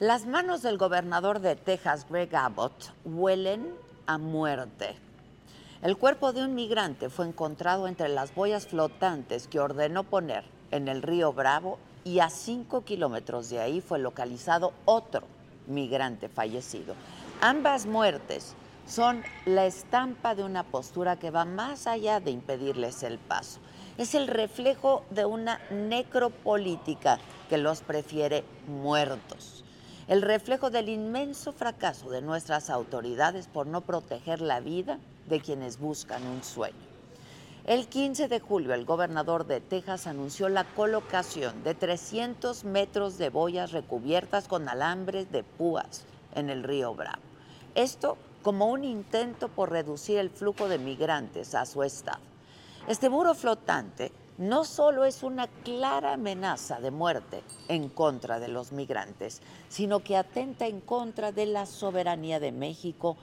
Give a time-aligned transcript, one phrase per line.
[0.00, 3.72] Las manos del gobernador de Texas, Greg Abbott, huelen
[4.06, 4.96] a muerte.
[5.82, 10.42] El cuerpo de un migrante fue encontrado entre las boyas flotantes que ordenó poner
[10.72, 15.22] en el río Bravo y a cinco kilómetros de ahí fue localizado otro
[15.68, 16.96] migrante fallecido.
[17.40, 23.18] Ambas muertes son la estampa de una postura que va más allá de impedirles el
[23.18, 23.60] paso
[23.96, 29.64] es el reflejo de una necropolítica que los prefiere muertos.
[30.08, 35.78] El reflejo del inmenso fracaso de nuestras autoridades por no proteger la vida de quienes
[35.78, 36.74] buscan un sueño.
[37.64, 43.30] El 15 de julio, el gobernador de Texas anunció la colocación de 300 metros de
[43.30, 47.22] boyas recubiertas con alambres de púas en el río Bravo.
[47.74, 52.33] Esto como un intento por reducir el flujo de migrantes a su estado.
[52.86, 58.72] Este muro flotante no solo es una clara amenaza de muerte en contra de los
[58.72, 59.40] migrantes,
[59.70, 63.16] sino que atenta en contra de la soberanía de México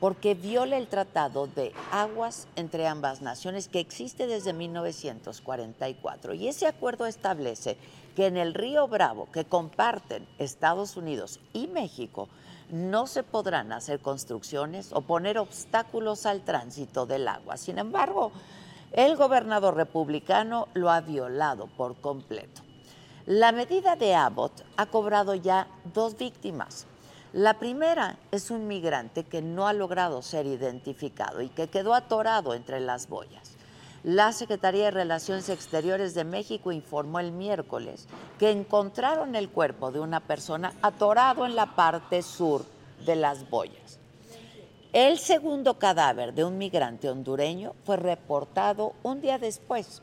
[0.00, 6.34] porque viola el tratado de aguas entre ambas naciones que existe desde 1944.
[6.34, 7.78] Y ese acuerdo establece
[8.14, 12.28] que en el río Bravo, que comparten Estados Unidos y México,
[12.70, 17.56] no se podrán hacer construcciones o poner obstáculos al tránsito del agua.
[17.56, 18.32] Sin embargo,
[18.92, 22.62] el gobernador republicano lo ha violado por completo.
[23.26, 26.86] La medida de Abbott ha cobrado ya dos víctimas.
[27.32, 32.54] La primera es un migrante que no ha logrado ser identificado y que quedó atorado
[32.54, 33.56] entre las boyas.
[34.04, 38.06] La Secretaría de Relaciones Exteriores de México informó el miércoles
[38.38, 42.64] que encontraron el cuerpo de una persona atorado en la parte sur
[43.04, 43.85] de las boyas.
[44.96, 50.00] El segundo cadáver de un migrante hondureño fue reportado un día después.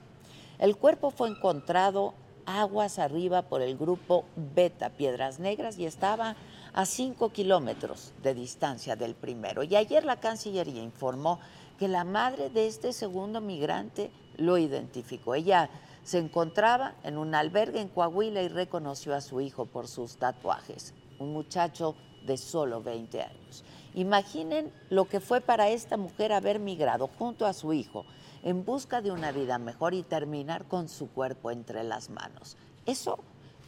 [0.59, 2.13] El cuerpo fue encontrado
[2.45, 6.35] aguas arriba por el grupo Beta Piedras Negras y estaba
[6.73, 9.63] a cinco kilómetros de distancia del primero.
[9.63, 11.39] Y ayer la Cancillería informó
[11.79, 15.33] que la madre de este segundo migrante lo identificó.
[15.33, 15.71] Ella
[16.03, 20.93] se encontraba en un albergue en Coahuila y reconoció a su hijo por sus tatuajes,
[21.17, 21.95] un muchacho
[22.27, 23.63] de solo 20 años.
[23.95, 28.05] Imaginen lo que fue para esta mujer haber migrado junto a su hijo
[28.41, 32.57] en busca de una vida mejor y terminar con su cuerpo entre las manos.
[32.85, 33.19] Eso,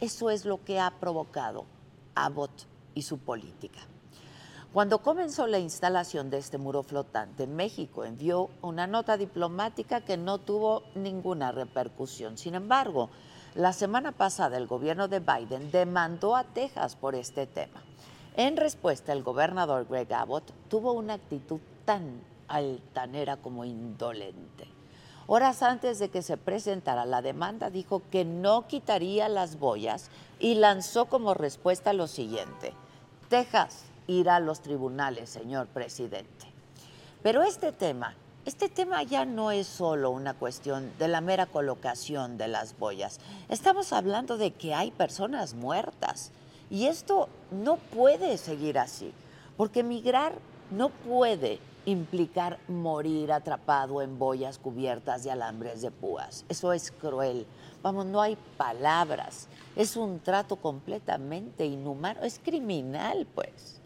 [0.01, 1.65] eso es lo que ha provocado
[2.15, 3.79] Abbott y su política.
[4.73, 10.39] Cuando comenzó la instalación de este muro flotante, México envió una nota diplomática que no
[10.39, 12.37] tuvo ninguna repercusión.
[12.37, 13.09] Sin embargo,
[13.53, 17.81] la semana pasada el gobierno de Biden demandó a Texas por este tema.
[18.37, 24.67] En respuesta, el gobernador Greg Abbott tuvo una actitud tan altanera como indolente.
[25.25, 30.55] Horas antes de que se presentara la demanda, dijo que no quitaría las boyas y
[30.55, 32.73] lanzó como respuesta lo siguiente,
[33.29, 36.45] Texas irá a los tribunales, señor presidente.
[37.23, 42.37] Pero este tema, este tema ya no es solo una cuestión de la mera colocación
[42.37, 43.19] de las boyas.
[43.47, 46.31] Estamos hablando de que hay personas muertas
[46.69, 49.13] y esto no puede seguir así,
[49.57, 50.33] porque migrar
[50.71, 56.45] no puede implicar morir atrapado en boyas cubiertas de alambres de púas.
[56.49, 57.45] Eso es cruel.
[57.83, 59.47] Vamos, no hay palabras.
[59.75, 62.21] Es un trato completamente inhumano.
[62.23, 63.79] Es criminal, pues.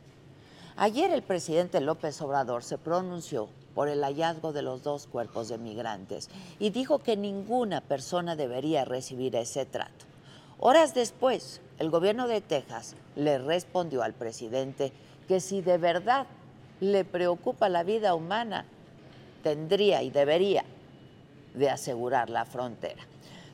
[0.78, 5.58] Ayer el presidente López Obrador se pronunció por el hallazgo de los dos cuerpos de
[5.58, 10.06] migrantes y dijo que ninguna persona debería recibir ese trato.
[10.58, 14.92] Horas después, el gobierno de Texas le respondió al presidente
[15.28, 16.28] que si de verdad
[16.82, 18.66] le preocupa la vida humana,
[19.44, 20.66] tendría y debería
[21.54, 23.02] de asegurar la frontera.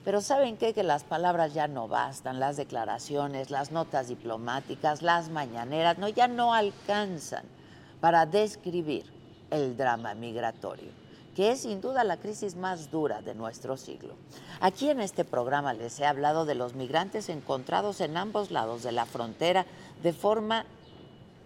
[0.04, 0.74] Pero ¿saben qué?
[0.74, 6.28] Que las palabras ya no bastan, las declaraciones, las notas diplomáticas, las mañaneras, no, ya
[6.28, 7.46] no alcanzan
[8.02, 9.06] para describir
[9.50, 11.05] el drama migratorio
[11.36, 14.16] que es sin duda la crisis más dura de nuestro siglo.
[14.62, 18.94] Aquí en este programa les he hablado de los migrantes encontrados en ambos lados de
[18.94, 19.66] la frontera
[20.02, 20.66] de forma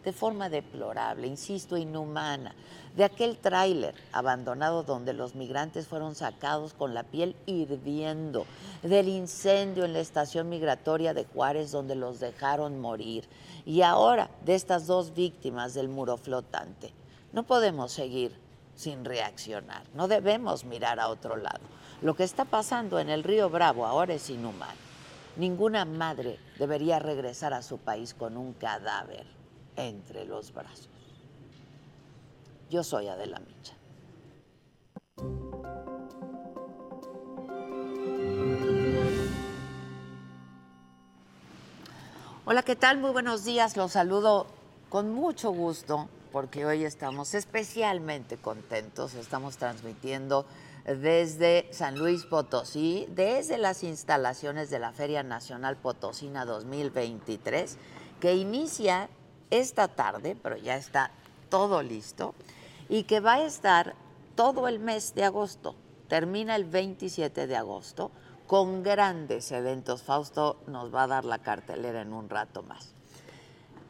[0.04, 2.56] de forma deplorable, insisto, inhumana,
[2.96, 8.46] de aquel tráiler abandonado donde los migrantes fueron sacados con la piel hirviendo,
[8.82, 13.28] del incendio en la estación migratoria de Juárez donde los dejaron morir,
[13.66, 16.94] y ahora de estas dos víctimas del muro flotante.
[17.34, 18.49] No podemos seguir
[18.80, 21.60] sin reaccionar, no debemos mirar a otro lado.
[22.02, 24.80] Lo que está pasando en el río Bravo ahora es inhumano.
[25.36, 29.26] Ninguna madre debería regresar a su país con un cadáver
[29.76, 30.88] entre los brazos.
[32.70, 33.74] Yo soy Adela Micha.
[42.46, 42.98] Hola, ¿qué tal?
[42.98, 43.76] Muy buenos días.
[43.76, 44.48] Los saludo
[44.88, 49.14] con mucho gusto porque hoy estamos especialmente contentos.
[49.16, 50.46] Estamos transmitiendo
[50.86, 57.78] desde San Luis Potosí, desde las instalaciones de la Feria Nacional Potosina 2023,
[58.20, 59.10] que inicia
[59.50, 61.12] esta tarde, pero ya está
[61.50, 62.34] todo listo,
[62.88, 63.96] y que va a estar
[64.36, 65.76] todo el mes de agosto.
[66.08, 68.12] Termina el 27 de agosto
[68.48, 70.02] con grandes eventos.
[70.02, 72.99] Fausto nos va a dar la cartelera en un rato más.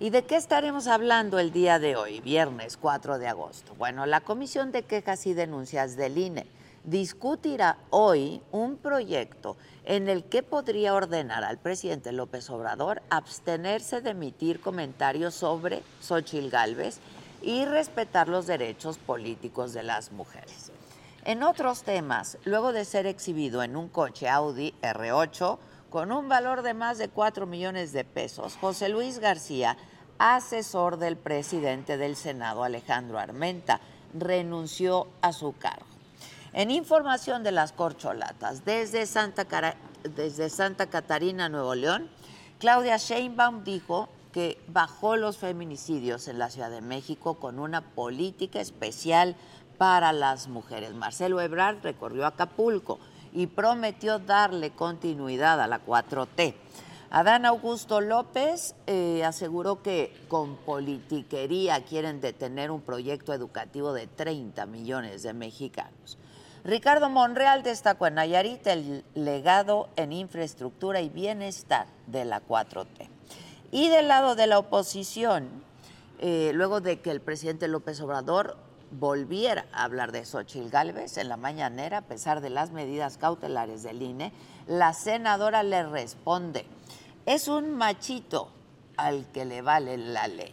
[0.02, 3.76] ¿Y de qué estaremos hablando el día de hoy, viernes 4 de agosto?
[3.76, 6.48] Bueno, la Comisión de Quejas y Denuncias del INE
[6.86, 14.12] discutirá hoy un proyecto en el que podría ordenar al presidente López Obrador abstenerse de
[14.12, 17.00] emitir comentarios sobre Xochil Gálvez
[17.42, 20.72] y respetar los derechos políticos de las mujeres.
[21.26, 25.60] En otros temas, luego de ser exhibido en un coche Audi R8
[25.90, 29.76] con un valor de más de 4 millones de pesos, José Luis García,
[30.20, 33.80] asesor del presidente del Senado Alejandro Armenta,
[34.14, 35.86] renunció a su cargo.
[36.54, 39.48] En información de las corcholatas, desde Santa,
[40.04, 42.10] desde Santa Catarina, Nuevo León,
[42.60, 48.60] Claudia Sheinbaum dijo que bajó los feminicidios en la Ciudad de México con una política
[48.60, 49.36] especial
[49.78, 50.94] para las mujeres.
[50.94, 53.00] Marcelo Ebrard recorrió Acapulco
[53.32, 56.54] y prometió darle continuidad a la 4T.
[57.12, 64.68] Adán Augusto López eh, aseguró que con politiquería quieren detener un proyecto educativo de 30
[64.68, 66.20] millones de mexicanos.
[66.64, 73.10] Ricardo Monreal destacó en Nayarit el legado en infraestructura y bienestar de la 4T.
[73.72, 75.50] Y del lado de la oposición,
[76.20, 78.56] eh, luego de que el presidente López Obrador
[78.92, 83.82] volviera a hablar de Xochil Gálvez en la mañanera, a pesar de las medidas cautelares
[83.82, 84.32] del INE,
[84.68, 86.66] la senadora le responde,
[87.30, 88.50] es un machito
[88.98, 90.52] al que le vale la ley.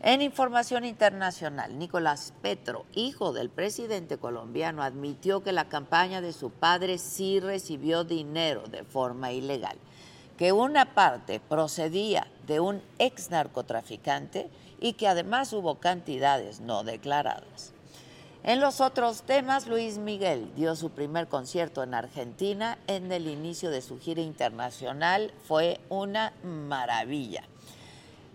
[0.00, 6.50] En información internacional, Nicolás Petro, hijo del presidente colombiano, admitió que la campaña de su
[6.50, 9.76] padre sí recibió dinero de forma ilegal,
[10.36, 14.48] que una parte procedía de un ex narcotraficante
[14.80, 17.72] y que además hubo cantidades no declaradas.
[18.48, 23.68] En los otros temas, Luis Miguel dio su primer concierto en Argentina en el inicio
[23.68, 25.34] de su gira internacional.
[25.46, 27.42] Fue una maravilla.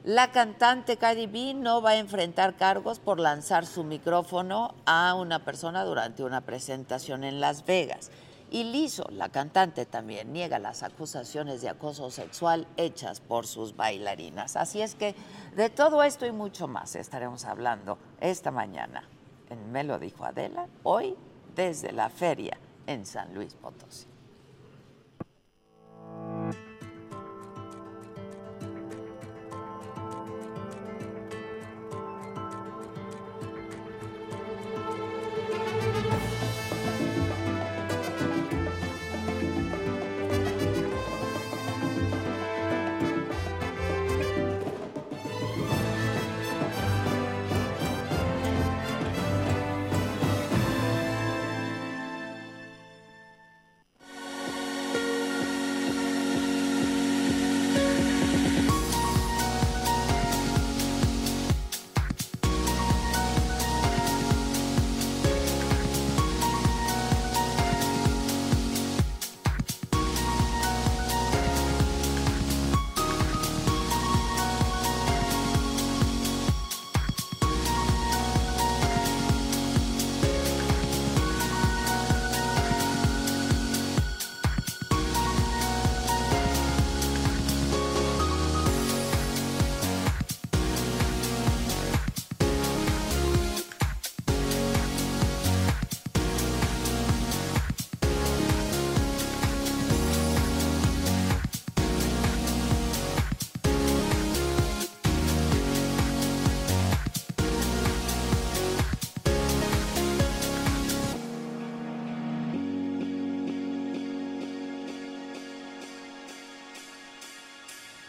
[0.03, 5.39] La cantante Cardi B no va a enfrentar cargos por lanzar su micrófono a una
[5.39, 8.11] persona durante una presentación en Las Vegas.
[8.51, 14.57] Y Lizzo, la cantante, también niega las acusaciones de acoso sexual hechas por sus bailarinas.
[14.57, 15.15] Así es que
[15.55, 19.09] de todo esto y mucho más estaremos hablando esta mañana
[19.55, 21.15] Me lo dijo Adela, hoy
[21.55, 22.57] desde la feria
[22.87, 24.12] en San Luis Potosí.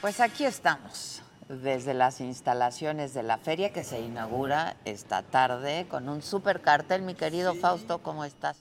[0.04, 6.11] Pues aquí estamos, desde las instalaciones de la feria que se inaugura esta tarde con
[6.11, 7.00] un super cartel.
[7.00, 8.58] Mi querido Fausto, ¿cómo estás?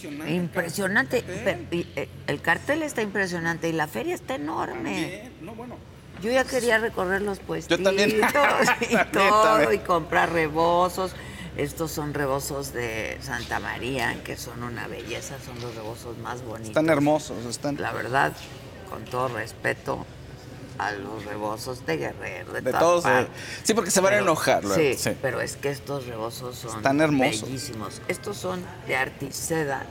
[0.00, 0.34] Impresionante.
[0.36, 1.24] Impresionante.
[1.26, 5.32] Eh, el cartel está impresionante y la feria está enorme.
[5.40, 5.74] No, bueno.
[6.22, 7.76] Yo ya quería recorrer los puestos.
[7.76, 8.10] Yo también.
[8.10, 11.16] y todo, y comprar rebozos.
[11.56, 16.68] Estos son rebozos de Santa María, que son una belleza, son los rebozos más bonitos.
[16.68, 17.76] Están hermosos, están.
[17.80, 18.32] La verdad,
[18.88, 20.06] con todo respeto,
[20.78, 23.04] a los rebozos de Guerrero, de, de todos.
[23.64, 24.64] sí, porque se van a enojar.
[24.74, 27.42] Sí, sí, pero es que estos rebozos son Están hermosos.
[27.42, 28.00] bellísimos.
[28.08, 29.84] Estos son de artiseda.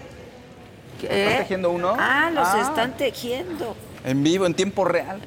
[1.02, 1.96] ¿Están tejiendo uno?
[2.00, 2.62] Ah, los ah.
[2.62, 3.76] están tejiendo.
[4.04, 5.22] En vivo, en tiempo real.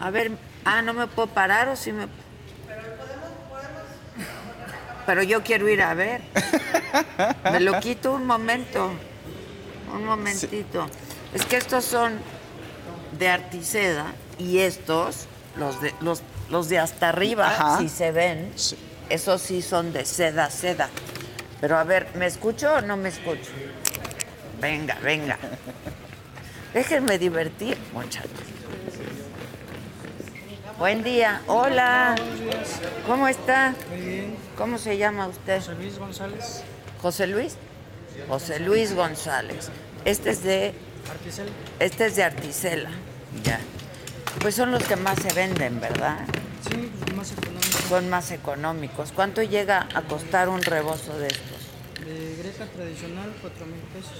[0.00, 0.32] A ver,
[0.64, 2.08] ah, no me puedo parar o sí me.
[5.06, 6.22] Pero yo quiero ir a ver.
[7.44, 8.90] me lo quito un momento.
[9.94, 10.86] Un momentito.
[11.34, 12.18] Es que estos son
[13.18, 14.06] de artiseda
[14.40, 18.52] y estos, los de, los, los de hasta arriba, si se ven,
[19.08, 20.88] esos sí son de seda, seda.
[21.60, 23.50] Pero a ver, ¿me escucho o no me escucho?
[24.60, 25.38] Venga, venga.
[26.74, 28.30] Déjenme divertir, muchachos.
[30.78, 31.42] Buen día.
[31.46, 32.14] Hola.
[33.06, 33.74] ¿Cómo está?
[33.90, 34.36] Muy bien.
[34.56, 35.58] ¿Cómo se llama usted?
[35.58, 36.62] José Luis González.
[37.02, 37.56] ¿José Luis?
[38.28, 39.68] José Luis González.
[40.06, 40.72] Este es de...
[41.10, 41.50] Articela.
[41.80, 42.90] Este es de Articela.
[43.44, 43.60] Ya.
[44.38, 46.18] Pues son los que más se venden, ¿verdad?
[46.68, 47.84] Sí, pues, más económicos.
[47.88, 49.12] Son más económicos.
[49.12, 51.68] ¿Cuánto llega a costar un rebozo de estos?
[52.04, 54.12] De greca tradicional, 4 mil pesos.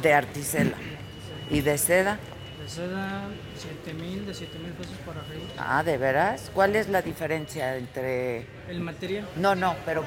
[0.00, 0.76] De articela.
[1.50, 2.18] ¿Y de seda?
[2.62, 3.28] De seda,
[3.58, 5.44] 7 mil, de 7 mil pesos para arriba.
[5.58, 6.50] Ah, ¿de veras?
[6.54, 8.46] ¿Cuál es la diferencia entre...?
[8.68, 9.28] El material.
[9.36, 10.04] No, no, pero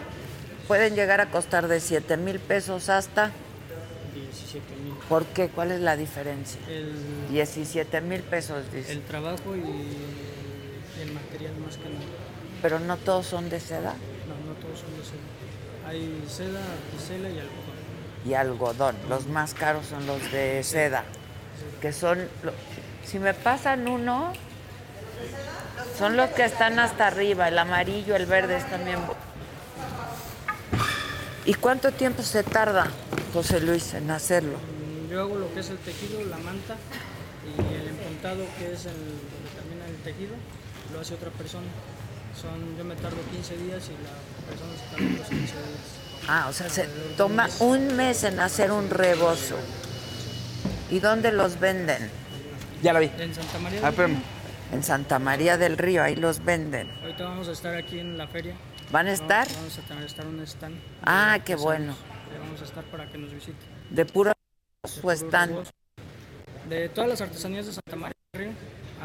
[0.67, 3.31] pueden llegar a costar de 7 mil pesos hasta...
[5.07, 5.09] 17 mil.
[5.09, 5.49] ¿Por qué?
[5.49, 6.59] ¿Cuál es la diferencia?
[6.67, 6.93] El,
[7.29, 8.91] 17 mil pesos, dice.
[8.91, 12.05] El trabajo y el material más que nada.
[12.61, 13.93] ¿Pero no todos son de seda?
[14.27, 15.37] No, no todos son de seda.
[15.87, 17.77] Hay seda, articela y algodón.
[18.25, 18.95] Y algodón.
[19.09, 21.03] Los más caros son los de seda.
[21.81, 22.27] Que son...
[23.05, 24.33] Si me pasan uno,
[25.97, 27.47] son los que están hasta arriba.
[27.47, 28.99] El amarillo, el verde es también...
[31.45, 32.87] ¿Y cuánto tiempo se tarda,
[33.33, 34.57] José Luis, en hacerlo?
[35.09, 36.75] Yo hago lo que es el tejido, la manta
[37.45, 40.35] y el empuntado que es el, donde termina el tejido,
[40.93, 41.67] lo hace otra persona.
[42.39, 46.07] Son, yo me tardo 15 días y la persona se tarda los 15 días.
[46.27, 49.55] Ah, o sea, se toma un mes en hacer un rebozo.
[50.91, 52.09] ¿Y dónde los venden?
[52.81, 53.09] Ya lo vi.
[53.17, 54.17] En Santa María ah, del Río.
[54.71, 56.91] En Santa María del Río, ahí los venden.
[57.01, 58.55] Ahorita vamos a estar aquí en la feria.
[58.91, 59.47] ¿Van a estar?
[59.55, 60.75] Vamos a estar un stand.
[61.03, 61.95] Ah, qué bueno.
[62.39, 63.57] Vamos a estar para que nos visite.
[63.89, 64.37] De puro
[65.01, 65.68] su stand.
[66.70, 68.51] De todas las artesanías de Santa María Río.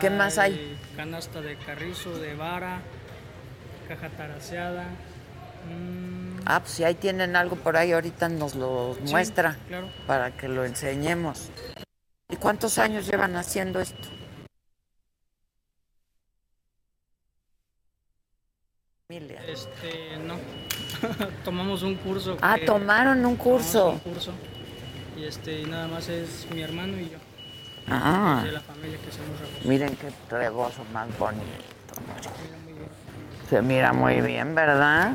[0.01, 0.79] ¿Qué más hay?
[0.97, 2.81] Canasta de carrizo, de vara,
[3.89, 4.87] caja taraseada.
[5.69, 6.23] Mmm...
[6.45, 9.89] Ah, pues si ahí tienen algo por ahí, ahorita nos lo muestra claro.
[10.07, 11.51] para que lo enseñemos.
[12.29, 14.09] ¿Y cuántos años llevan haciendo esto?
[19.09, 20.37] Este, no.
[21.45, 22.39] Tomamos un curso.
[22.41, 23.91] Ah, tomaron un curso.
[23.91, 24.33] Un curso.
[25.23, 27.19] Y este, nada más es mi hermano y yo.
[27.89, 28.43] Ah.
[28.45, 29.65] De la familia que somos.
[29.65, 31.45] Miren qué rebozo más bonito.
[33.49, 35.13] Se mira muy bien, ¿verdad?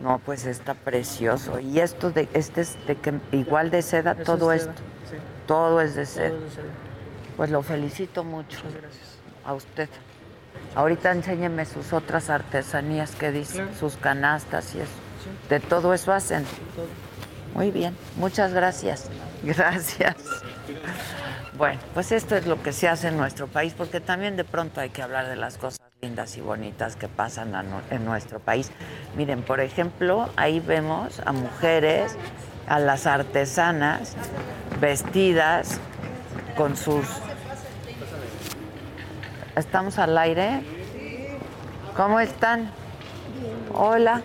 [0.00, 1.60] No, pues está precioso.
[1.60, 4.72] ¿Y esto de este es de que igual de seda Eso todo es esto?
[5.08, 5.16] Sí.
[5.46, 6.28] Todo es de seda.
[6.30, 6.68] Todo es de seda.
[7.36, 9.18] Pues lo felicito mucho Muchas gracias.
[9.44, 9.88] a usted.
[10.74, 13.74] Ahorita enséñeme sus otras artesanías que dice, Claro.
[13.78, 14.90] sus canastas y eso.
[15.22, 15.48] Sí.
[15.50, 16.42] De todo eso hacen.
[16.74, 17.07] Todo.
[17.58, 19.10] Muy bien, muchas gracias.
[19.42, 20.14] Gracias.
[21.56, 24.80] Bueno, pues esto es lo que se hace en nuestro país, porque también de pronto
[24.80, 27.52] hay que hablar de las cosas lindas y bonitas que pasan
[27.90, 28.70] en nuestro país.
[29.16, 32.16] Miren, por ejemplo, ahí vemos a mujeres,
[32.68, 34.14] a las artesanas
[34.80, 35.80] vestidas
[36.56, 37.06] con sus...
[39.56, 40.62] ¿Estamos al aire?
[41.96, 42.70] ¿Cómo están?
[43.74, 44.22] Hola,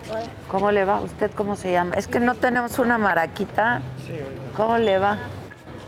[0.49, 1.01] ¿cómo le va?
[1.01, 1.95] ¿Usted cómo se llama?
[1.95, 3.81] Es que no tenemos una maraquita.
[4.55, 5.17] ¿Cómo le va?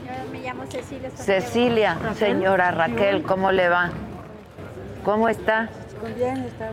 [0.06, 1.10] Yo me llamo Cecilia.
[1.16, 3.90] Cecilia, señora Raquel, ¿cómo le va?
[5.04, 5.70] ¿Cómo está?
[6.16, 6.70] Bien, está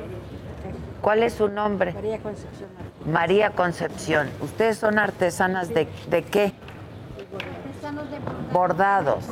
[1.01, 1.93] ¿Cuál es su nombre?
[1.93, 2.69] María Concepción.
[3.07, 4.31] María Concepción.
[4.41, 6.53] ¿Ustedes son artesanas de, de qué?
[7.75, 8.19] Estamos de
[8.53, 9.25] Bordados.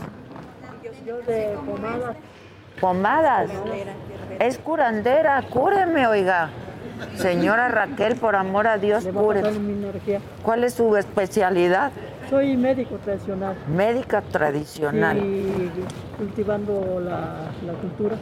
[1.07, 2.15] Yo de pomada.
[2.81, 3.51] ¿Pomadas?
[4.39, 6.51] Es curandera, cúreme, oiga.
[7.17, 9.41] Señora Raquel, por amor a Dios, cure.
[9.41, 10.21] energía.
[10.43, 11.93] ¿Cuál es su especialidad?
[12.29, 15.19] Soy médico tradicional Médica tradicional.
[15.19, 15.71] y
[16.17, 18.17] cultivando la, la cultura.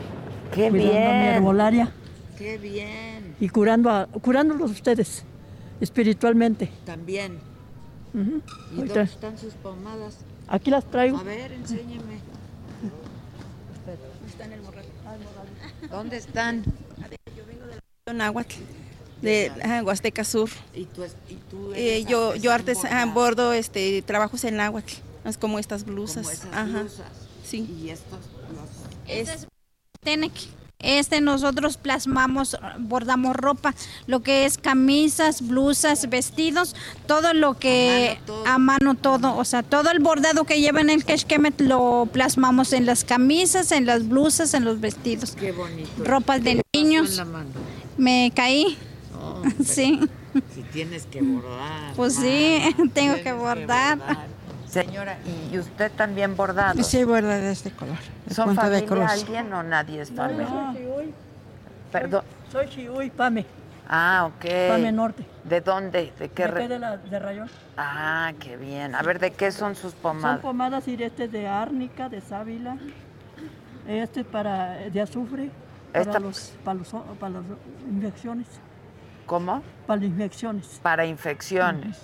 [0.53, 1.03] ¡Qué cuidando mi bien!
[1.35, 1.93] herbolaria
[2.39, 3.35] ¡Qué bien!
[3.39, 5.25] y curando a, curándolos ustedes
[5.81, 6.71] espiritualmente.
[6.87, 7.39] También.
[8.15, 8.19] ¿Y
[8.79, 10.19] Ahorita- dónde están sus pomadas?
[10.49, 11.19] Aquí las traigo.
[11.19, 12.19] A ver, enséñeme.
[15.91, 16.65] ¿Dónde están?
[18.12, 18.55] Náhuatl,
[19.23, 20.50] de ajá, Huasteca Sur.
[20.75, 23.12] ¿Y tú, es- y tú Eh, yo yo artes, bordado?
[23.12, 26.23] bordo este, trabajos en náhuatl, es como estas blusas.
[26.27, 27.07] Como esas ajá, blusas.
[27.45, 27.69] Sí.
[27.83, 28.19] Y estos
[28.55, 29.09] los...
[29.09, 29.47] Es-
[30.00, 30.33] Tenec.
[30.81, 33.75] Este nosotros plasmamos, bordamos ropa,
[34.07, 36.77] lo que es camisas, blusas, vestidos,
[37.09, 38.47] todo lo que A mano todo.
[38.47, 42.73] a mano todo, o sea, todo el bordado que lleva en el Keshkemet lo plasmamos
[42.73, 45.33] en las camisas, en las blusas, en los vestidos.
[45.33, 45.91] Qué bonito.
[46.05, 47.23] Ropas de ¿Qué pasó niños.
[47.97, 48.79] Me caí,
[49.13, 49.99] No, sí,
[50.55, 51.93] si tienes que bordar.
[51.97, 53.99] pues sí, mano, tengo que bordar.
[54.69, 55.17] Señora,
[55.51, 56.83] ¿y usted también bordado?
[56.83, 57.97] Sí, borda de este color.
[58.27, 59.11] de ¿Son de familia cruz.
[59.11, 60.47] alguien o nadie es familia?
[60.47, 61.15] Soy Chihuy,
[61.91, 62.23] Perdón.
[62.53, 63.47] soy Chihuy, Pame,
[63.91, 64.45] Ah, ok.
[64.69, 65.25] Pame Norte.
[65.45, 66.13] ¿De dónde?
[66.19, 66.43] ¿De qué?
[66.43, 67.49] De, re- aquí de, la, de Rayón.
[67.79, 68.95] Ah, qué bien.
[68.95, 70.41] A ver, ¿de qué son sus Son pomadas?
[70.41, 72.77] pomadas y este de árnica, de sábila.
[73.87, 75.51] Este para de azufre.
[75.93, 77.43] Para Esta- los, para los para las
[77.91, 78.47] infecciones.
[79.25, 79.63] ¿Cómo?
[79.87, 80.81] Para las infecciones.
[80.83, 81.97] Para infecciones.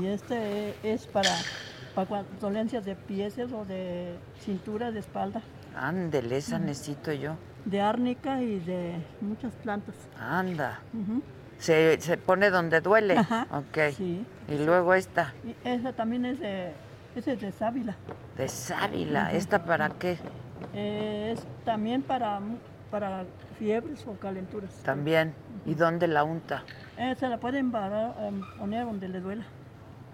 [0.00, 1.30] Y este es para,
[1.94, 5.42] para dolencias de pies o de cintura, de espalda,
[5.76, 7.36] Ándele, esa necesito yo.
[7.66, 9.94] de árnica y de muchas plantas.
[10.18, 10.80] Anda.
[11.58, 13.18] Se, se pone donde duele.
[13.18, 13.92] Ajá, Ok.
[13.94, 14.24] sí.
[14.48, 16.72] Y luego esta, Y esa también es de,
[17.14, 17.96] ese es de sábila.
[18.38, 19.32] de sábila.
[19.32, 20.18] ¿Esta para qué?
[20.74, 22.40] Eh, es también para,
[22.90, 23.24] para
[23.58, 24.70] fiebres o calenturas.
[24.84, 25.34] También.
[25.64, 26.62] ¿Y dónde la unta?
[26.96, 29.44] Eh, se la pueden parar, em, poner donde le duela,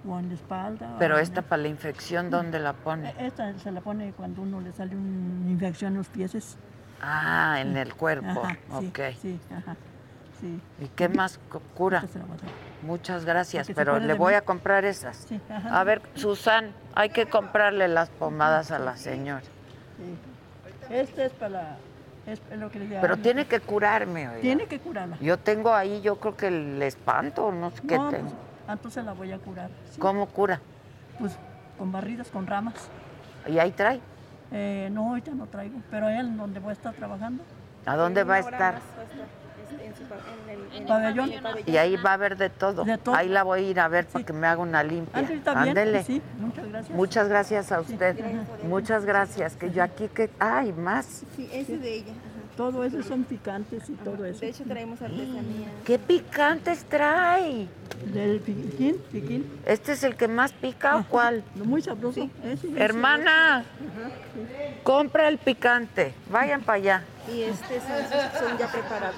[0.09, 0.97] o en la espalda.
[0.99, 3.15] Pero esta el- para la infección, ¿dónde la pone?
[3.19, 6.57] Esta se la pone cuando uno le sale una infección en los pies.
[7.01, 8.43] Ah, en el cuerpo.
[8.45, 8.99] Ajá, ok.
[9.21, 9.77] Sí, ajá,
[10.41, 10.61] sí.
[10.81, 12.05] ¿Y qué más cu- cura?
[12.83, 14.37] Muchas gracias, Porque pero le voy mí.
[14.37, 15.27] a comprar esas.
[15.49, 15.81] Ajá.
[15.81, 19.43] A ver, Susan, hay que comprarle las pomadas a la señora.
[20.91, 21.77] Este es para
[22.27, 24.41] es lo que le Pero tiene que curarme, oiga.
[24.41, 25.17] Tiene que curarla.
[25.21, 28.29] Yo tengo ahí, yo creo que el espanto, no sé qué no, tengo.
[28.29, 28.37] pues,
[28.69, 29.71] entonces la voy a curar.
[29.91, 30.01] sí.
[30.01, 30.61] ¿Cómo cura?
[31.19, 31.37] Pues
[31.79, 32.75] con barridas, con ramas.
[33.47, 34.01] ¿Y ahí trae?
[34.53, 37.43] Eh, no, ahorita no traigo, pero él donde voy a estar trabajando.
[37.87, 38.81] ¿A dónde va a estar?
[40.87, 41.31] Pabellón.
[41.67, 42.85] Y ahí va a haber de todo.
[42.85, 43.15] De todo.
[43.15, 44.25] Ahí la voy a ir a ver para Sí.
[44.27, 45.25] que me haga una limpia.
[45.55, 46.03] Ándele.
[46.05, 46.97] Sí, muchas gracias.
[46.97, 48.17] Muchas gracias a Sí, usted.
[48.65, 49.57] Muchas gracias.
[49.57, 50.31] Que yo aquí que.
[50.39, 51.23] ¡Ay, más!
[51.37, 52.13] Sí, ese de ella.
[52.57, 54.41] Todo eso son picantes y todo eso.
[54.41, 55.69] De hecho traemos artesanía.
[55.87, 57.67] ¡Qué picantes trae!
[58.13, 59.51] Del piquín, piquín.
[59.65, 61.45] ¿Este es el que más pica o cuál?
[61.57, 62.29] Lo Muy sabroso.
[62.45, 63.65] Ese Hermana,
[64.83, 66.13] compra el picante.
[66.31, 67.05] Vayan para allá.
[67.33, 69.17] Y este son, son ya preparados.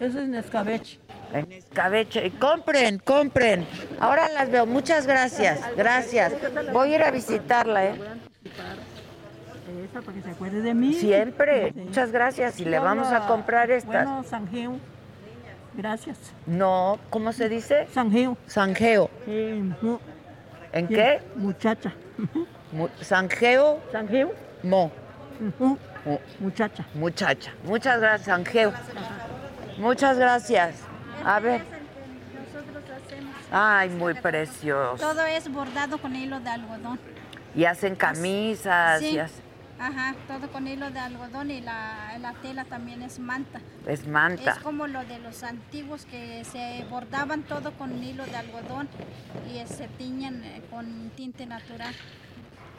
[0.00, 0.98] Ese es en escabeche.
[1.32, 2.26] En escabeche.
[2.26, 3.66] Y compren, compren.
[4.00, 4.66] Ahora las veo.
[4.66, 5.60] Muchas gracias.
[5.76, 6.32] Gracias.
[6.72, 7.94] Voy a ir a visitarla, ¿eh?
[9.92, 10.94] Para que se acuerde de mí.
[10.94, 11.72] Siempre.
[11.74, 12.58] Muchas gracias.
[12.60, 14.04] Y le vamos a comprar estas.
[14.04, 14.78] Bueno, Sanjeo.
[15.74, 16.18] Gracias.
[16.46, 17.86] No, ¿cómo se dice?
[17.92, 18.36] Sanjeo.
[18.46, 19.08] Sanjeo.
[19.26, 19.98] Eh, mu-
[20.72, 21.20] ¿En qué?
[21.36, 21.92] Muchacha.
[22.72, 24.32] Mu- Sanjeo, Sanjeo.
[24.62, 24.90] mo.
[26.40, 26.84] Muchacha.
[26.94, 27.52] Muchacha.
[27.64, 28.72] Muchas gracias, Sanjeo.
[29.80, 30.76] Muchas gracias.
[31.24, 31.62] A ver.
[31.62, 34.96] Nosotros hacemos Ay, muy precioso.
[34.96, 36.98] todo es bordado con hilo de algodón.
[37.54, 39.00] Y hacen camisas.
[39.00, 39.16] Sí.
[39.16, 39.20] y
[39.82, 43.60] Ajá, todo con hilo de algodón y la, la tela también es manta.
[43.86, 44.50] es manta.
[44.52, 48.88] Es como lo de los antiguos que se bordaban todo con hilo de algodón
[49.50, 51.94] y se tiñan eh, con tinte natural.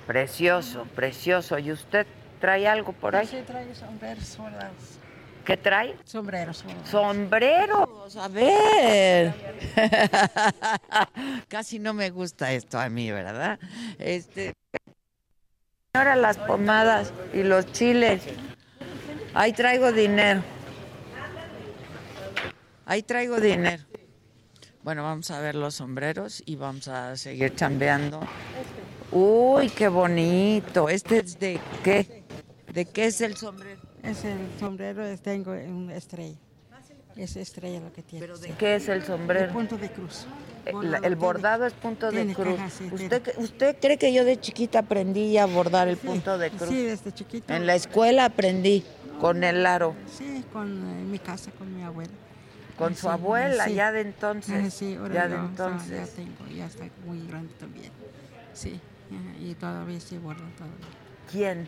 [0.06, 1.58] Precioso, precioso.
[1.58, 2.06] ¿Y usted
[2.40, 3.26] trae algo por ahí?
[3.26, 4.38] Sí, traigo sombreros.
[5.45, 5.95] ¿Qué trae?
[6.04, 6.89] Sombreros bordados.
[6.89, 9.34] Sombreros, a ver.
[11.47, 13.60] Casi no me gusta esto a mí, ¿verdad?
[13.97, 14.54] Este.
[15.93, 18.21] Ahora las pomadas y los chiles.
[19.34, 20.43] Ahí traigo dinero.
[22.86, 23.84] Ahí traigo dinero.
[24.84, 28.21] Bueno, vamos a ver los sombreros y vamos a seguir chambeando.
[29.12, 30.88] Uy, qué bonito.
[30.88, 32.23] ¿Este es de qué?
[32.71, 33.81] ¿De qué es el sombrero?
[34.04, 36.36] Es el sombrero, es- tengo una estrella.
[37.16, 38.26] Es estrella lo que tiene.
[38.26, 38.54] ¿Pero de sí.
[38.58, 39.52] qué es el El sombrero?
[39.54, 40.26] punto de cruz.
[40.66, 42.56] El, Bordado, el tiene- bordado es punto de tiene cruz.
[42.56, 43.34] caja, sí, ¿Usted.
[43.38, 46.70] ¿Usted cree que yo de chiquita aprendí a bordar el Sí, punto de cruz?
[46.70, 47.54] Sí, desde chiquito.
[47.54, 48.84] En la escuela aprendí
[49.20, 49.94] con el aro.
[50.18, 52.12] Sí, con, eh, en mi casa, con mi abuela.
[52.78, 54.74] Con su abuela, ya de entonces.
[54.74, 56.10] Sí, ahora ya de yo, o sea, entonces.
[56.10, 57.92] ya tengo, ya está muy grande también.
[58.54, 58.80] Sí,
[59.42, 60.78] y todavía se guarda todavía.
[61.32, 61.67] ¿Quién?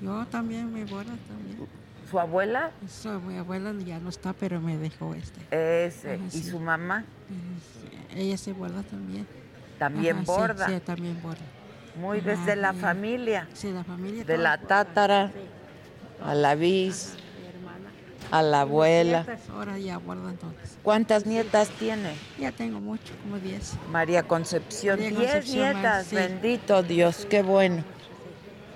[0.00, 1.66] Yo también me guardo también.
[2.10, 2.70] ¿Su abuela?
[2.84, 5.40] Eso, mi abuela ya no está, pero me dejó este.
[5.86, 6.14] Ese.
[6.14, 6.42] Ajá, ¿Y sí.
[6.50, 7.04] su mamá?
[8.12, 9.26] Sí, Ella se guarda también.
[9.78, 10.66] También Ajá, borda.
[10.68, 11.40] Sí, también borda.
[11.96, 12.78] Muy Ajá, desde la sí.
[12.78, 13.48] familia.
[13.54, 14.24] Sí, la familia.
[14.24, 15.32] De la tátara
[16.22, 17.14] a la bis,
[18.30, 19.26] a la abuela.
[19.52, 20.54] Ahora ya guardan todos.
[20.82, 22.14] ¿Cuántas nietas tiene?
[22.38, 23.74] Ya tengo mucho, como 10.
[23.90, 25.00] María Concepción.
[25.00, 26.12] María Diez Concepción, nietas.
[26.12, 27.26] Bendito Dios.
[27.28, 27.82] Qué bueno.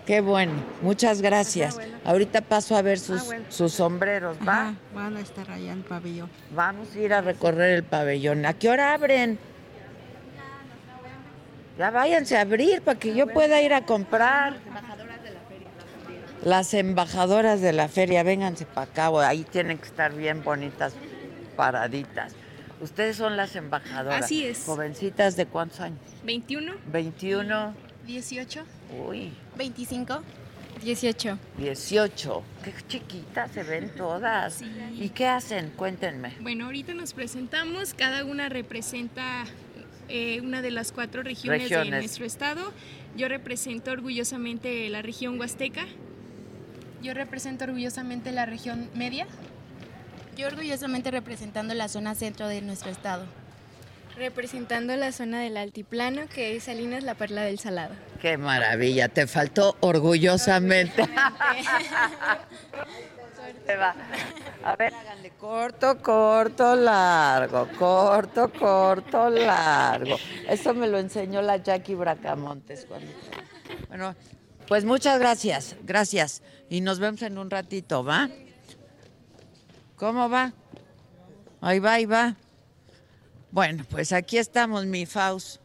[0.09, 0.55] Qué bueno.
[0.81, 1.79] Muchas gracias.
[2.03, 4.39] Ahorita paso a ver sus, sus sombreros.
[4.39, 4.69] ¿Va?
[4.69, 6.31] Ajá, van a estar allá en el pabellón.
[6.55, 8.47] Vamos a ir a recorrer el pabellón.
[8.47, 9.39] ¿A qué hora abren?
[11.77, 14.57] Ya váyanse a abrir para que yo pueda ir a comprar.
[16.43, 20.95] Las embajadoras de la feria, vénganse para acá, ahí tienen que estar bien bonitas,
[21.55, 22.33] paraditas.
[22.81, 24.25] Ustedes son las embajadoras.
[24.25, 24.65] Así es.
[24.65, 26.01] Jovencitas de cuántos años?
[26.25, 27.88] 21, 21.
[28.09, 28.65] 18,
[29.07, 30.23] Uy, 25,
[30.83, 31.39] 18.
[31.59, 32.43] 18.
[32.65, 34.55] Qué chiquitas se ven todas.
[34.55, 34.67] Sí.
[34.99, 35.71] ¿Y qué hacen?
[35.77, 36.33] Cuéntenme.
[36.41, 39.45] Bueno, ahorita nos presentamos, cada una representa
[40.09, 41.91] eh, una de las cuatro regiones, Regiones.
[41.93, 42.73] de nuestro estado.
[43.15, 45.85] Yo represento orgullosamente la región huasteca.
[47.03, 49.27] Yo represento orgullosamente la región media.
[50.39, 53.27] Yo orgullosamente representando la zona centro de nuestro estado.
[54.19, 57.95] Representando la zona del altiplano, que es Salinas, la perla del Salado.
[58.21, 61.09] Qué maravilla, te faltó orgullosamente.
[63.65, 63.95] Te va.
[64.65, 70.17] A ver, háganle corto, corto, largo, corto, corto, largo.
[70.49, 73.07] Eso me lo enseñó la Jackie Bracamontes cuando.
[73.89, 74.17] Bueno,
[74.67, 76.43] pues muchas gracias, gracias.
[76.69, 78.29] Y nos vemos en un ratito, ¿va?
[79.97, 80.53] ¿Cómo va?
[81.61, 82.37] Ahí va, ahí va.
[83.51, 85.61] Bueno, pues aquí estamos, mi Faust.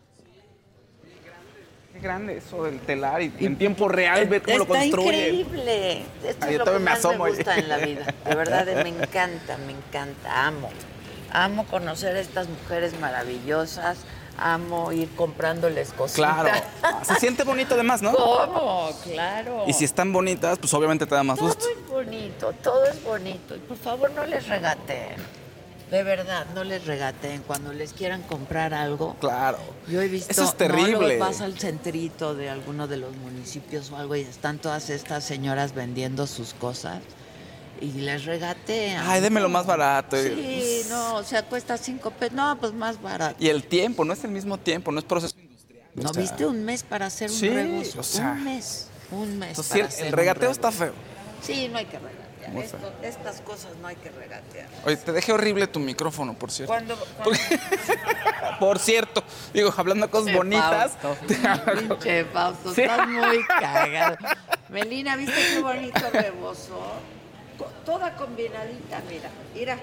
[1.93, 5.36] Qué grande eso del telar y en tiempo real ver cómo lo Está construyen.
[5.36, 6.06] increíble.
[6.26, 7.36] Esto Ay, es yo lo que también me más asomo me ahí.
[7.36, 8.06] gusta en la vida.
[8.28, 10.48] De verdad, me encanta, me encanta.
[10.48, 10.69] Amo.
[11.32, 13.98] Amo conocer a estas mujeres maravillosas.
[14.38, 16.15] Amo ir comprándoles cositas.
[16.41, 16.50] Claro.
[17.04, 18.12] Se siente bonito además, ¿no?
[18.13, 18.89] ¿Cómo?
[19.04, 19.65] Claro.
[19.67, 21.65] Y si están bonitas, pues obviamente te da más Todo gusto.
[21.69, 23.56] es bonito, todo es bonito.
[23.56, 25.42] Y por favor, no les regateen.
[25.93, 27.43] De verdad, no les regateen.
[27.43, 29.60] Cuando les quieran comprar algo, Claro.
[29.88, 31.19] Yo he visto, Eso es no, terrible.
[31.19, 35.75] vas al centrito de alguno de los municipios o algo y están todas estas señoras
[35.75, 37.03] vendiendo sus cosas
[37.79, 39.06] y les regatean.
[39.08, 40.17] Ay, déme lo más barato.
[40.19, 42.34] Sí, no, o sea, cuesta cinco pesos.
[42.36, 43.36] No, pues más barato.
[43.38, 45.86] Y el tiempo, no es el mismo tiempo, no es proceso industrial.
[45.93, 47.99] ¿No O sea, viste un mes para hacer un sí, rebozo?
[47.99, 50.93] o sea, un mes, un mes entonces, para hacer el regateo está feo.
[51.43, 52.23] Sí, no hay que regatear.
[52.45, 54.67] Esto- estas cosas no hay que regatear.
[54.86, 56.73] Oye, te dejé horrible tu micrófono, por cierto.
[56.73, 57.39] Cuando, cuando-
[58.60, 60.93] Por cierto, digo, hablando de cosas bonitas.
[61.01, 62.82] Fausto, te hago- Pinche Fausto, Sí.
[62.82, 64.17] estás muy cagado.
[64.69, 66.79] Melina, ¿viste qué bonito rebozo?
[67.86, 69.77] Toda combinadita, mira, mira.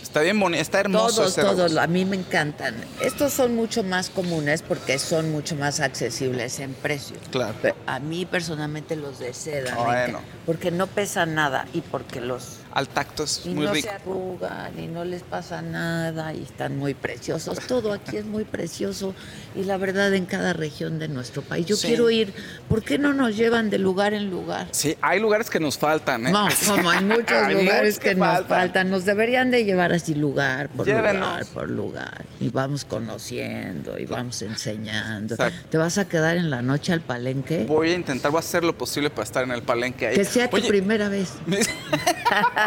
[0.00, 2.74] Está bien bonito, está hermoso Todos, ese todos, a mí me encantan.
[3.00, 7.16] Estos son mucho más comunes porque son mucho más accesibles en precio.
[7.30, 7.54] Claro.
[7.62, 10.20] Pe- A mí personalmente los de seda, Bueno.
[10.46, 13.88] porque no pesan nada y porque los Al tacto es y muy no rico.
[13.88, 17.58] se arrugan y no les pasa nada y están muy preciosos.
[17.66, 19.14] Todo aquí es muy precioso
[19.54, 21.66] y la verdad en cada región de nuestro país.
[21.66, 21.88] Yo Sí.
[21.88, 22.32] quiero ir,
[22.68, 24.68] ¿por qué no nos llevan de lugar en lugar?
[24.70, 26.30] Sí, hay lugares que nos faltan, ¿eh?
[26.32, 28.90] No, como hay muchos Hay lugares que, nos faltan.
[28.90, 31.14] Nos deberían de llevar así lugar por Llévenos.
[31.28, 32.24] lugar por lugar.
[32.40, 35.34] Y vamos conociendo y vamos enseñando.
[35.34, 35.68] Exacto.
[35.70, 37.64] ¿Te vas a quedar en la noche al palenque?
[37.68, 40.14] Voy a intentar, voy a hacer lo posible para estar en el palenque ahí.
[40.16, 41.34] Que sea tu primera vez.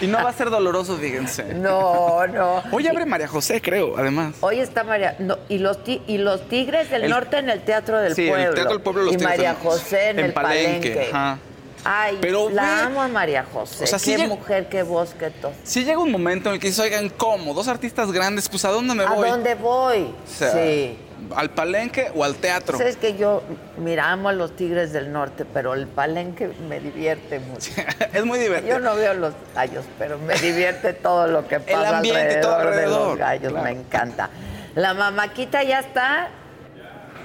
[0.00, 1.54] Y no va a ser doloroso, fíjense.
[1.54, 2.62] No, no.
[2.72, 4.34] Hoy abre María José, creo, además.
[4.40, 5.16] Hoy está María.
[5.18, 8.22] no, y, los ti- y los Tigres del El- Norte en el Teatro del Sí,
[8.24, 8.54] el Pueblo.
[8.54, 9.56] Teatro del Pueblo, los y Tigres María.
[9.62, 11.10] José en, En el Palenque, Palenque.
[11.12, 11.38] ajá.
[11.86, 13.84] Ay, Pero la amo a María José.
[13.84, 15.52] O sea, sí qué llega- mujer, qué voz, qué todo.
[15.64, 17.52] Si llega un momento en el que dices, oigan, ¿cómo?
[17.52, 19.28] Dos artistas grandes, pues ¿a dónde me ¿A voy?
[19.28, 20.04] dónde voy?
[20.04, 20.98] O sea, sí.
[21.34, 22.76] ¿Al palenque o al teatro?
[22.78, 23.42] Sabes que yo,
[23.78, 27.70] mira, amo a los Tigres del Norte, pero el Palenque me divierte mucho.
[28.12, 28.74] es muy divertido.
[28.74, 32.74] Yo no veo los gallos, pero me divierte todo lo que pasa ambiente, todo alrededor,
[32.74, 33.64] de alrededor, los gallos, claro.
[33.64, 34.30] me encanta.
[34.74, 36.28] La mamaquita ya está.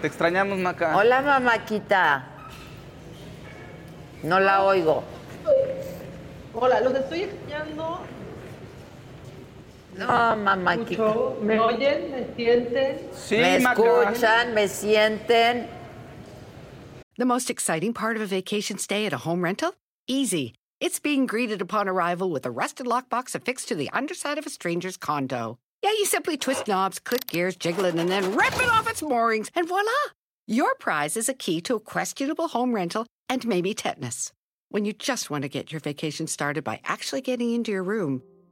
[0.02, 0.96] Te extrañamos, Maca.
[0.96, 2.26] Hola, mamaquita.
[4.24, 5.04] No la oigo.
[6.54, 8.02] Hola, los estoy extrañando
[10.00, 10.98] No, mamaquita.
[10.98, 11.38] mucho.
[11.42, 12.12] ¿Me oyen?
[12.12, 13.14] ¿Me sienten?
[13.14, 15.68] Sí, me escuchan, me sienten.
[17.18, 19.74] The most exciting part of a vacation stay at a home rental?
[20.08, 20.54] Easy.
[20.80, 24.50] It's being greeted upon arrival with a rusted lockbox affixed to the underside of a
[24.50, 25.58] stranger's condo.
[25.84, 29.02] Yeah, you simply twist knobs, click gears, jiggle it, and then rip it off its
[29.02, 29.92] moorings, and voila!
[30.48, 34.32] Your prize is a key to a questionable home rental and maybe tetanus.
[34.70, 38.24] When you just want to get your vacation started by actually getting into your room,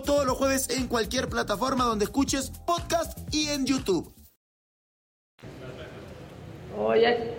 [0.00, 4.14] Todos los jueves en cualquier plataforma donde escuches podcast y en YouTube.
[6.78, 7.34] Oye,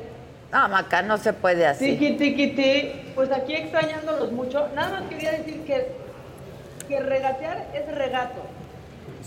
[0.52, 1.98] No, Maca, no se puede así.
[1.98, 4.68] tiki tiki ti, pues aquí extrañándolos mucho.
[4.76, 5.88] Nada más quería decir que,
[6.88, 8.42] que regatear es regato.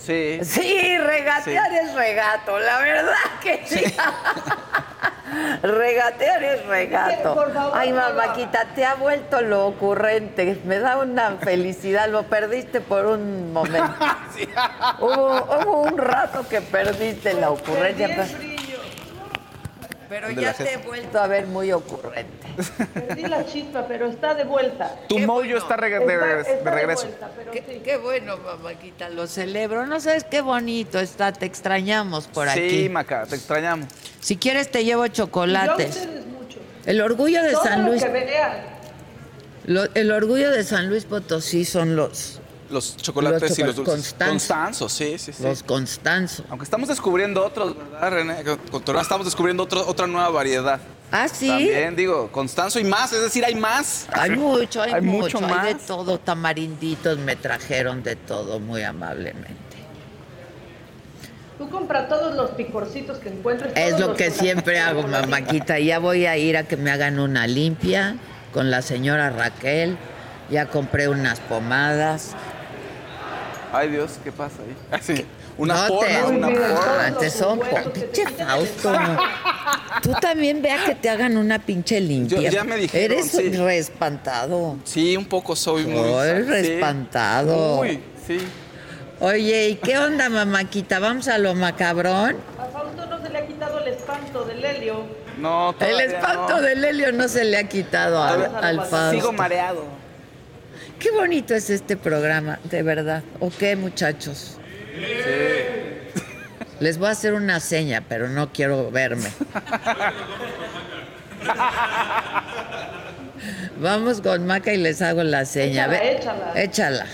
[0.00, 0.40] Sí.
[0.42, 1.76] Sí, regatear Sí.
[1.82, 3.84] es regato, la verdad que sí.
[5.62, 7.34] regatear es regato.
[7.34, 10.60] Por favor, Ay, mamáquita, te ha vuelto lo ocurrente.
[10.64, 13.94] Me da una felicidad, lo perdiste por un momento.
[15.00, 18.08] hubo, hubo un rato que perdiste la ocurrencia.
[18.08, 18.55] Perdí
[20.08, 22.46] pero- ya te he vuelto a ver muy ocurrente.
[22.94, 24.94] perdí la chispa, pero está de vuelta.
[25.08, 25.26] Tu bueno.
[25.58, 27.02] está reg- de, Está- de regreso.
[27.06, 27.80] vuelta, pero Qué, sí.
[27.84, 29.86] qué bueno, mamáquita, lo celebro.
[29.86, 32.88] No sabes qué bonito está, te extrañamos por sí, aquí.
[32.88, 33.88] Maca, te extrañamos.
[34.20, 36.08] Si quieres te llevo Y yo a chocolates.
[36.26, 36.58] mucho.
[36.86, 38.56] El orgullo de Todo San lo Luis, que vean.
[39.66, 42.40] lo- el orgullo de San Luis Potosí son los
[42.70, 43.94] Los chocolates Los y los dulces.
[43.94, 44.30] Constanzo.
[44.32, 45.42] Constanzo, sí, sí, sí.
[45.42, 46.44] los Constanzo.
[46.50, 48.36] Aunque estamos descubriendo otros, ¿verdad, René?
[49.00, 50.80] Estamos descubriendo otro- otra nueva variedad.
[51.12, 51.46] Ah, sí.
[51.46, 54.06] También, digo, Constanzo y más, es decir, hay más.
[54.12, 55.86] Hay mucho, hay, Hay mucho, mucho hay de más.
[55.86, 56.18] todo.
[56.18, 59.54] Tamarinditos me trajeron de todo muy amablemente.
[61.58, 63.72] Tú compra todos los picorcitos que encuentres.
[63.76, 65.78] Es lo que siempre hago, mamáquita.
[65.78, 68.16] Ya voy a ir a que me hagan una limpia
[68.52, 69.96] con la señora Raquel.
[70.50, 72.34] Ya compré unas pomadas.
[73.72, 74.76] Ay, Dios, ¿qué pasa ahí?
[74.90, 75.24] Así,
[75.58, 77.10] una No porra, te- una porra.
[77.10, 78.92] los son te pinche Fausto.
[80.02, 82.40] Tú también vea que te hagan una pinche limpia.
[82.40, 83.48] Yo- ya me dijeron, Eres sí.
[83.58, 84.76] un respantado.
[84.84, 86.08] Sí, un poco soy muy...
[86.10, 86.48] Soy sí.
[86.50, 87.80] respantado.
[87.80, 88.38] Uy, sí.
[89.20, 90.98] Oye, ¿y qué onda, mamáquita?
[90.98, 92.36] ¿Vamos a lo macabrón?
[92.58, 95.04] A Fausto no se le ha quitado el espanto del helio.
[95.38, 96.60] No, El espanto no.
[96.62, 99.10] del helio no se le ha quitado al, al Fausto.
[99.12, 99.84] Sigo mareado.
[100.98, 103.22] Qué bonito es este programa, de verdad.
[103.40, 104.58] ¿O qué, muchachos?
[106.80, 109.28] Les voy a hacer una seña, pero no quiero verme.
[113.78, 115.84] Vamos con Maca y les hago la seña.
[115.84, 116.62] Échala, Ve- échala.
[116.62, 117.06] Échala.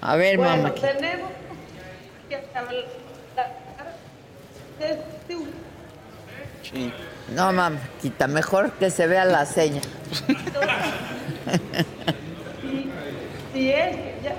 [0.00, 0.74] A ver, Bueno, mamá.
[0.74, 2.15] tenemos que hablar de este
[6.62, 6.92] Sí.
[7.34, 9.80] No, mamáquita, mejor que se vea la seña.
[13.54, 14.34] Es, ya-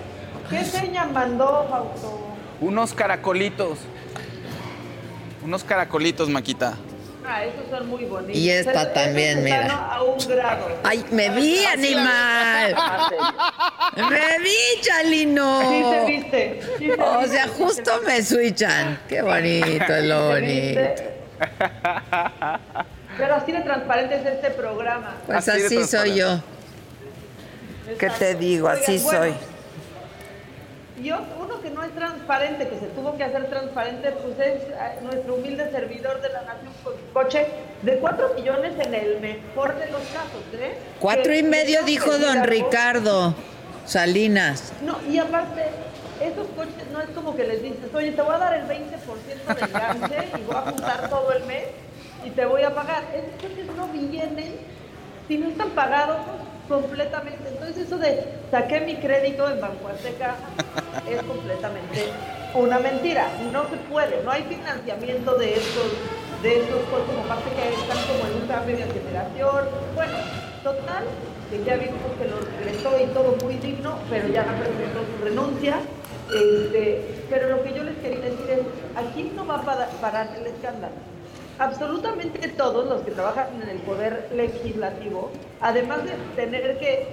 [0.49, 2.19] ¿qué seña mandó Fausto?
[2.61, 3.79] Unos caracolitos.
[5.43, 6.75] Unos caracolitos, Maquita.
[7.29, 8.37] Ah, esos son muy bonitos.
[8.37, 9.67] Y esta también, mira.
[9.67, 10.67] sano A un grado.
[10.83, 12.75] ¡Ay, me vi, animal!
[13.97, 15.59] ¡Me vi, Chalino!
[15.69, 16.61] Sí te viste.
[16.77, 18.99] sí O sea, justo me switchan.
[19.09, 21.03] Qué bonito, es.
[23.17, 25.15] Pero así de transparente es este programa.
[25.25, 26.39] Pues Así soy yo.
[27.99, 28.67] ¿Qué te digo?
[28.69, 29.33] Así Oigan, bueno, soy.
[31.03, 31.36] Y ot- uno
[31.67, 35.69] que no es transparente, que se tuvo que hacer transparente, pues es eh, nuestro humilde
[35.71, 37.45] servidor de la nación con su coche
[37.81, 40.77] de 4 millones en el mejor de los casos, ¿eh?
[40.99, 43.35] Cuatro Que- y medio dijo don Ricardo
[43.85, 44.71] Salinas.
[44.81, 45.63] No, y aparte,
[46.21, 49.55] esos coches no es como que les dices, oye, te voy a dar el 20%
[49.55, 51.65] del gance y voy a juntar todo el mes
[52.25, 53.03] y te voy a pagar.
[53.13, 54.55] Esos coches no vienen
[55.27, 56.17] si no están pagados
[56.67, 57.49] completamente.
[57.49, 60.35] Entonces eso de saqué mi crédito en Banco Azteca
[61.09, 62.05] es completamente
[62.53, 63.27] una mentira.
[63.51, 65.91] No se puede, no hay financiamiento de estos,
[66.43, 69.65] de estos coches, aparte que están como en un cambio de generación.
[69.95, 70.17] Bueno,
[70.63, 71.03] total,
[71.49, 75.23] que ya vimos que lo regresó y todo muy digno, pero ya no presentó su
[75.25, 75.77] renuncia.
[76.27, 78.59] Este, pero lo que yo les quería decir es,
[78.97, 80.93] aquí no va a pa- parar el escándalo.
[81.59, 87.07] Absolutamente todos los que trabajan en el poder legislativo, además de tener que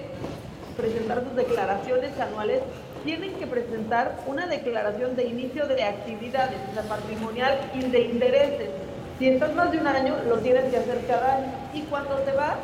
[0.77, 2.61] presentar sus declaraciones anuales,
[3.05, 8.71] tienen que presentar una declaración de inicio de actividades, o sea, patrimonial y de intereses.
[9.19, 11.53] Si estás más de un año, lo tienes que hacer cada año.
[11.73, 12.57] Y cuando te vas,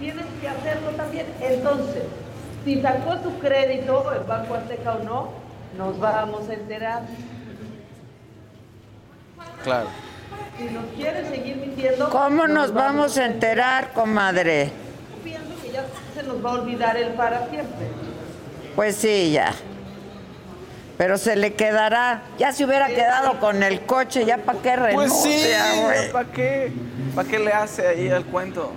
[0.00, 1.26] tienes que hacerlo también.
[1.40, 2.02] Entonces,
[2.64, 5.28] si sacó su crédito el Banco Azteca o no,
[5.76, 7.02] nos vamos a enterar.
[9.62, 9.88] Claro.
[10.58, 12.08] Si nos quiere seguir mintiendo...
[12.10, 14.70] ¿Cómo nos vamos a enterar, comadre?
[15.22, 17.86] Pienso que ya se nos va a olvidar el para siempre.
[18.74, 19.52] Pues sí, ya.
[20.96, 22.22] Pero se le quedará.
[22.38, 26.12] Ya se hubiera quedado con el coche, ya para qué Pues sí, renuncia, güey.
[26.12, 26.72] ¿para qué?
[27.14, 28.72] ¿Para qué le hace ahí al cuento?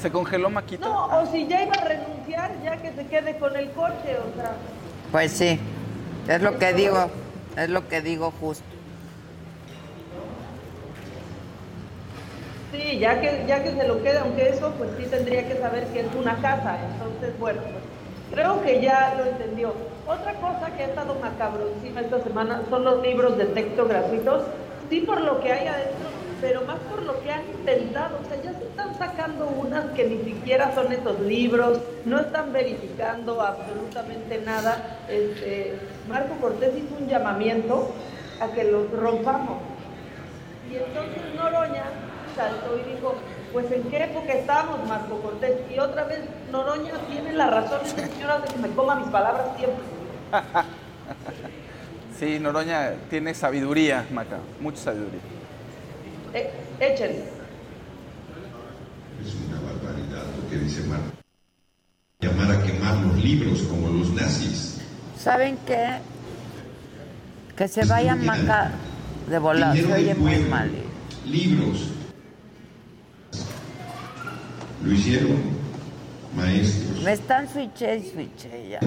[0.00, 0.88] ¿Se congeló Maquito?
[0.88, 4.34] No, o si ya iba a renunciar, ya que se quede con el coche, o
[4.36, 4.52] sea...
[5.10, 5.58] Pues sí,
[6.28, 7.10] es lo que digo,
[7.56, 8.64] es lo que digo justo.
[12.72, 15.86] Sí, ya que, ya que se lo quede, aunque eso, pues sí tendría que saber
[15.88, 16.78] que es una casa.
[16.92, 17.82] Entonces, bueno, pues
[18.32, 19.72] creo que ya lo entendió.
[20.06, 24.44] Otra cosa que ha estado macabro encima esta semana son los libros de texto gratuitos.
[24.88, 26.08] Sí por lo que hay adentro,
[26.40, 28.18] pero más por lo que han intentado.
[28.24, 32.52] O sea, ya se están sacando unas que ni siquiera son esos libros, no están
[32.52, 34.98] verificando absolutamente nada.
[35.08, 35.74] Este,
[36.08, 37.92] Marco Cortés hizo un llamamiento
[38.40, 39.58] a que los rompamos.
[40.70, 41.84] Y entonces Noroña
[42.34, 43.14] saltó y dijo,
[43.52, 45.58] pues en qué época estamos, Marco Cortés.
[45.70, 49.46] Y otra vez Noroña tiene la razón, esa señora de que me coma mis palabras
[49.56, 49.84] siempre.
[52.18, 55.20] Sí, Noroña tiene sabiduría, Maca, mucha sabiduría.
[56.34, 57.24] Eh, échale.
[59.24, 61.12] Es una barbaridad lo que dice Marco.
[62.20, 64.82] Llamar a quemar los libros como los nazis.
[65.18, 66.00] ¿Saben qué?
[67.56, 68.72] Que se vayan maca
[69.26, 70.70] de volar, se oye muy mal.
[71.24, 71.88] Libros.
[74.84, 75.36] Lo hicieron
[76.36, 78.80] maestros, Me están switché y switché ya.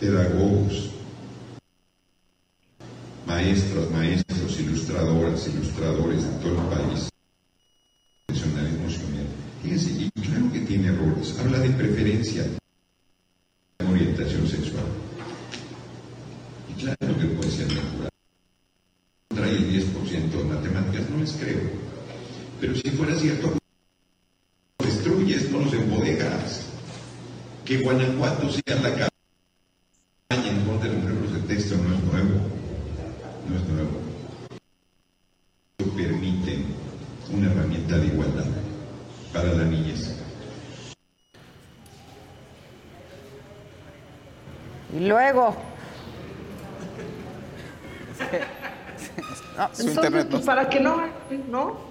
[0.00, 0.90] pedagogos,
[3.26, 7.08] maestras, maestros, ilustradoras, ilustradores de todo el país.
[8.28, 9.26] Emocional.
[9.62, 11.36] Fíjense, y claro que tiene errores.
[11.40, 12.44] Habla de preferencia,
[13.90, 14.84] orientación sexual.
[16.70, 18.08] Y claro que puede ser mejorado.
[19.34, 21.87] Trae el 10% de matemáticas, no les creo.
[22.60, 23.56] Pero si fuera cierto,
[24.78, 26.66] destruyes, no los embodegas.
[27.64, 32.40] Que Guanajuato sea la campaña en contra de los libros de texto no es nuevo.
[33.48, 34.00] No es nuevo.
[35.96, 36.64] Permite
[37.30, 38.46] una herramienta de igualdad
[39.32, 40.16] para la niñez.
[44.96, 45.56] Y luego.
[49.58, 49.68] No,
[50.30, 51.02] pues, para que no,
[51.50, 51.87] ¿no?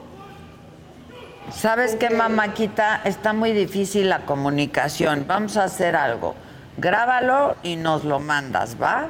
[1.51, 3.01] ¿Sabes qué, mamáquita?
[3.03, 5.25] Está muy difícil la comunicación.
[5.27, 6.35] Vamos a hacer algo.
[6.77, 9.07] Grábalo y nos lo mandas, ¿va?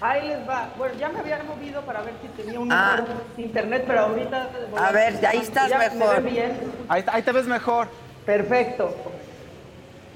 [0.00, 0.68] Ahí les va.
[0.76, 2.96] Bueno, ya me había movido para ver si tenía un Ah.
[3.00, 4.48] mejor internet, pero ahorita...
[4.78, 6.22] A ver, ahí estás me mejor.
[6.22, 6.60] bien.
[6.88, 7.88] Ahí, ahí te ves mejor.
[8.26, 8.94] Perfecto.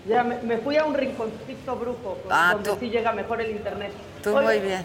[0.07, 3.51] Ya me, me fui a un rinconcito brujo, Ah, donde tú- sí llega mejor el
[3.51, 3.93] internet.
[4.23, 4.85] Tú Oye, muy bien.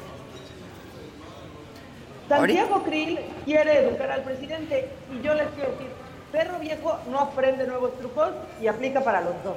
[2.28, 5.88] Santiago Krill quiere educar al presidente y yo les quiero decir,
[6.32, 8.30] perro viejo no aprende nuevos trucos
[8.62, 9.56] y aplica para los dos.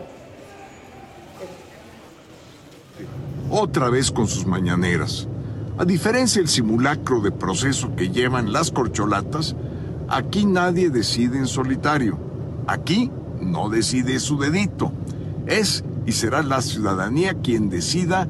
[3.51, 5.27] otra vez con sus mañaneras.
[5.79, 9.55] A diferencia del simulacro de proceso que llevan las corcholatas,
[10.09, 12.19] aquí nadie decide en solitario.
[12.67, 14.93] Aquí no decide su dedito.
[15.47, 18.29] Es y será la ciudadanía quien decida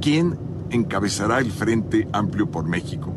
[0.00, 0.38] quién
[0.70, 3.12] encabezará el Frente Amplio por México.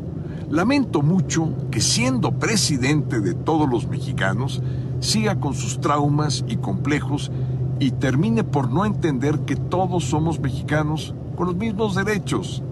[0.49, 4.63] Lamento mucho que siendo presidente de todos los mexicanos,
[4.99, 7.31] siga con sus traumas y complejos
[7.79, 12.63] y termine por no entender que todos somos mexicanos con los mismos derechos.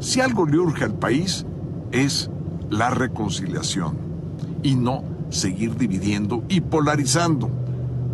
[0.00, 1.46] Si algo le urge al país
[1.92, 2.28] es
[2.70, 3.96] la reconciliación
[4.64, 7.48] y no seguir dividiendo y polarizando.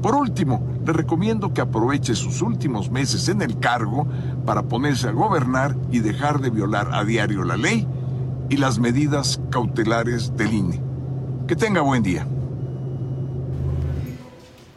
[0.03, 4.07] Por último, le recomiendo que aproveche sus últimos meses en el cargo
[4.45, 7.89] para ponerse a gobernar y dejar de violar a diario la ley
[8.49, 10.80] y las medidas cautelares del INE.
[11.47, 12.26] Que tenga buen día.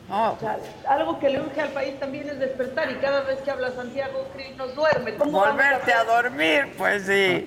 [0.09, 0.57] O sea,
[0.87, 4.27] algo que le urge al país también es despertar y cada vez que habla Santiago
[4.57, 5.15] nos duerme.
[5.15, 6.07] ¿Cómo vamos Volverte a hacer?
[6.07, 7.45] dormir, pues sí.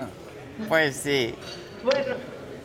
[0.69, 1.35] Pues sí.
[1.85, 2.17] Bueno,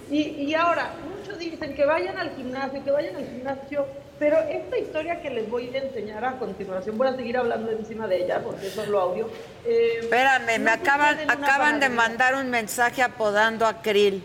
[0.09, 3.85] y, y ahora, muchos dicen que vayan al gimnasio, que vayan al gimnasio,
[4.23, 8.07] Pero esta historia que les voy a enseñar a continuación, voy a seguir hablando encima
[8.07, 9.29] de ella porque es solo audio.
[9.65, 14.23] eh, Espérame, me acaban, acaban de mandar un mensaje apodando a Krill.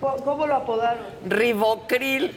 [0.00, 1.04] ¿Cómo- ¿Cómo lo apodaron?
[1.26, 2.34] Ribocril.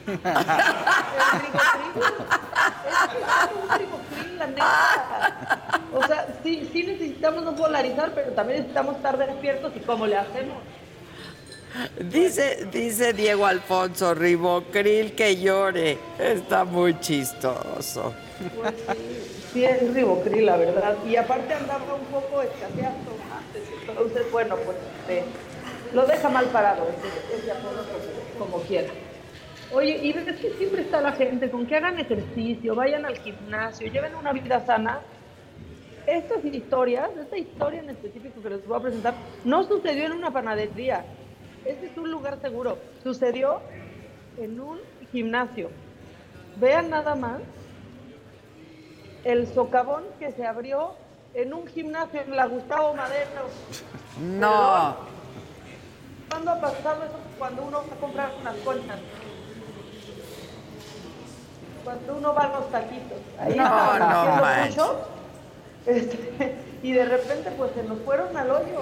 [4.37, 5.79] la neta.
[5.95, 10.17] O sea, sí, sí necesitamos no polarizar, pero también necesitamos estar despiertos y cómo le
[10.17, 10.57] hacemos.
[11.99, 15.97] Dice, dice Diego Alfonso, Ribocril que llore.
[16.17, 18.13] Está muy chistoso.
[18.55, 18.73] Pues
[19.53, 20.97] sí, es ribocril, la verdad.
[21.05, 23.63] Y aparte andaba un poco escaseando antes.
[23.87, 25.23] Entonces, bueno, pues este,
[25.93, 26.87] lo deja mal parado,
[27.33, 27.83] ese apodo
[28.37, 28.89] como, como quiera.
[29.71, 33.91] Oye, y ves que siempre está la gente con que hagan ejercicio, vayan al gimnasio,
[33.91, 34.99] lleven una vida sana.
[36.07, 39.13] Estas historias, esta historia en específico que les voy a presentar,
[39.43, 41.05] no sucedió en una panadería.
[41.65, 42.77] Este es un lugar seguro.
[43.03, 43.61] Sucedió
[44.37, 44.79] en un
[45.11, 45.69] gimnasio.
[46.57, 47.39] Vean nada más
[49.23, 50.93] el socavón que se abrió
[51.33, 53.49] en un gimnasio en la Gustavo Madero.
[54.21, 54.95] No.
[56.29, 58.99] ¿Cuándo ha pasado eso cuando uno va a comprar unas conchas?
[61.83, 63.17] Cuando uno va a los taquitos.
[63.39, 65.07] Ahí No, estaban no haciendo
[65.85, 68.81] este, y de repente pues se nos fueron al hoyo.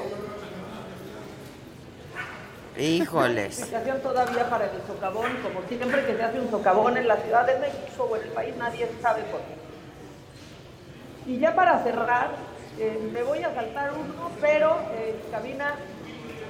[2.77, 3.71] Híjoles.
[4.03, 7.59] todavía para el socavón, como siempre que se hace un socavón en la Ciudad de
[7.59, 11.31] México o en el país, nadie sabe por qué.
[11.31, 12.31] Y ya para cerrar,
[12.79, 15.75] eh, me voy a saltar uno, pero eh, cabina,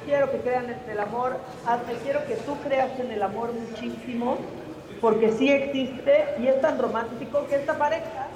[0.06, 4.38] quiero que crean en el amor, Hazme, quiero que tú creas en el amor muchísimo,
[5.00, 8.28] porque sí existe y es tan romántico que esta pareja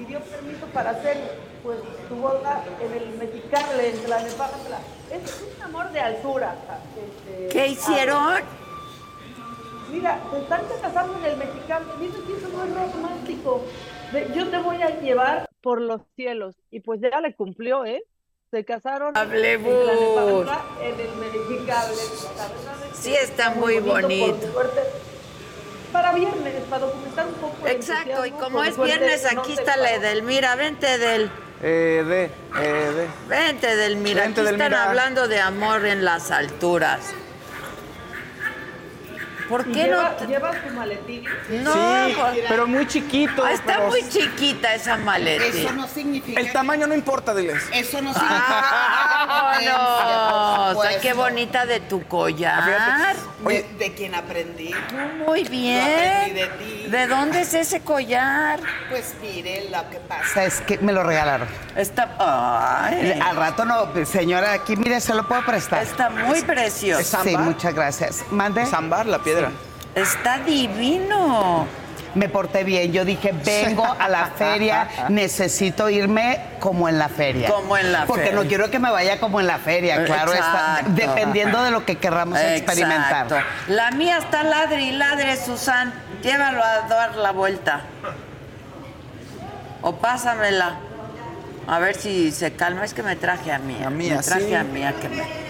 [0.00, 1.16] pidió permiso para hacer
[1.62, 1.78] pues
[2.08, 4.78] su boda en el Mexicable, en Tlalnepantla.
[5.10, 6.56] Es un amor de altura.
[6.96, 8.40] este, ¿Qué hicieron?
[9.90, 11.92] Mira, se están casando en el Mexicable.
[12.00, 13.62] Dice que eso no es romántico.
[14.34, 16.56] Yo te voy a llevar por los cielos.
[16.70, 18.02] Y pues ya le cumplió, ¿eh?
[18.50, 19.70] Se casaron en Hablemos.
[19.84, 21.96] Tlalnepantla, en el Mexicable.
[22.94, 24.50] Sí, está muy bonito.
[24.52, 24.80] suerte.
[25.92, 29.92] Para viernes, para documentar un poco Exacto, y como es viernes, aquí está la.
[29.92, 30.54] Edelmira.
[30.54, 31.30] Vente, Edel.
[31.62, 32.24] Eh, de,
[32.62, 33.08] eh, de.
[33.28, 34.22] Vente, Edelmira.
[34.22, 37.00] Vente, Aquí están hablando de amor en las alturas.
[39.50, 39.96] ¿Por ¿Y qué no?
[39.98, 41.24] lleva, te- lleva su maletín?
[41.50, 42.14] No, sí,
[42.48, 43.44] pero muy chiquito.
[43.44, 45.44] Ah, está pero- muy chiquita esa maleta.
[45.44, 46.40] Eso no significa.
[46.40, 47.62] El tamaño no importa, diles.
[47.74, 48.12] Eso no
[49.60, 50.84] ¡Vámonos!
[50.86, 53.16] ¡Ay, qué bonita de tu collar!
[53.44, 54.72] De, de quien aprendí.
[55.26, 55.80] Muy Lo bien.
[55.82, 56.86] aprendí de ti.
[56.88, 58.60] ¿De dónde es ese collar?
[58.90, 61.48] Pues mire, lo que pasa es que me lo regalaron.
[61.74, 62.14] Está.
[62.18, 63.18] Ay.
[63.20, 65.82] Al rato no, señora, aquí mire, se lo puedo prestar.
[65.82, 67.18] Está muy precioso.
[67.22, 68.24] Sí, muchas gracias.
[68.30, 68.66] Mande.
[68.66, 69.39] Zambar, la piedra.
[69.94, 71.66] Está divino.
[72.14, 72.92] Me porté bien.
[72.92, 77.48] Yo dije, vengo a la feria, necesito irme como en la feria.
[77.48, 78.40] Como en la Porque feria.
[78.40, 80.80] no quiero que me vaya como en la feria, claro está.
[80.80, 80.90] Exacto.
[80.94, 83.26] Dependiendo de lo que querramos experimentar.
[83.26, 83.36] Exacto.
[83.68, 85.92] La mía está ladre y ladre, Susan.
[86.22, 87.82] Llévalo a dar la vuelta.
[89.82, 90.76] O pásamela.
[91.66, 92.84] A ver si se calma.
[92.84, 93.88] Es que me traje a mía.
[93.90, 94.54] mía, me traje sí.
[94.54, 95.49] a mía que me.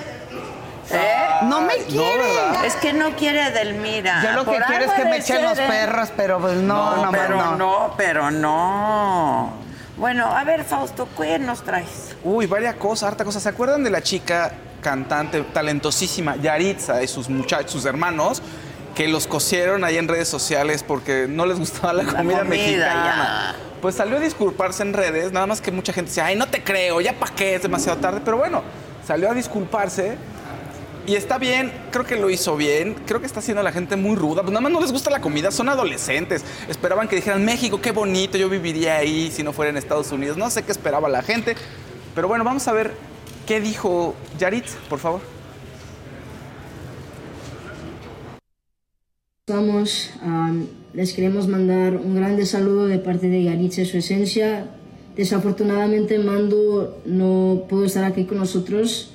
[0.93, 1.21] ¿Eh?
[1.45, 2.67] No me quiere.
[2.67, 4.23] Es que no quiere Edelmira.
[4.23, 7.37] Yo lo que quiero es que me echen los perros, pero pues no, no, pero
[7.37, 7.57] no.
[7.57, 9.53] no, pero no.
[9.97, 12.17] Bueno, a ver, Fausto, ¿qué nos traes?
[12.25, 13.43] Uy, varias cosas, harta cosas.
[13.43, 18.43] ¿Se acuerdan de la chica cantante talentosísima Yaritza y sus muchachos, sus hermanos?
[18.95, 22.45] Que los cosieron ahí en redes sociales porque no les gustaba la, La comida, comida,
[22.45, 23.57] mexicana.
[23.81, 26.65] Pues salió a disculparse en redes, nada más que mucha gente decía, ay, no te
[26.65, 28.21] creo, ya pa' qué, es demasiado tarde.
[28.25, 28.63] Pero bueno,
[29.07, 30.17] salió a disculparse
[31.11, 34.15] y está bien, creo que lo hizo bien, creo que está haciendo la gente muy
[34.15, 37.81] ruda, pues nada más no les gusta la comida, son adolescentes, esperaban que dijeran, México,
[37.81, 41.09] qué bonito, yo viviría ahí si no fuera en Estados Unidos, no sé qué esperaba
[41.09, 41.57] la gente,
[42.15, 42.93] pero bueno, vamos a ver
[43.45, 45.21] qué dijo Yaritza, por favor.
[49.49, 54.69] Estamos, am, les queremos mandar un grande saludo de parte de Yaritza, su esencia.
[55.17, 59.11] Desafortunadamente Mando no pudo estar aquí con nosotros,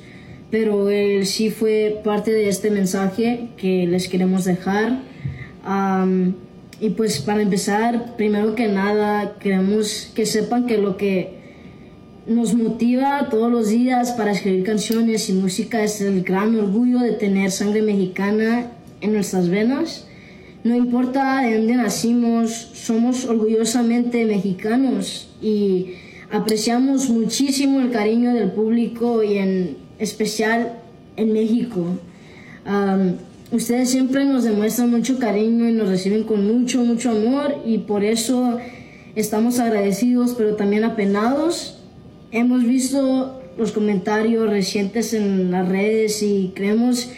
[0.51, 4.99] pero él sí fue parte de este mensaje que les queremos dejar.
[5.63, 6.35] Am,
[6.79, 11.35] y pues para empezar, primero que nada, queremos que sepan que lo que
[12.27, 17.13] nos motiva todos los días para escribir canciones y música es el gran orgullo de
[17.13, 18.71] tener sangre mexicana
[19.01, 20.07] en nuestras venas.
[20.63, 25.93] No importa de dónde nacimos, somos orgullosamente mexicanos y
[26.31, 30.73] apreciamos muchísimo el cariño del público y en especial
[31.17, 31.97] en México.
[33.51, 38.03] Ustedes siempre nos demuestran mucho cariño y nos reciben con mucho, mucho amor y por
[38.03, 38.57] eso
[39.15, 41.79] estamos agradecidos pero también apenados.
[42.31, 47.09] Hemos visto los comentarios recientes en las redes y creemos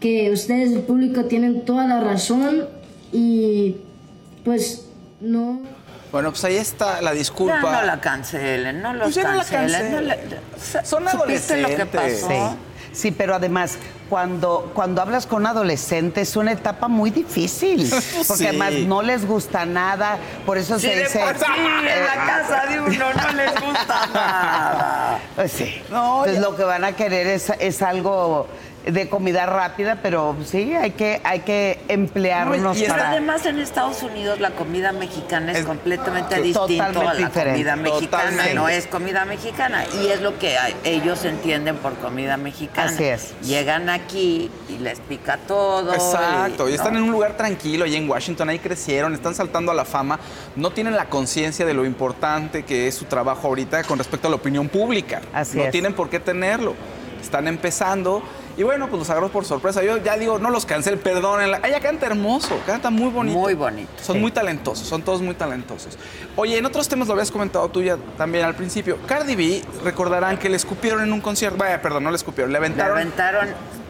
[0.00, 2.64] que ustedes, el público, tienen toda la razón
[3.12, 3.76] y
[4.44, 4.86] pues
[5.20, 5.60] no...
[6.12, 7.60] Bueno, pues ahí está la disculpa.
[7.62, 9.92] Ya no la cancelen, no los Pues no la cancelen.
[9.92, 10.16] no la-
[10.84, 12.20] Son ¿Supiste lo que adolescentes.
[12.22, 12.28] pasó?
[12.50, 12.56] Sí.
[12.92, 17.88] Sí, pero además, cuando, cuando hablas con adolescentes es una etapa muy difícil.
[18.26, 18.46] Porque Sí.
[18.48, 20.18] además no les gusta nada.
[20.44, 21.20] Por eso se dice.
[21.20, 25.18] por sí en la eh, casa de uno no les gusta nada.
[25.36, 25.80] Pues sí.
[25.86, 28.48] Entonces lo que van a querer es, es algo
[28.86, 33.10] de comida rápida, pero sí, hay que, hay que emplearnos y para.
[33.10, 37.50] además en Estados Unidos la comida mexicana es, completamente Sí, distinto a totalmente la diferente.
[37.52, 38.54] comida mexicana, Totalmente.
[38.54, 42.90] no es comida mexicana y es lo que ellos entienden por comida mexicana.
[42.90, 43.34] Así es.
[43.42, 45.92] Llegan aquí y les pica todo.
[45.92, 46.76] Exacto, y ¿no?
[46.76, 50.18] están en un lugar tranquilo, ahí en Washington, ahí crecieron, están saltando a la fama,
[50.56, 54.30] no tienen la conciencia de lo importante que es su trabajo ahorita con respecto a
[54.30, 55.20] la opinión pública.
[55.32, 55.70] Así no es.
[55.70, 56.74] tienen por qué tenerlo.
[57.20, 58.22] Están empezando
[58.60, 59.82] y bueno, pues los agarró por sorpresa.
[59.82, 61.60] Yo ya digo, no los cancel, perdónenla.
[61.64, 63.38] Ella canta hermoso, canta muy bonito.
[63.38, 63.90] Muy bonito.
[64.02, 65.96] Son muy talentosos, son todos muy talentosos.
[66.36, 68.98] Oye, en otros temas lo habías comentado tú ya también al principio.
[69.06, 71.56] Cardi B, recordarán que le escupieron en un concierto.
[71.56, 72.98] Vaya, perdón, no le escupieron, le Le aventaron.
[72.98, 73.48] aventaron.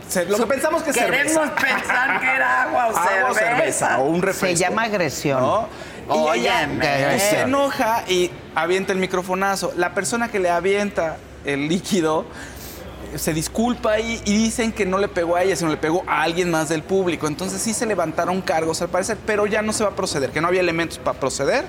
[0.08, 1.54] Se- lo que pensamos que es Queremos cerveza.
[1.56, 3.56] pensar que era agua o Agua o cerveza.
[3.56, 4.56] cerveza o un refresco.
[4.56, 5.40] Se llama agresión.
[5.40, 5.68] ¿no?
[6.14, 6.68] Y ella
[7.18, 9.72] se enoja y avienta el microfonazo.
[9.76, 12.24] La persona que le avienta el líquido
[13.18, 16.22] se disculpa y, y dicen que no le pegó a ella, sino le pegó a
[16.22, 17.26] alguien más del público.
[17.26, 20.40] Entonces sí se levantaron cargos al parecer, pero ya no se va a proceder, que
[20.40, 21.64] no había elementos para proceder.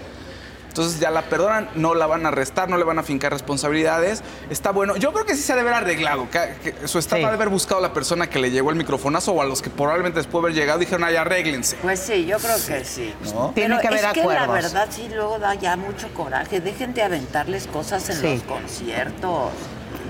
[0.68, 4.24] Entonces ya la perdonan, no la van a arrestar, no le van a fincar responsabilidades.
[4.50, 4.96] Está bueno.
[4.96, 6.30] Yo creo que sí se ha de haber arreglado.
[6.30, 7.24] Que, que su estafa Sí.
[7.26, 9.62] ha de haber buscado a la persona que le llegó el microfonazo o a los
[9.62, 11.76] que probablemente después de haber llegado dijeron, ay, arréglense.
[11.82, 13.14] Pues sí, yo creo que sí.
[13.34, 13.52] ¿No?
[13.54, 14.72] Tiene Pero que haber es que la acuerdos.
[14.72, 16.62] verdad sí luego da ya mucho coraje.
[16.62, 18.34] Dejen de aventarles cosas en Sí.
[18.36, 19.50] los conciertos.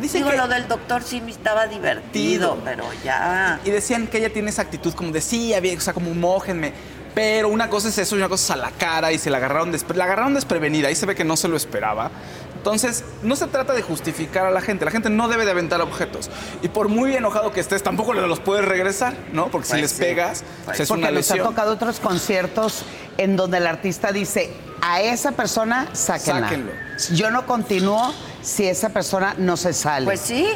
[0.02, 3.60] Dicen Digo, que- lo del doctor sí me estaba divertido, pero ya.
[3.64, 6.74] Y decían que ella tiene esa actitud como de sí, había- o sea, como mójenme.
[7.14, 9.38] Pero una cosa es eso y una cosa es a la cara y se la
[9.38, 10.88] agarraron, despre- la agarraron desprevenida.
[10.88, 12.10] Ahí se ve que no se lo esperaba.
[12.56, 14.86] Entonces, no se trata de justificar a la gente.
[14.86, 16.30] La gente no debe de aventar objetos.
[16.62, 19.48] Y por muy enojado que estés, tampoco le los puedes regresar, ¿no?
[19.50, 20.00] Porque si Pues les sí.
[20.00, 21.48] pegas, Pues es Porque una nos ha lesión.
[21.50, 22.86] tocado otros conciertos
[23.18, 26.42] en donde el artista dice, a esa persona sáquenla.
[26.48, 26.72] Sáquenlo.
[27.14, 30.06] Yo no continúo si esa persona no se sale.
[30.06, 30.48] Pues sí.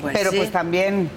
[0.00, 0.36] Pues Pero sí.
[0.38, 1.10] pues también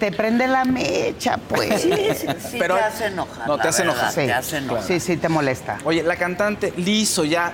[0.00, 1.82] te prende la mecha, pues.
[1.82, 3.46] Sí, sí, sí Pero- te hace enojar.
[3.48, 4.12] No, te hace enojar.
[4.12, 4.30] Te Sí.
[4.30, 4.82] hace enojar.
[4.84, 5.78] Sí, sí, te molesta.
[5.84, 7.52] Oye, la cantante Lizo ya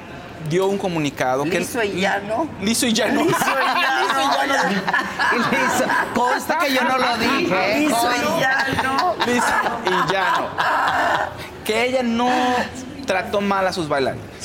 [0.49, 1.45] dio un comunicado.
[1.45, 2.49] Liso que, y llano.
[2.61, 3.23] Liso y llano.
[3.25, 4.73] Liso y llano.
[5.53, 5.85] Hizo,
[6.15, 7.79] consta que yo no lo dije.
[7.81, 8.17] Liso consta.
[8.17, 9.15] y llano.
[9.27, 9.47] Liso
[9.87, 10.49] y llano.
[11.65, 12.29] Que ella no
[13.07, 14.42] trató mal a sus bailarines.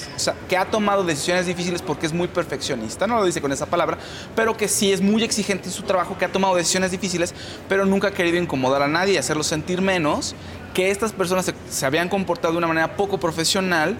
[0.49, 3.97] Que ha tomado decisiones difíciles porque es muy perfeccionista, no lo dice con esa palabra,
[4.35, 7.33] pero que sí es muy exigente en su trabajo, que ha tomado decisiones difíciles,
[7.69, 10.35] pero nunca ha querido incomodar a nadie hacerlo sentir menos,
[10.73, 13.97] que estas personas se habían comportado de una manera poco profesional,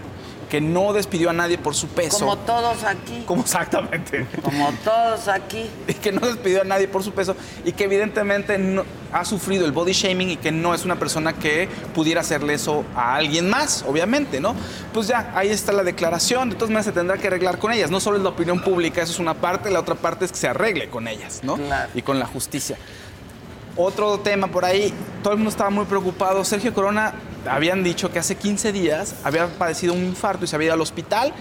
[0.50, 2.20] que no despidió a nadie por su peso.
[2.20, 3.24] Como todos aquí.
[3.26, 4.26] Como exactamente.
[4.44, 5.70] Como todos aquí.
[5.88, 7.36] y que no despidió a nadie por su peso
[7.66, 11.34] y que evidentemente no- ha sufrido el body shaming y que no es una persona
[11.34, 14.54] que pudiera hacerle eso a alguien más, obviamente, ¿no?
[14.94, 17.90] Pues ya, ahí está la declaración, de todas maneras se tendrá que arreglar con ellas,
[17.90, 20.38] no solo es la opinión pública, eso es una parte, la otra parte es que
[20.38, 21.56] se arregle con ellas, ¿no?
[21.56, 21.90] Claro.
[21.96, 22.78] Y con la justicia.
[23.78, 26.44] Otro tema por ahí, todo el mundo estaba muy preocupado.
[26.44, 27.14] Sergio Corona,
[27.50, 30.82] habían dicho que hace 15 días había padecido un infarto y se había ido al
[30.82, 31.32] hospital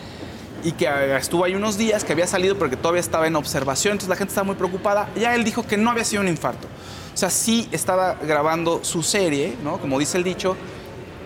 [0.62, 3.92] y que eh, estuvo ahí unos días, que había salido porque todavía estaba en observación,
[3.92, 5.08] entonces la gente estaba muy preocupada.
[5.16, 6.66] Ya él dijo que no había sido un infarto.
[7.14, 9.78] O sea, sí estaba grabando su serie, ¿no?
[9.78, 10.56] Como dice el dicho,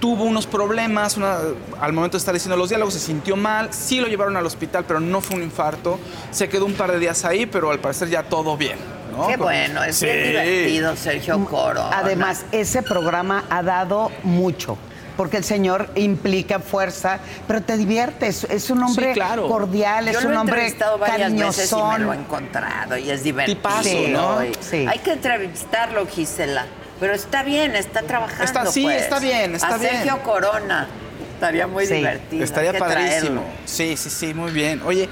[0.01, 1.39] tuvo unos problemas, una-
[1.81, 4.85] al momento de estar diciendo los diálogos se sintió mal, sí lo llevaron al hospital,
[4.87, 5.99] pero no fue un infarto.
[6.31, 8.79] Se quedó un par de días ahí, pero al parecer ya todo bien.
[9.21, 9.29] ¿No?
[9.29, 10.07] Qué bueno, es Sí.
[10.07, 11.83] bien divertido, Sergio Coro.
[11.93, 14.77] Además, ese programa ha dado mucho.
[15.17, 18.45] Porque el señor implica fuerza, pero te diviertes.
[18.45, 19.49] Es un hombre Sí, claro.
[19.49, 23.11] cordial, Yo es lo un hombre entrevistado varias veces y me lo he encontrado y
[23.11, 23.57] es divertido.
[23.59, 24.39] Tipazo, Sí, ¿no?
[24.61, 24.87] Sí.
[24.89, 26.65] Hay que entrevistarlo, Gisela.
[27.01, 28.45] Pero está bien, está trabajando.
[28.45, 29.03] Está- sí, pues.
[29.03, 30.25] está bien, está A Sergio bien.
[30.25, 30.87] Corona.
[31.35, 31.95] Estaría muy Sí.
[31.95, 32.45] divertido.
[32.45, 33.09] Estaría padrísimo.
[33.11, 33.43] traerlo.
[33.67, 34.81] Sí, sí, sí, muy bien.
[34.87, 35.07] Oye,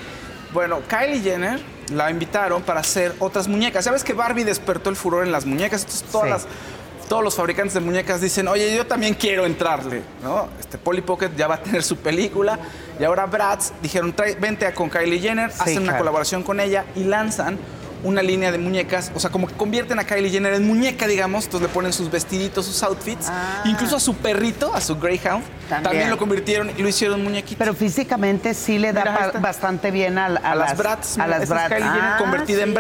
[0.55, 1.61] bueno, Kylie Jenner
[1.91, 3.85] la invitaron para hacer otras muñecas.
[3.85, 5.83] ¿Sabes que Barbie despertó el furor en las muñecas?
[5.83, 6.31] Entonces, todas Sí.
[6.33, 10.49] las, todos los fabricantes de muñecas dicen, oye, yo también quiero entrarle, ¿no?
[10.61, 12.59] Este Polly Pocket ya va a tener su película
[13.01, 16.85] y ahora Bratz dijeron, "Trae- vente a con Kylie Jenner, hacen una colaboración con ella
[16.95, 17.59] y lanzan
[18.05, 21.45] una línea de muñecas, o sea, como que convierten a Kylie Jenner en muñeca, digamos,
[21.47, 23.27] entonces le ponen sus vestiditos, sus outfits,
[23.65, 26.11] incluso a su perrito, a su Greyhound, también, También.
[26.11, 27.59] lo convirtieron y lo hicieron muñequito.
[27.59, 31.29] Pero físicamente sí le da Mira, bastante bien a, a a las Bratz, A mira,
[31.29, 31.69] las es Bratz.
[31.69, 32.75] Kylie Jenner Ah, convertida en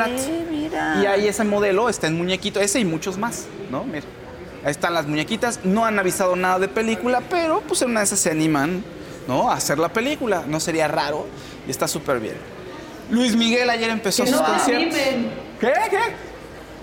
[0.51, 1.01] mira.
[1.03, 3.85] Y ahí ese modelo está en muñequito, ese y muchos más, ¿no?
[3.85, 4.07] Mira.
[4.65, 8.07] Ahí están las muñequitas, no han avisado nada de película, pero pues en una de
[8.07, 8.83] esas se animan,
[9.29, 9.51] ¿no?
[9.51, 11.27] A hacer la película, no sería raro
[11.67, 12.35] y está súper bien.
[13.11, 14.99] Luis Miguel ayer empezó Que sus no se conciertos.
[15.01, 15.31] animen.
[15.61, 15.73] ¿Qué?
[15.91, 15.99] ¿Qué?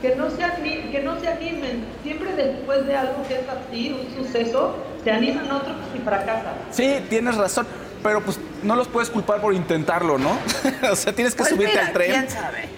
[0.10, 1.86] Que no, se ani- que no se animen.
[2.04, 6.54] Siempre después de algo que es así, un suceso, se animan otros y fracasan.
[6.72, 7.66] Sí, tienes razón,
[8.04, 10.38] pero pues no los puedes culpar por intentarlo, ¿no?
[10.92, 12.12] o sea, tienes que Pues subirte mira, al tren.
[12.12, 12.70] ¿Quién sabe?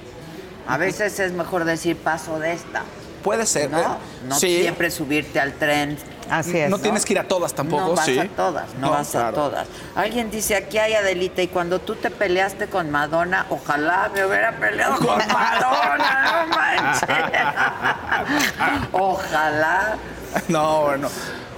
[0.68, 2.84] A veces es mejor decir paso de esta.
[3.24, 3.80] Puede ser, ¿No?
[3.80, 3.84] ¿eh?
[4.28, 4.62] No Sí.
[4.62, 5.98] siempre subirte al tren.
[6.30, 8.20] Así No tienes que ir a todas tampoco, No vas sí.
[8.20, 9.68] a todas, no, No, vas a todas.
[9.96, 14.52] Alguien dice, aquí hay Adelita, y cuando tú te peleaste con Madonna, ojalá me hubiera
[14.58, 17.08] peleado con Madonna, no manches.
[18.92, 19.98] ojalá.
[20.48, 21.10] No, bueno.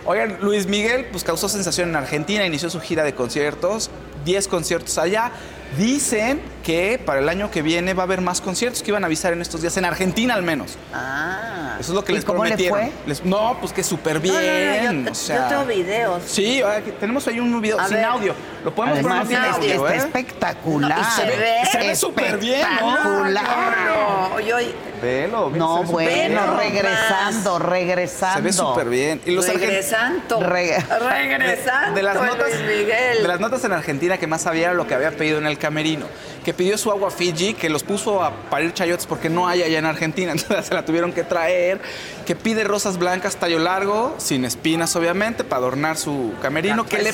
[0.05, 3.91] Oigan, Luis Miguel pues causó sensación en Argentina, inició su gira de conciertos,
[4.25, 5.31] 10 conciertos allá.
[5.77, 9.07] Dicen que para el año que viene va a haber más conciertos que iban a
[9.07, 10.77] avisar en estos días, en Argentina al menos.
[10.93, 11.77] Ah.
[11.79, 12.79] Eso es lo que ¿Y les cómo le prometieron.
[12.79, 12.91] fue?
[13.07, 15.05] Les- no, pues que súper No, no, no, bien.
[15.05, 16.23] yo, o sea, yo tengo videos.
[16.25, 18.05] Sí, aquí tenemos ahí un video A sin ver.
[18.05, 18.35] audio.
[18.65, 19.97] Lo podemos Además, poner está, audio, está ¿eh?
[19.97, 20.99] espectacular.
[20.99, 22.89] Y se ve- se ve súper bien, ¿no?
[22.89, 23.77] Espectacular.
[23.87, 24.57] No, yo,
[25.01, 26.33] Velo, No, se ve súper bien.
[26.33, 28.35] bueno, regresando, regresando.
[28.35, 29.21] Se ve súper bien.
[29.25, 30.39] Y los argen- regresando.
[30.41, 31.95] Reg- regresando.
[31.95, 33.21] de las notas Luis Miguel.
[33.21, 35.57] de las notas en Argentina que más sabía era lo que había pedido en el
[35.59, 36.05] camerino
[36.43, 39.77] que pidió su agua Fiji que los puso a parir chayotes porque no hay allá
[39.77, 41.79] en Argentina entonces se la tuvieron que traer
[42.25, 47.13] que pide rosas blancas tallo largo sin espinas obviamente para adornar su camerino que le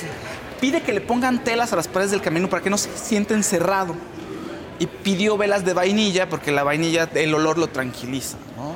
[0.61, 3.33] pide que le pongan telas a las paredes del camerino para que no se sienta
[3.33, 3.95] encerrado
[4.77, 8.75] y pidió velas de vainilla porque la vainilla el olor lo tranquiliza ¿no?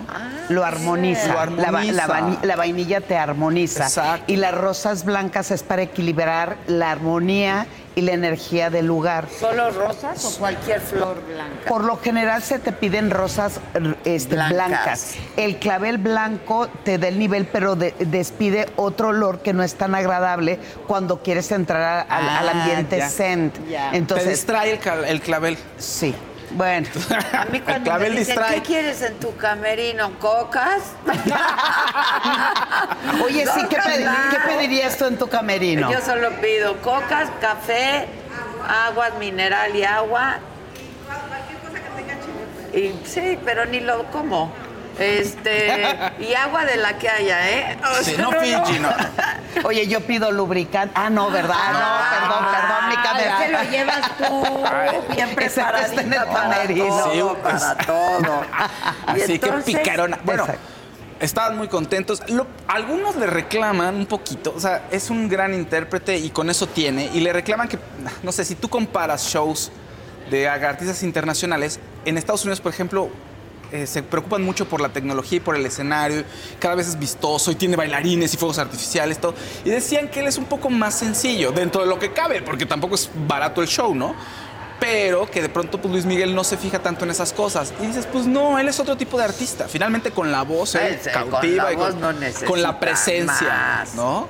[0.49, 1.27] Lo armoniza.
[1.27, 1.93] Lo La, va- armoniza.
[1.93, 3.83] la vani- la vainilla te armoniza.
[3.83, 4.31] Exacto.
[4.31, 9.27] Y las rosas blancas es para equilibrar la armonía y la energía del lugar.
[9.39, 11.67] ¿Solo rosas o cualquier flor blanca?
[11.67, 13.59] Por lo general se te piden rosas
[14.05, 14.53] este, Blancas.
[14.55, 15.15] blancas.
[15.37, 19.75] El clavel blanco te da el nivel, pero de- despide otro olor que no es
[19.75, 23.09] tan agradable cuando quieres entrar a- al, al Ah, ambiente ya.
[23.09, 23.51] zen.
[23.69, 23.91] Ya.
[23.91, 26.13] te Entonces, distrae el, el clavel sí.
[26.51, 26.87] Bueno.
[27.33, 28.55] A mí cuando clavel me dicen, distrae.
[28.55, 30.11] ¿qué quieres en tu camerino?
[30.19, 30.81] ¿Cocas?
[33.23, 34.31] Oye, sí, ¿qué, pedi- no.
[34.31, 35.91] qué pedirías tú en tu camerino?
[35.91, 38.07] Yo solo pido cocas, café,
[38.87, 40.39] agua mineral y agua.
[42.73, 44.51] Y, sí, pero ni lo como.
[44.99, 45.77] Este,
[46.19, 47.77] y agua de la que haya, ¿eh?
[47.99, 48.89] O Sí, sea, no Fiji, no.
[49.67, 50.93] Oye, yo pido lubricante.
[50.95, 51.55] Ah, no, ¿verdad?
[51.71, 53.39] No, perdón, perdón, mi Ah, cámara.
[53.39, 57.63] es que lo llevas tú, bien preparadita en el todo, Sí, pues.
[57.63, 58.41] para todo.
[59.15, 60.19] Y Así entonces, que picarona.
[60.23, 60.67] Bueno, Exacto.
[61.21, 62.21] estaban muy contentos.
[62.27, 66.67] Lo- algunos le reclaman un poquito, o sea, es un gran intérprete y con eso
[66.67, 67.05] tiene.
[67.13, 67.79] Y le reclaman que,
[68.23, 69.71] no sé, si tú comparas shows
[70.29, 73.09] de artistas internacionales, en Estados Unidos, por ejemplo,
[73.71, 76.23] eh, se preocupan mucho por la tecnología y por el escenario.
[76.59, 79.35] Cada vez es vistoso y tiene bailarines y fuegos artificiales, todo.
[79.63, 82.65] Y decían que él es un poco más sencillo, dentro de lo que cabe, porque
[82.65, 84.15] tampoco es barato el show, ¿no?
[84.79, 87.73] Pero que de pronto pues, Luis Miguel no se fija tanto en esas cosas.
[87.81, 89.67] Y dices, pues no, él es otro tipo de artista.
[89.67, 92.79] Finalmente con la voz, él Ese, con cautiva la y voz no necesita con la
[92.79, 93.95] presencia, más.
[93.95, 94.29] ¿no?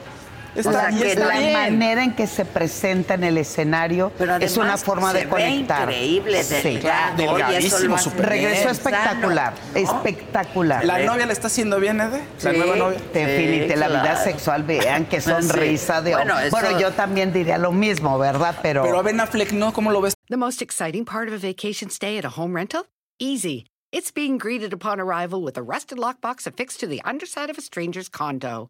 [0.65, 1.53] O sea, y que está la bien.
[1.53, 5.29] manera en que se presenta en el escenario Pero es una forma se de ve
[5.29, 5.81] conectar.
[5.89, 6.53] increíble, Sí.
[6.61, 9.79] delgado, y eso delgadísimo, hace súper Regresó bien espectacular, sano, ¿no?
[9.79, 10.85] espectacular.
[10.85, 12.21] La novia le está haciendo bien, Ede.
[12.41, 12.57] La Sí.
[12.57, 12.99] nueva novia.
[13.13, 14.23] Definitivamente, la vida claro.
[14.23, 15.29] sexual, vean qué Sí.
[15.29, 18.57] sonrisa de Bueno, eso- Bueno, yo también diría lo mismo, ¿verdad?
[18.61, 19.73] Pero, Pero a Ben Affleck, ¿no?
[19.73, 20.13] ¿Cómo lo ves?
[20.29, 22.85] The most exciting part of a vacation stay at a home rental?
[23.19, 23.65] Easy.
[23.91, 27.61] It's being greeted upon arrival with a rusted lockbox affixed to the underside of a
[27.61, 28.69] stranger's condo.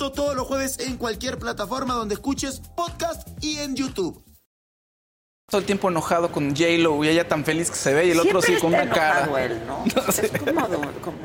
[0.00, 4.24] Esto todos los jueves en cualquier plataforma donde escuches podcast y en YouTube.
[5.50, 8.20] Todo el tiempo enojado con J-Lo y ella tan feliz que se ve y el
[8.20, 9.18] otro sí Siempre con está una cara.
[9.24, 9.84] enojado él, ¿no?
[10.12, 10.24] sé.
[10.24, 10.68] Es como,
[11.02, 11.18] como,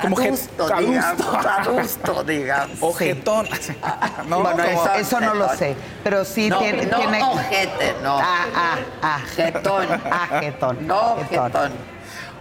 [0.00, 2.78] Como adusto, digamos, adusto, digamos.
[2.80, 3.46] Ojetón.
[4.26, 7.94] No, bueno, como- eso, eso no lo sé, pero sí No, tiene, no, tiene- ojete,
[8.02, 8.18] no.
[8.18, 9.20] Ah, ah, ah.
[9.36, 9.86] Jetón.
[10.10, 10.86] Ah, jetón.
[10.86, 11.72] No, jetón.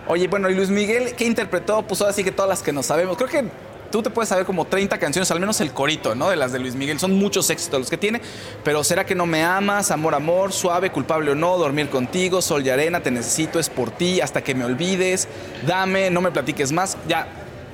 [0.08, 1.82] Oye, bueno, y Luis Miguel, ¿qué interpretó?
[1.82, 3.18] Pues ahora sí que todas las que nos sabemos.
[3.18, 3.50] Creo que
[3.92, 6.30] tú te puedes saber como 30 canciones, al menos el corito, ¿no?
[6.30, 7.00] De las de Luis Miguel.
[7.00, 8.22] Son muchos éxitos los que tiene.
[8.64, 9.92] Pero ¿será que no me amas?
[9.92, 13.92] Amor, amor, suave, culpable o no, dormir contigo, sol y arena, te necesito, es por
[13.92, 15.28] ti, hasta que me olvides,
[15.66, 16.98] dame, no me platiques más.
[17.08, 17.28] Ya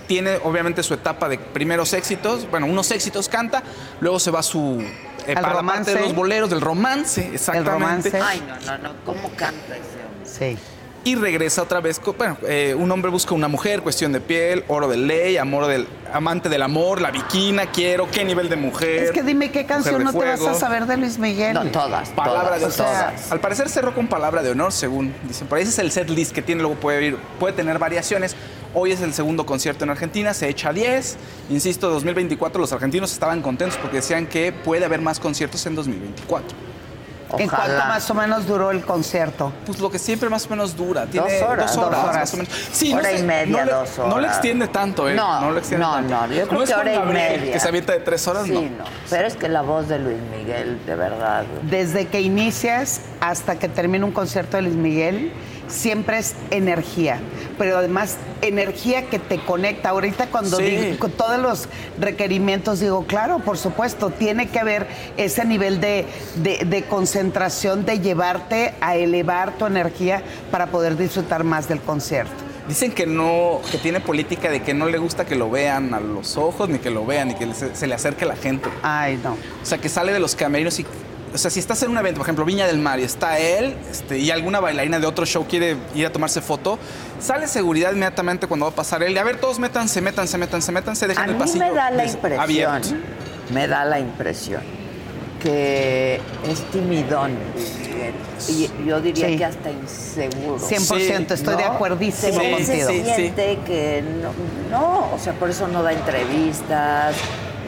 [0.07, 2.49] tiene obviamente su etapa de primeros éxitos.
[2.51, 3.63] Bueno, unos éxitos canta,
[4.01, 4.81] luego se va a su...
[5.25, 5.93] eh, Al para la parte romance.
[5.95, 7.71] de los boleros, del romance, exactamente.
[7.71, 8.21] romance.
[8.21, 8.93] Ay, no, no, no.
[9.05, 10.57] ¿Cómo canta ese hombre?
[10.57, 10.57] Sí.
[11.05, 14.63] Y regresa otra vez, con- bueno, eh, un hombre busca una mujer, cuestión de piel,
[14.69, 19.03] oro de ley, amor del amante del amor, la viquina, quiero, qué nivel de mujer.
[19.03, 21.55] Es que dime qué canción no de te vas a saber de Luis Miguel.
[21.55, 22.93] No, todas, Palabra de todas, honor.
[22.93, 23.31] todas.
[23.33, 25.45] Al parecer cerró con palabra de honor, según dicen.
[25.47, 28.37] Por ahí ese es el set list que tiene, luego puede, ir, puede tener variaciones.
[28.73, 31.17] Hoy es el segundo concierto en Argentina, se echa 10.
[31.49, 36.72] Insisto, 2024 los argentinos estaban contentos porque decían que puede haber más conciertos en 2024.
[37.39, 39.51] ¿En cuánto más o menos duró el concierto?
[39.65, 41.05] Pues lo que siempre más o menos dura.
[41.05, 41.75] Tiene Dos horas.
[41.75, 42.15] Dos horas, Dos horas.
[42.19, 42.53] más o menos.
[42.71, 44.31] Sí, Hora no y media, no le, dos No le horas.
[44.33, 45.13] extiende tanto, ¿eh?
[45.15, 46.09] No, le extiende no, tanto.
[46.15, 47.53] no, yo creo es que hora y media.
[47.53, 48.61] Que se avienta de tres horas, Sí, no.
[48.61, 48.83] no.
[49.09, 51.43] Pero es que la voz de Luis Miguel, de verdad.
[51.63, 55.31] Desde que inicias hasta que termina un concierto de Luis Miguel,
[55.67, 57.19] siempre es energía,
[57.57, 59.89] pero además energía que te conecta.
[59.89, 60.63] Ahorita cuando Sí.
[60.63, 61.67] digo con todos los
[61.99, 64.87] requerimientos digo, claro, por supuesto, tiene que haber
[65.17, 66.05] ese nivel de,
[66.37, 72.33] de- de concentración, de llevarte a elevar tu energía para poder disfrutar más del concierto.
[72.67, 75.99] Dicen que no, que tiene política de que no le gusta que lo vean a
[75.99, 78.69] los ojos, ni que lo vean, ni que se, se le acerque la gente.
[78.81, 79.31] Ay, no.
[79.33, 80.85] O sea, que sale de los camerinos y.
[81.33, 83.75] O sea, si estás en un evento, por ejemplo, Viña del Mar, y está él
[83.89, 86.77] este, y alguna bailarina de otro show quiere ir a tomarse foto,
[87.19, 89.13] sale seguridad inmediatamente cuando va a pasar él.
[89.13, 91.65] Y a ver, todos métanse, métanse, métanse, métanse, dejen A el mí pasillo.
[91.65, 92.89] me da la impresión, abierto.
[93.51, 94.61] me da la impresión
[95.41, 97.31] que es timidón.
[98.47, 99.37] Y yo diría Sí.
[99.37, 100.57] que hasta inseguro.
[100.59, 102.89] 100%, estoy de acuerdísimo Se contigo.
[103.15, 104.31] siente que no,
[104.77, 107.15] no, o sea, por eso no da entrevistas,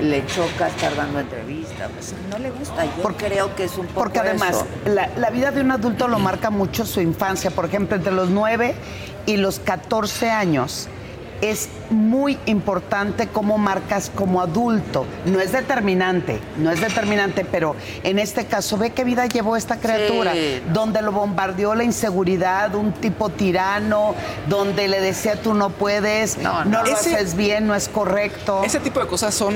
[0.02, 1.89] le choca estar dando entrevistas,
[2.30, 2.86] no le gusta.
[2.86, 6.20] Yo creo que es un poco Porque además, la, la vida de un adulto lo
[6.20, 7.52] marca mucho su infancia.
[7.52, 8.76] Por ejemplo, entre los 9
[9.26, 10.88] y los 14 años
[11.41, 15.05] es muy importante cómo marcas como adulto.
[15.25, 19.77] No es determinante, no es determinante, pero en este caso, ve qué vida llevó esta
[19.77, 24.15] criatura, Sí, donde lo bombardeó la inseguridad, un tipo tirano,
[24.47, 26.83] donde le decía tú no puedes, no, no.
[26.83, 28.61] lo Ese- haces bien, no es correcto.
[28.63, 29.55] Ese tipo de cosas son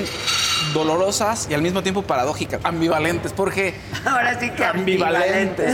[0.73, 3.75] dolorosas y al mismo tiempo paradójicas, ambivalentes, porque...
[4.05, 5.73] Ahora sí que ambivalentes.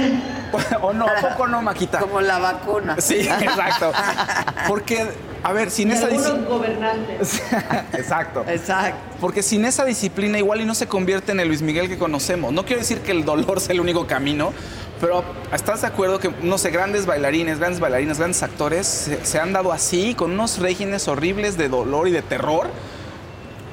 [0.81, 1.99] o no, ¿a poco no, Maquita?
[1.99, 2.95] Como la vacuna.
[2.99, 3.91] Sí, exacto.
[4.67, 5.05] Porque,
[5.43, 7.41] a ver, sin esa algunos gobernantes.
[7.93, 8.45] Exacto.
[8.47, 8.97] Exacto.
[9.19, 12.53] Porque sin esa disciplina igual y no se convierte en el Luis Miguel que conocemos.
[12.53, 14.53] No quiero decir que el dolor sea el único camino,
[15.01, 19.39] pero ¿estás de acuerdo que, no sé, grandes bailarines, grandes bailarinas, grandes actores se, se
[19.39, 22.69] han dado así, con unos regímenes horribles de dolor y de terror?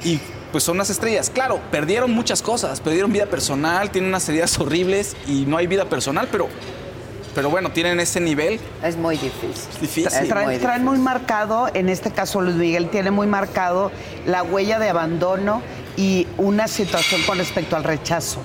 [0.03, 0.19] Y
[0.53, 1.31] pues son unas estrellas.
[1.31, 5.85] Claro, perdieron muchas cosas, perdieron vida personal, tienen unas heridas horribles y no hay vida
[5.85, 6.47] personal, pero,
[7.35, 8.59] pero bueno, tienen ese nivel.
[8.83, 9.49] Es muy difícil.
[9.51, 10.27] Es difícil.
[10.27, 13.91] Traen, traen muy marcado, en este caso Luis Miguel tiene muy marcado
[14.25, 15.61] la huella de abandono
[15.97, 18.41] y una situación con respecto al rechazo.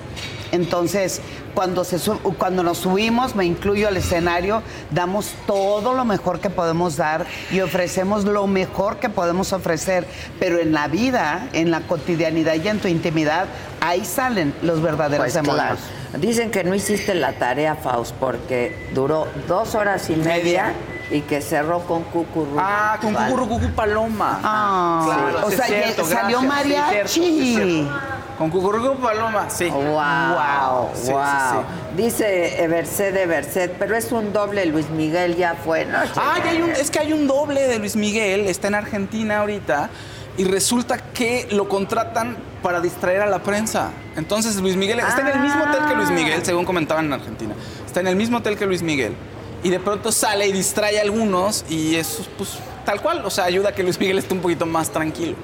[0.51, 1.21] Entonces,
[1.59, 1.97] cuando, se
[2.37, 7.59] cuando nos subimos, me incluyo al escenario, damos todo lo mejor que podemos dar y
[7.59, 10.07] ofrecemos lo mejor que podemos ofrecer.
[10.39, 13.47] Pero en la vida, en la cotidianidad y en tu intimidad,
[13.81, 15.75] ahí salen los verdaderos Pues claro.
[16.17, 20.71] Dicen que no hiciste la tarea, Faust, porque duró dos horas y media
[21.11, 22.57] y que cerró con Cucurru.
[22.59, 24.39] Ah, con Cucurrucucú Paloma.
[24.43, 27.49] Ah, Claro, o sí sea, es cierto, salió gracias, sí, es cierto, mariachi.
[27.49, 27.99] es cierto.
[28.37, 29.69] Con Cucurrucucú Paloma, sí.
[29.69, 30.89] Wow, Wow.
[30.93, 31.21] Sí, sí, wow.
[31.51, 32.01] sí.
[32.01, 35.97] Dice Everset, Everset, pero es un doble, Luis Miguel ya fue, ¿no?
[36.15, 39.39] Ah, ya hay un- es que hay un doble de Luis Miguel, está en Argentina
[39.39, 39.89] ahorita,
[40.37, 43.89] y resulta que lo contratan para distraer a la prensa.
[44.15, 47.53] Entonces Luis Miguel está en el mismo hotel que Luis Miguel, según comentaban en Argentina.
[47.85, 49.15] Está en el mismo hotel que Luis Miguel.
[49.63, 53.45] Y de pronto sale y distrae a algunos, y eso, pues, tal cual, o sea,
[53.45, 55.35] ayuda a que Luis Miguel esté un poquito más tranquilo.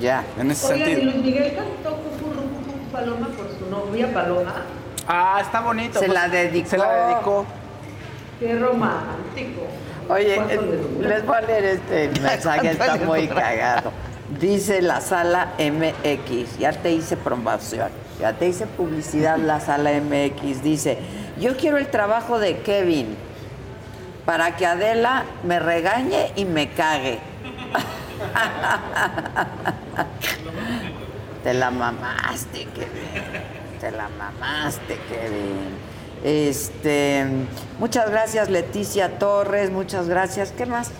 [0.00, 0.24] Ya.
[0.38, 1.12] En ese Oigan, y sentido.
[1.12, 1.98] Luis Miguel cantó
[2.92, 4.54] Paloma por su novia Paloma.
[5.06, 5.98] Ah, está bonito.
[5.98, 6.68] Se pues, la dedicó.
[6.68, 7.46] Se la dedicó.
[8.38, 9.62] Qué romántico.
[10.08, 11.08] Oye, ¿Cuánto le dura?
[11.08, 13.92] les voy a leer este mensaje, está muy cagado.
[14.40, 17.90] Dice la sala MX, ya te hice promoción,
[18.20, 20.62] ya te hice publicidad la sala MX.
[20.62, 20.98] Dice,
[21.38, 23.16] yo quiero el trabajo de Kevin
[24.24, 27.18] para que Adela me regañe y me cague.
[31.42, 33.08] Te la mamaste, Kevin.
[33.80, 35.78] Te la mamaste, Kevin.
[36.22, 37.24] Este,
[37.78, 40.52] muchas gracias Leticia Torres, muchas gracias.
[40.52, 40.90] ¿Qué más?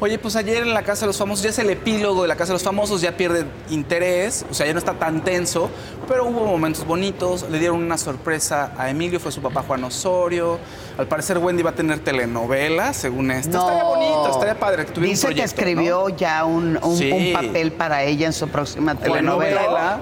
[0.00, 2.36] Oye, pues ayer en la Casa de los Famosos, ya es el epílogo de la
[2.36, 5.70] Casa de los Famosos, ya pierde interés, o sea, ya no está tan tenso,
[6.08, 10.58] pero hubo momentos bonitos, le dieron una sorpresa a Emilio, fue su papá Juan Osorio,
[10.98, 13.56] al parecer Wendy va a tener telenovela, según esto.
[13.56, 13.60] No.
[13.68, 16.16] Estaría bonito, estaría padre que tuviera Dice un que proyecto, escribió ¿no?
[16.16, 17.10] ya un, un- Sí.
[17.10, 19.60] un papel para ella en su próxima telenovela.
[19.60, 20.00] Telenovela.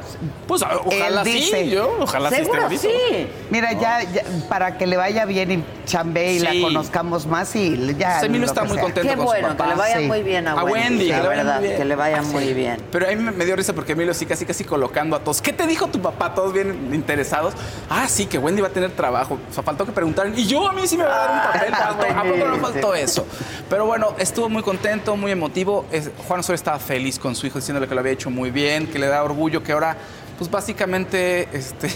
[0.49, 3.27] Pues ojalá Él sí, yo, ojalá Seguro sí.
[3.51, 7.95] Mira, ya, ya, para que le vaya bien y chambee y la conozcamos más y
[7.99, 8.15] ya.
[8.19, 9.75] Pues Emilio está que muy contento Qué con bueno, su que papá.
[9.83, 10.07] Le vaya Sí.
[10.07, 11.77] muy bien a, A Wendy, la que le vaya verdad, muy bien.
[11.79, 12.31] que le vaya Ah, sí.
[12.33, 12.77] muy bien.
[12.91, 15.41] Pero a mí me, dio risa porque Emilio sí casi casi colocando a todos.
[15.43, 16.35] ¿Qué te dijo tu papá?
[16.35, 17.55] Todos bien interesados.
[17.91, 19.39] Ah, sí, que Wendy va a tener trabajo.
[19.51, 20.33] O sea, faltó que preguntaran.
[20.39, 21.73] Y yo a mí sí me va a dar un papel.
[21.75, 23.27] Faltó- ¿A poco no faltó eso?
[23.69, 25.85] Pero bueno, estuvo muy contento, muy emotivo.
[25.91, 28.87] Es- Juan Osorio estaba feliz con su hijo, diciéndole que lo había hecho muy bien,
[28.87, 29.97] que le da orgullo, que ahora,
[30.39, 31.89] pues básicamente, este,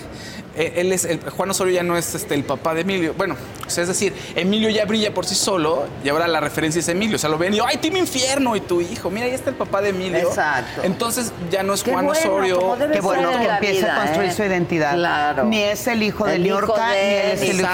[0.56, 3.14] él es el, Juan Osorio ya no es este, el papá de Emilio.
[3.16, 3.36] Bueno,
[3.66, 6.88] o sea, es decir, Emilio ya brilla por sí solo y ahora la referencia es
[6.88, 7.16] Emilio.
[7.16, 8.56] O sea, lo ven y, ¡ay, Team Infierno!
[8.56, 10.18] Y tu hijo, mira, ahí está el papá de Emilio.
[10.18, 10.82] Exacto.
[10.82, 12.76] Entonces ya no es Qué Juan bueno, Osorio.
[12.92, 14.34] Qué bueno que vida, a construir ¿eh?
[14.34, 14.94] su identidad.
[14.94, 15.44] Claro.
[15.44, 17.70] Ni es el hijo de de ni es el hijo.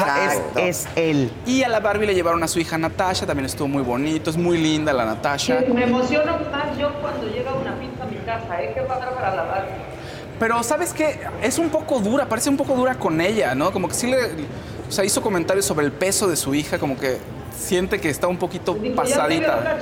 [0.57, 1.33] Es, es él.
[1.47, 4.37] Y a la Barbie le llevaron a su hija Natasha, también estuvo muy bonito, es
[4.37, 5.61] muy linda la Natasha.
[5.73, 8.73] Me emociono más yo cuando llega una pizza a mi casa, ¿eh?
[8.75, 9.92] Qué padre para la Barbie.
[10.43, 13.71] Pero sabes qué, es un poco dura, parece un poco dura con ella, ¿no?
[13.71, 14.17] Como que sí le,
[14.89, 17.19] o sea, hizo comentarios sobre el peso de su hija, como que
[17.57, 19.79] siente que está un poquito veo pasadita.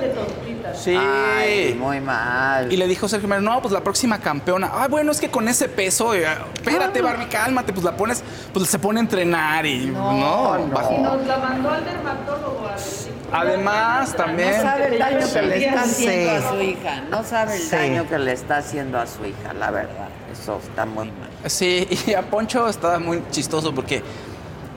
[0.74, 0.94] Sí.
[0.96, 2.72] Ay, muy mal.
[2.72, 4.70] Y le dijo Sergio Mayer, no, pues la próxima campeona.
[4.72, 8.68] Ah, bueno, es que con ese peso, eh, espérate, Barbie, cálmate, pues la pones, pues
[8.68, 10.94] se pone a entrenar y no, bajo.
[10.94, 12.68] Y nos la mandó al dermatólogo.
[12.68, 14.56] a decir, Además, también.
[14.56, 16.06] No sabe el daño que le está Sí.
[16.06, 17.00] haciendo a su hija.
[17.10, 17.70] No sabe el Sí.
[17.76, 20.08] daño que le está haciendo a su hija, la verdad.
[20.32, 21.28] Eso está muy mal.
[21.46, 24.02] Sí, y a Poncho estaba muy chistoso porque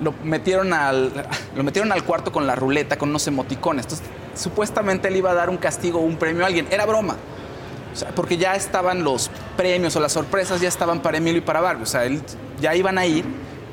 [0.02, 1.12] lo metieron al,
[1.56, 3.86] lo metieron al cuarto con la ruleta, con unos emoticones.
[3.86, 6.68] Entonces, supuestamente él iba a dar un castigo o un premio a alguien.
[6.72, 7.16] Era broma.
[8.16, 11.84] Porque ya estaban los premios o las sorpresas, ya estaban para Emilio y para Barbie.
[11.84, 12.22] O sea, él,
[12.60, 13.24] ya iban a ir,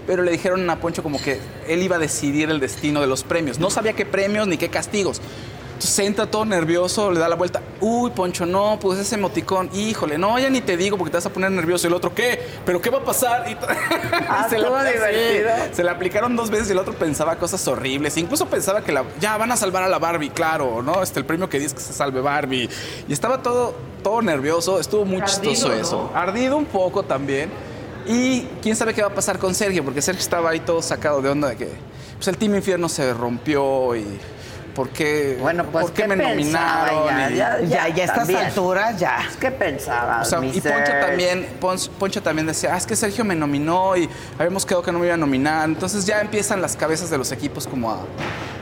[0.06, 3.22] pero le dijeron a Poncho como que él iba a decidir el destino de los
[3.22, 3.58] premios.
[3.58, 5.22] No sabía qué premios ni qué castigos.
[5.80, 7.62] Entonces se entra todo nervioso, le da la vuelta.
[7.80, 9.70] Uy, Poncho, no, pues ese emoticón.
[9.72, 11.86] Híjole, no, ya ni te digo porque te vas a poner nervioso.
[11.86, 12.38] El otro, ¿qué?
[12.66, 13.50] ¿Pero qué va a pasar?
[13.50, 13.56] Y
[14.28, 18.18] Ah, se, sí, se la aplicaron dos veces y el otro pensaba cosas horribles.
[18.18, 21.02] Incluso pensaba que la, ya van a salvar a la Barbie, claro, ¿no?
[21.02, 22.68] Este, el premio que dice que se salve Barbie.
[23.08, 25.74] Y estaba todo, todo nervioso, estuvo muy Ardido, chistoso ¿no?
[25.80, 26.10] eso.
[26.14, 27.48] Ardido un poco también.
[28.06, 31.22] Y quién sabe qué va a pasar con Sergio, porque Sergio estaba ahí todo sacado
[31.22, 31.68] de onda de que
[32.16, 34.04] pues, el Team Infierno se rompió y
[34.74, 37.06] por qué, Bueno, pues por qué ¿qué me nominaron.
[37.06, 37.30] ya?
[37.30, 39.18] y- Ya, Ya, ya a estas alturas, ya.
[39.40, 40.22] ¿Qué pensaba?
[40.22, 43.96] o sea, y Poncho también, Pon- Poncho también decía, ah, es que Sergio me nominó
[43.96, 44.08] y
[44.38, 45.68] habíamos quedado que no me iba a nominar.
[45.68, 47.98] Entonces ya empiezan las cabezas de los equipos como a,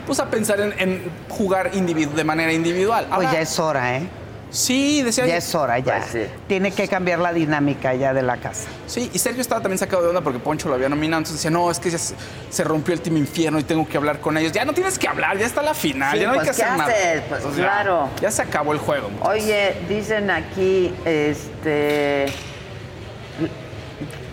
[0.05, 3.05] pues a pensar en, en jugar individu- de manera individual.
[3.05, 4.09] Pues Ahora, ya es hora, ¿eh?
[4.51, 5.97] Sí, decía Ya es hora, ya.
[5.97, 6.21] Pues sí.
[6.47, 8.67] Tiene que cambiar la dinámica ya de la casa.
[8.87, 11.19] Sí, y Sergio estaba también sacado de onda porque Poncho lo había nominado.
[11.19, 12.15] Entonces decía, no, es que ya se,
[12.49, 14.51] se rompió el Team Infierno y tengo que hablar con ellos.
[14.51, 16.63] Ya no tienes que hablar, ya está la final, Sí, ya no hay pues, que
[16.63, 16.93] hacer ¿qué nada.
[17.29, 18.09] Pues, O sea, claro.
[18.21, 19.09] Ya se acabó el juego.
[19.21, 22.25] Oye, dicen aquí, este,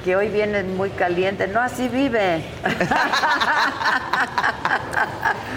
[0.07, 1.48] que hoy viene muy caliente.
[1.48, 2.44] No, así vive.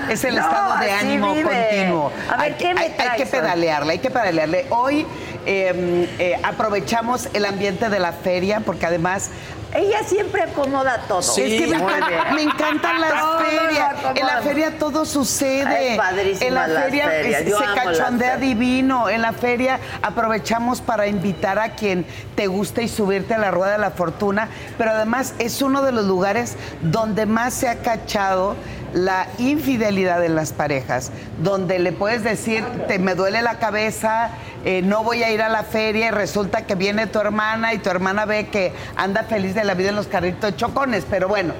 [0.10, 1.50] Es el No, estado de ánimo vive.
[1.68, 2.12] continuo.
[2.28, 4.66] A ver, hay, ¿qué me hay- que pedalearle, hay que pedalearle.
[4.72, 5.06] Hoy
[5.46, 9.30] eh, eh, aprovechamos el ambiente de la feria porque además
[9.74, 11.22] Ella siempre acomoda todo.
[11.22, 11.42] Sí.
[11.42, 13.96] Es que me, encanta- me encantan las Todo ferias.
[14.16, 15.96] En la feria todo sucede.
[15.96, 17.44] Es En la las feria ferias.
[17.44, 19.10] se las cachondea divino.
[19.10, 22.06] En la feria aprovechamos para invitar a quien
[22.36, 24.50] te guste y subirte a la rueda de la fortuna.
[24.78, 28.56] Pero además es uno de los lugares donde más se ha cachado
[28.94, 31.12] la infidelidad en las parejas,
[31.44, 34.32] donde le puedes decir, te me duele la cabeza,
[34.66, 37.78] eh, no voy a ir a la feria y resulta que viene tu hermana y
[37.78, 41.06] tu hermana ve que anda feliz de la vida en los carritos chocones.
[41.10, 41.54] Pero bueno,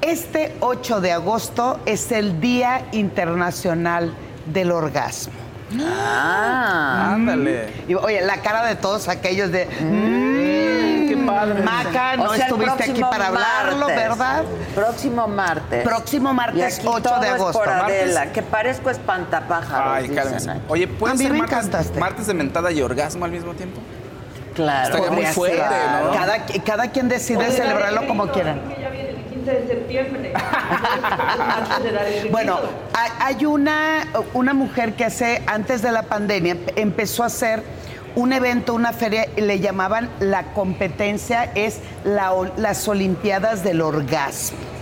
[0.00, 4.12] este 8 de agosto es el Día Internacional
[4.46, 5.47] del Orgasmo.
[5.80, 7.68] Ah, Ándale.
[7.86, 9.66] Y, oye, la cara de todos aquellos de...
[9.66, 11.62] "Mm, qué padre".
[11.62, 13.96] Maca, no O sea, estuviste aquí para hablarlo, martes.
[13.96, 14.42] ¿verdad?
[14.74, 15.84] Próximo martes.
[15.84, 17.58] Próximo Y martes, aquí 8 todo de es agosto.
[17.58, 18.02] por Martes.
[18.02, 19.92] Adela, que parezco espantapájaros.
[19.92, 20.52] Ay, cálmense.
[20.68, 21.60] Oye, ¿puede A mí ser me martes,
[22.26, 23.80] de mentada y orgasmo al mismo tiempo?
[24.54, 24.86] Claro.
[24.96, 26.04] Estaría muy fuerte, ser.
[26.04, 26.12] ¿no?
[26.12, 28.60] Cada, cada quien decide Oye, celebrarlo el como quieran.
[29.48, 32.30] Que ya viene el 15 de septiembre.
[32.30, 32.58] Bueno,
[33.20, 37.62] hay, una, una mujer que hace, antes de la pandemia, empezó a hacer
[38.14, 44.77] un evento, una feria, le llamaban la competencia, es la las Olimpiadas del Orgasmo.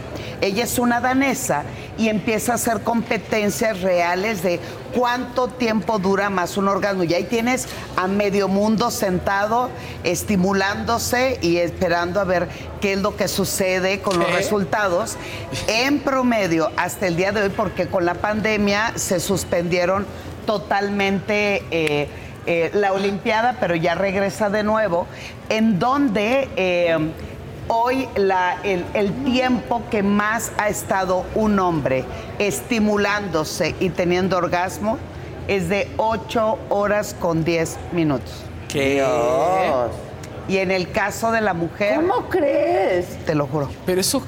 [0.47, 1.65] Ella es una danesa
[1.99, 4.61] y empieza a hacer competencias reales de
[4.95, 7.03] cuánto tiempo dura más un orgasmo.
[7.03, 7.67] Y ahí tienes
[7.97, 9.71] a medio mundo sentado,
[10.05, 12.49] estimulándose y esperando a ver
[12.81, 15.17] qué es lo que sucede con los resultados.
[15.67, 20.07] En promedio, hasta el día de hoy, porque con la pandemia se suspendieron
[20.47, 22.09] totalmente eh,
[22.47, 25.09] eh, la Olimpiada, pero ya regresa de nuevo,
[25.49, 26.97] en donde eh,
[27.69, 32.05] hoy la- el, el tiempo que más ha estado un hombre
[32.39, 34.99] estimulándose y teniendo orgasmo
[35.49, 38.33] es de 8 horas con 10 minutos.
[38.69, 39.03] ¿Qué?
[40.49, 41.97] Y en el caso de la mujer...
[41.97, 43.07] ¿Cómo crees?
[43.25, 43.69] Te lo juro.
[43.85, 44.23] Pero eso,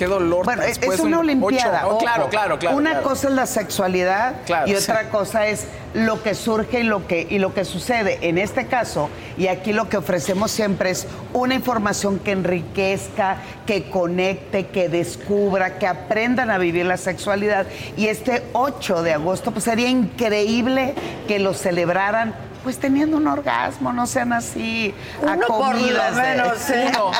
[0.00, 0.44] qué, dolor.
[0.44, 1.86] Bueno, es, una un olimpiada.
[1.86, 1.98] ocho.
[1.98, 2.76] Claro, claro, claro.
[2.76, 3.08] Una claro.
[3.08, 4.76] cosa es la sexualidad Claro, y sí.
[4.76, 8.18] otra cosa es lo que surge y lo que, y lo que sucede.
[8.22, 13.90] En este caso, y aquí lo que ofrecemos siempre es una información que enriquezca, que
[13.90, 17.66] conecte, que descubra, que aprendan a vivir la sexualidad.
[17.96, 20.94] Y este 8 de agosto, pues sería increíble
[21.28, 22.34] que lo celebraran.
[22.62, 24.94] Pues teniendo un orgasmo, no sean así.
[25.22, 26.58] Uno por lo de- menos.
[26.94, 27.10] Uno.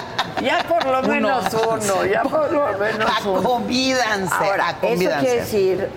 [0.43, 1.09] Ya por lo Uno.
[1.09, 3.38] menos uno, ya por lo menos uno.
[3.41, 5.20] Acovídanse, Ahora, eso acovídanse.
[5.26, 5.88] quiere decir,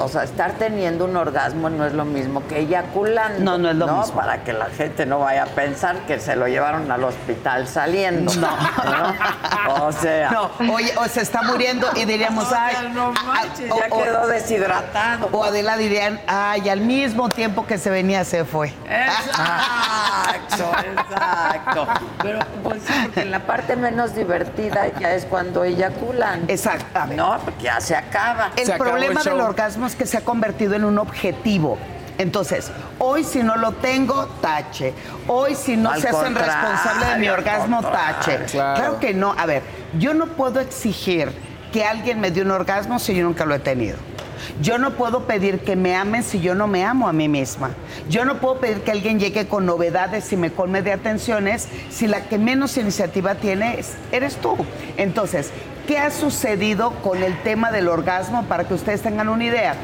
[0.00, 3.40] o sea, estar teniendo un orgasmo no es lo mismo que eyaculando.
[3.40, 4.14] No, no es lo mismo.
[4.14, 8.32] Para que la gente no vaya a pensar que se lo llevaron al hospital saliendo.
[8.34, 8.48] No.
[8.48, 9.86] ¿no?
[9.86, 10.30] O sea.
[10.30, 15.28] No, oye, o se está muriendo y diríamos, ay, no manches, ya quedó deshidratado.
[15.32, 18.72] O Adela dirían, ay, al mismo tiempo que se venía se fue.
[18.88, 21.86] Exacto, exacto.
[22.22, 26.44] Pero pues sí, porque la parte menos divertida ya es cuando eyaculan.
[26.48, 27.16] Exactamente.
[27.16, 28.50] No, porque ya se acaba.
[28.56, 31.78] El problema del orgasmo es que se ha convertido en un objetivo.
[32.18, 34.92] Entonces, hoy si no lo tengo, tache.
[35.26, 38.38] Hoy si no Al se hacen responsable de mi orgasmo, tache.
[38.50, 38.98] Claro.
[39.00, 39.34] que no.
[39.38, 39.62] A ver,
[39.98, 41.30] yo no puedo exigir
[41.72, 43.96] que alguien me dé un orgasmo si yo nunca lo he tenido.
[44.60, 47.70] Yo no puedo pedir que me amen si yo no me amo a mí misma.
[48.10, 52.06] Yo no puedo pedir que alguien llegue con novedades y me colme de atenciones si
[52.06, 54.56] la que menos iniciativa tiene es- eres tú.
[54.98, 55.50] Entonces,
[55.90, 59.74] ¿qué ha sucedido con el tema del orgasmo para que ustedes tengan una idea?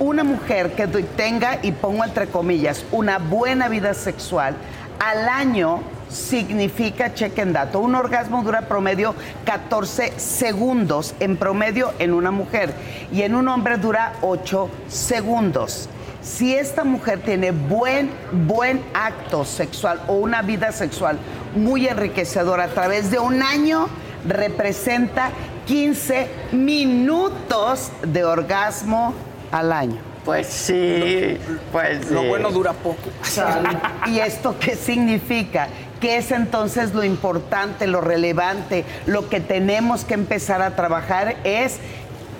[0.00, 4.56] Una mujer que tenga, y pongo entre comillas, una buena vida sexual,
[4.98, 5.78] al año
[6.08, 9.14] significa, chequen dato, un orgasmo dura promedio
[9.44, 12.72] 14 segundos en promedio en una mujer
[13.12, 15.88] y en un hombre dura 8 segundos.
[16.20, 21.16] Si esta mujer tiene buen, buen acto sexual o una vida sexual
[21.54, 23.88] muy enriquecedora a través de un año,
[24.26, 25.30] representa
[25.66, 29.14] 15 minutos de orgasmo
[29.52, 29.98] al año.
[30.24, 31.38] Pues sí,
[31.72, 32.28] pues Lo sí.
[32.28, 33.08] bueno dura poco.
[34.06, 35.68] ¿Y esto qué significa?
[36.00, 38.84] ¿Qué es entonces lo importante, lo relevante?
[39.06, 41.78] Lo que tenemos que empezar a trabajar es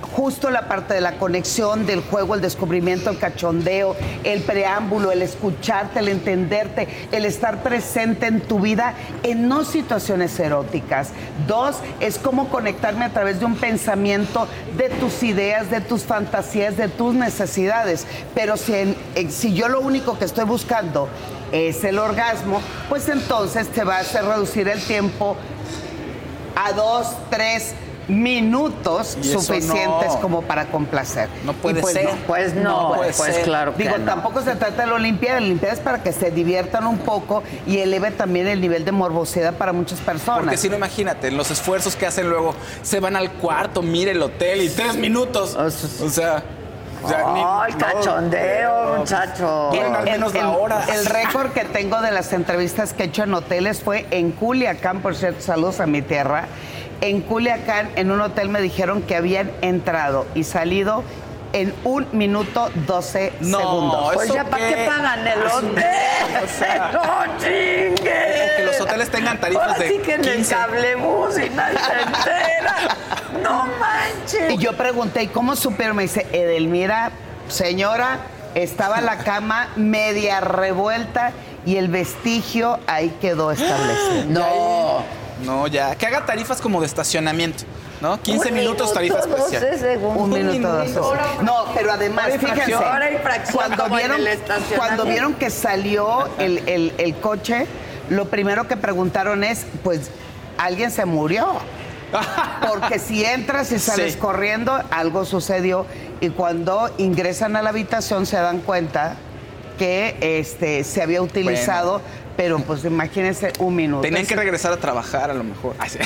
[0.00, 5.22] justo la parte de la conexión, del juego, el descubrimiento, el cachondeo, el preámbulo, el
[5.22, 11.10] escucharte, el entenderte, el estar presente en tu vida en no situaciones eróticas.
[11.46, 16.76] Dos, es cómo conectarme a través de un pensamiento de tus ideas, de tus fantasías,
[16.76, 18.06] de tus necesidades.
[18.34, 18.96] Pero si, eh,
[19.30, 21.08] si yo lo único que estoy buscando
[21.52, 25.36] es el orgasmo, pues entonces te va a hacer reducir el tiempo
[26.56, 27.74] a dos, tres
[28.08, 30.20] minutos suficientes no.
[30.20, 31.28] como para complacer.
[31.44, 32.04] No puede pues ser.
[32.06, 32.10] no.
[32.26, 33.44] Pues no, puede pues ser.
[33.44, 34.04] claro que Digo, no.
[34.04, 35.40] tampoco se trata de la Olimpiada.
[35.40, 38.92] La Olimpiada es para que se diviertan un poco y eleve también el nivel de
[38.92, 40.40] morbosidad para muchas personas.
[40.40, 44.22] Porque si no, imagínate, los esfuerzos que hacen luego, se van al cuarto, mire el
[44.22, 45.54] hotel y tres minutos.
[45.56, 45.70] O
[46.08, 46.42] sea,
[47.00, 49.70] ni- Oh, el cachondeo, no, muchacho.
[49.70, 50.84] Al menos la hora.
[50.92, 55.00] el récord que tengo de las entrevistas que he hecho en hoteles fue en Culiacán,
[55.00, 56.46] por cierto, saludos a mi tierra.
[57.00, 61.04] En Culiacán, en un hotel me dijeron que habían entrado y salido
[61.52, 64.10] en un minuto 12 No, segundos.
[64.14, 64.74] Pues ¿eso ya, ¿para qué?
[64.74, 65.84] qué pagan el hotel?
[66.44, 66.90] O sea,
[67.38, 70.54] que los hoteles tengan tarifas Ahora de sí que en el 15.
[70.54, 72.96] cablebús y nadie se entera.
[73.42, 74.52] ¡No manches!
[74.52, 75.96] Y yo pregunté, ¿y cómo supieron?
[75.96, 77.12] Me dice, Edelmira,
[77.48, 78.18] señora,
[78.54, 81.32] estaba la cama media revuelta
[81.64, 84.24] y el vestigio ahí quedó establecido.
[84.28, 85.02] No.
[85.44, 85.94] No, ya.
[85.96, 87.64] Que haga tarifas como de estacionamiento,
[88.00, 88.20] ¿no?
[88.20, 89.78] 15 Un minutos minuto, tarifa 12 especial.
[89.78, 90.22] segundos.
[90.22, 91.02] Un minuto, dos minuto.
[91.14, 91.42] segundos.
[91.44, 92.72] No, pero además, fíjense,
[93.52, 94.20] cuando vieron,
[94.76, 97.66] cuando vieron que salió el, el- el coche,
[98.10, 100.10] lo primero que preguntaron es, pues,
[100.58, 101.46] ¿alguien se murió?
[102.66, 104.18] Porque si entras y sales Sí.
[104.18, 105.84] corriendo, algo sucedió.
[106.20, 109.14] Y cuando ingresan a la habitación se dan cuenta
[109.78, 112.00] que este, se había utilizado,
[112.38, 114.02] pero pues imagínense un minuto.
[114.02, 115.74] Tenían que regresar a trabajar a lo mejor.
[115.80, 115.98] Ay, sí.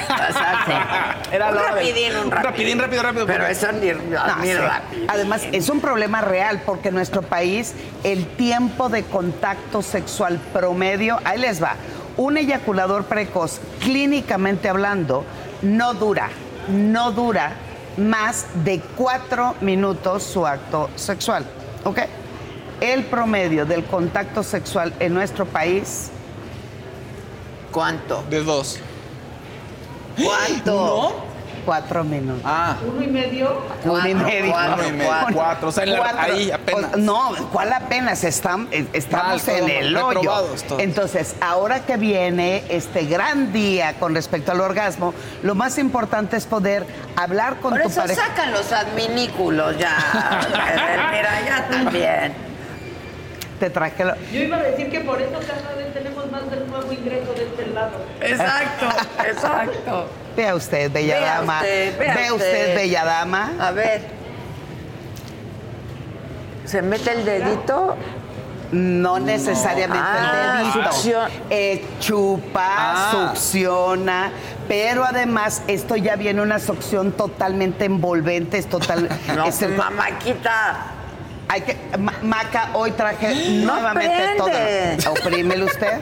[1.30, 3.26] Era Un de- rapidín, un rapidín, rápido, rápido.
[3.26, 4.54] Pero porque- eso ni, No, ni sí.
[4.54, 5.02] rápido.
[5.08, 11.20] Además, es un problema real porque en nuestro país el tiempo de contacto sexual promedio,
[11.24, 11.74] ahí les va,
[12.16, 15.26] un eyaculador precoz, clínicamente hablando,
[15.60, 16.30] no dura,
[16.70, 17.52] no dura
[17.98, 21.44] más de cuatro minutos su acto sexual,
[21.84, 21.98] ¿ok?
[22.80, 26.10] El promedio del contacto sexual en nuestro país...
[27.72, 28.22] ¿Cuánto?
[28.30, 28.78] De dos.
[30.22, 30.72] ¿Cuánto?
[30.72, 31.32] ¿No?
[31.64, 32.42] Cuatro minutos.
[32.44, 32.74] Ah.
[32.84, 33.62] Uno y medio.
[33.84, 34.50] Uno y medio.
[34.50, 35.68] cuatro, Uno y medio, cuatro.
[35.68, 36.94] O sea, en la- ahí apenas.
[36.94, 38.24] O- no, ¿cuál apenas?
[38.24, 40.44] Están, eh, estamos Mal, en el hoyo.
[40.78, 45.14] Entonces, ahora que viene este gran día con respecto al orgasmo,
[45.44, 48.26] lo más importante es poder hablar con Por tu eso pareja.
[48.26, 49.96] sacan los adminículos ya.
[51.12, 52.51] Mira, ya también.
[53.62, 56.66] Te traje lo- Yo iba a decir que por eso cada vez tenemos más del
[56.68, 57.92] nuevo ingreso de este lado.
[58.20, 58.86] Exacto,
[59.24, 60.06] exacto.
[60.36, 61.56] Vea usted, bella Vea dama.
[61.58, 62.74] usted, vea Ve usted, usted.
[62.74, 63.52] bella dama.
[63.60, 64.02] A ver.
[66.64, 67.96] ¿Se mete el dedito?
[68.72, 70.90] No necesariamente Ah, el dedito.
[70.90, 73.32] succion- Eh, chupa, Ah.
[73.36, 74.32] succiona,
[74.66, 79.08] pero además esto ya viene una succión totalmente envolvente, es total.
[79.36, 80.91] No, es el- mamáquita.
[81.52, 83.34] Hay que, Ma- Maca, hoy traje
[83.64, 84.96] No nuevamente prende.
[85.02, 85.12] todo.
[85.12, 86.00] Oprímelo usted.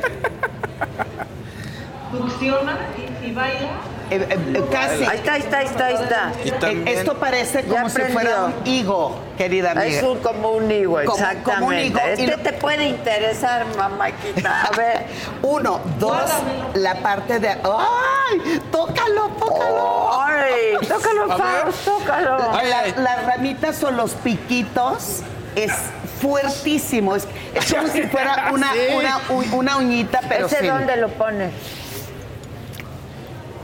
[2.11, 3.69] Funciona y, y baila.
[4.11, 5.05] Eh, eh, eh, casi.
[5.05, 6.33] Ahí está, ahí está, ahí está, ahí está.
[6.45, 9.87] Eh, también- Esto parece como si fuera un higo, querida amiga.
[9.87, 11.43] Es un, como un higo, exactamente.
[11.53, 14.63] como un higo, y Este lo- te puede interesar, mamáquita.
[14.63, 15.07] A ver.
[15.43, 16.29] Uno, dos,
[16.75, 17.51] la parte de.
[17.51, 18.61] ¡Ay!
[18.73, 20.11] ¡Tócalo, tócalo!
[20.25, 20.77] ¡Ay!
[20.89, 21.63] Tócalo, A ver.
[21.63, 22.51] Faust, tócalo.
[22.53, 25.23] Ay, La- las ramitas o los piquitos
[25.57, 25.73] es
[26.21, 27.17] fuertísimo.
[27.17, 28.79] Es, es como si fuera una, Sí.
[28.95, 29.19] una,
[29.53, 31.53] una uñita, pero ¿Ese dónde lo pones?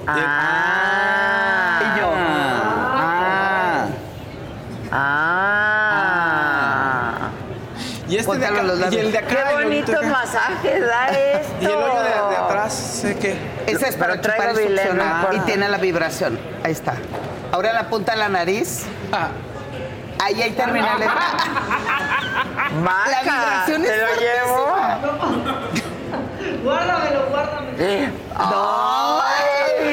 [0.07, 1.81] Ah.
[1.83, 2.13] Y yo.
[2.15, 3.87] Ah.
[5.99, 7.31] Ah.
[8.09, 8.95] Y este de acá, los labios.
[8.95, 9.29] y el de acá.
[9.29, 10.07] Qué y el bonito de acá.
[10.09, 11.53] masaje da esto.
[11.61, 13.37] Y el hoyo de, de atrás, sé que.
[13.67, 15.35] Ese es Pero para traigo chupar y succionar.
[15.35, 16.39] Y tiene la vibración.
[16.63, 16.95] Ahí está.
[17.51, 18.85] Ahora la punta de la nariz.
[19.13, 19.29] Ah.
[20.19, 21.09] Ahí hay terminales.
[22.83, 24.77] Maca, La vibración es te lo llevo.
[26.65, 27.77] Guárdamelo, guárdamelo.
[27.79, 28.11] Eh.
[28.35, 29.87] ¡Ay!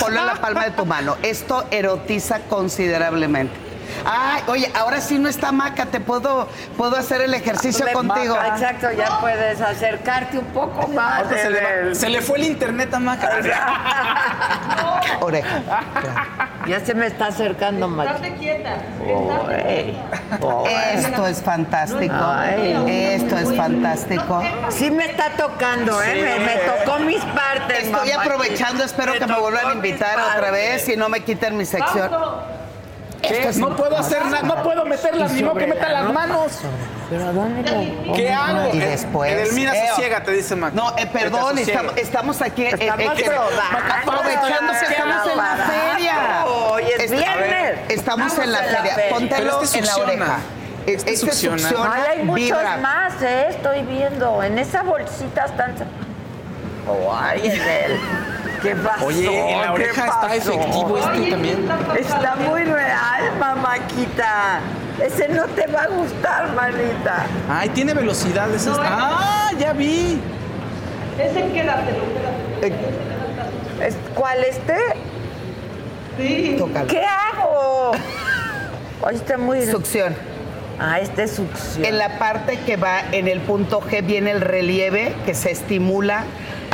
[0.00, 1.16] Ponlo en la palma de tu mano.
[1.22, 3.65] Esto erotiza considerablemente.
[4.04, 8.36] Ay, oye, ahora sí no está maca, te puedo, puedo hacer el ejercicio contigo.
[8.36, 11.24] Exacto, ya puedes acercarte un poco más.
[11.28, 13.30] Se, le se le fue el internet a Maca.
[15.20, 15.62] Oreja.
[16.66, 18.06] Ya se me está acercando más.
[18.06, 18.76] Estate quieta.
[20.94, 22.14] Esto es fantástico.
[22.14, 22.84] Ay.
[23.14, 24.42] Esto es fantástico.
[24.70, 26.22] Sí me está tocando, ¿eh?
[26.22, 27.84] Me, me tocó mis partes.
[27.84, 28.22] Estoy mamá.
[28.22, 32.10] aprovechando, espero que me vuelvan a invitar otra vez y no me quiten mi sección.
[33.56, 36.52] No puedo hacer nada, no puedo meterlas, ni modo que meta las manos.
[37.10, 37.62] ¿Pero dónde
[38.06, 38.74] lo ¿Qué hago?
[38.74, 39.32] Y después.
[39.32, 40.74] Edelmira Eh, sosiega, te dice Maca.
[40.74, 42.64] No, eh, perdón, estamos, aquí.
[42.64, 43.52] eh, Estamos eh, que estamos
[45.30, 46.44] en la feria.
[46.46, 47.78] Hoy es viernes.
[47.88, 48.96] Estamos en la feria.
[49.10, 50.38] Póntelo este en la oreja.
[50.86, 51.58] Este Este succiona.
[51.58, 52.76] succiona, Ay, hay muchos vibra.
[52.76, 53.46] más, ¿eh?
[53.50, 54.42] Estoy viendo.
[54.42, 55.74] En esa bolsita están...
[56.88, 57.98] Oh, ay, Edel.
[58.68, 59.06] ¿Qué pasó?
[59.06, 61.68] Oye, en la ¿Qué oreja está efectivo este también.
[61.98, 64.60] Está muy real, mamáquita.
[65.02, 67.26] Ese no te va a gustar, manita.
[67.50, 68.48] Ay, tiene velocidad.
[68.54, 70.20] ese es- Ah, ya vi.
[71.18, 72.04] Ese quédatelo,
[72.60, 73.84] quédatelo.
[73.86, 74.74] ¿Es- ¿Cuál este?
[76.18, 76.56] Sí.
[76.58, 76.86] Tócalo.
[76.86, 77.92] ¿Qué hago?
[79.02, 79.66] Oye, está muy...
[79.66, 80.16] Succión.
[80.78, 81.84] Ah, este es succión.
[81.84, 86.24] En la parte que va en el punto G viene el relieve que se estimula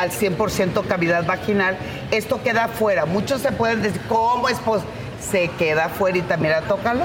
[0.03, 1.77] al 100% cavidad vaginal.
[2.11, 3.07] Esto queda afuera.
[3.07, 4.91] Muchos se pueden decir, ¿cómo es posible?
[5.20, 7.05] Se queda afuera y también, mira, tócalo.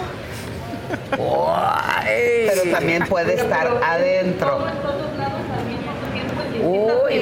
[1.09, 4.65] Pero también puede estar adentro.
[6.63, 7.13] Uy,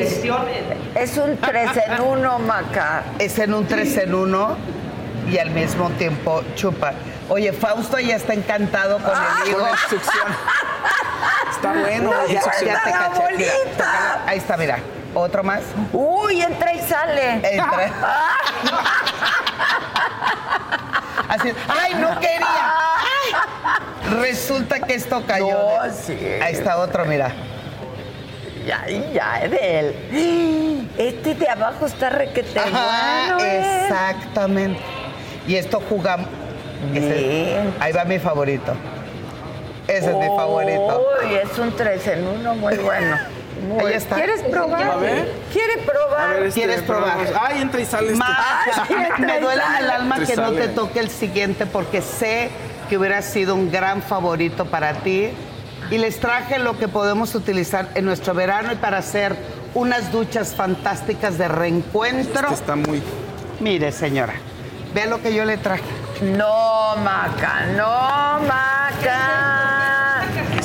[0.95, 3.03] es un 3 en 1, Maca.
[3.19, 4.57] Es en un 3 en 1
[5.29, 6.93] y al mismo tiempo chupa.
[7.27, 9.59] Oye, Fausto ya está encantado con el higo.
[9.59, 10.27] La succión.
[11.51, 12.11] Está bueno.
[12.11, 13.37] No, Ya, ya te caché.
[13.37, 13.53] Mira,
[14.25, 14.77] ahí está, mira.
[15.15, 15.61] Otro más.
[15.93, 17.33] Uy, entra y sale.
[17.35, 17.69] Entra.
[21.29, 22.73] Así, ¡ay, no quería!
[24.21, 25.49] Resulta que esto cayó.
[25.51, 26.17] No, de- sí.
[26.41, 27.31] Ahí está otro, mira.
[28.83, 30.87] ay, ay, ay, Edel.
[30.97, 33.81] Este de abajo está requete Ajá, bueno, ¿eh?
[33.83, 34.79] exactamente.
[35.47, 36.27] Y esto jugamos.
[36.93, 38.73] Ese- ahí va mi favorito.
[39.87, 41.05] Ese es mi favorito.
[41.23, 43.17] Uy, es un tres en uno muy bueno.
[43.61, 44.15] Muy- Ahí está.
[44.15, 44.83] ¿Quieres probar?
[44.83, 45.31] A ver.
[45.51, 46.19] ¿Quiere probar?
[46.21, 47.17] A ver, este, ¿Quieres probar?
[47.17, 47.41] probamos.
[47.49, 48.23] Ay, entra y sale este.
[48.25, 52.49] Ay, me duele el alma que no te toque el siguiente porque sé
[52.89, 55.29] que hubiera sido un gran favorito para ti.
[55.91, 59.35] Y les traje lo que podemos utilizar en nuestro verano y para hacer
[59.75, 62.41] unas duchas fantásticas de reencuentro.
[62.49, 63.03] Este está muy.
[63.59, 64.33] Mire, señora,
[64.95, 65.83] vea lo que yo le traje.
[66.21, 69.84] No, Maca, no, Maca.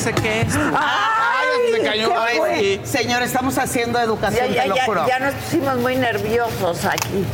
[0.00, 0.56] ¿Ese qué es?
[0.56, 2.08] Ay, se cayó.
[2.08, 2.90] ¿qué Ay, sí.
[2.90, 5.06] Señor, estamos haciendo Ya, educación, ya, te lo ya, juro.
[5.06, 7.24] ya nos pusimos muy nerviosos aquí.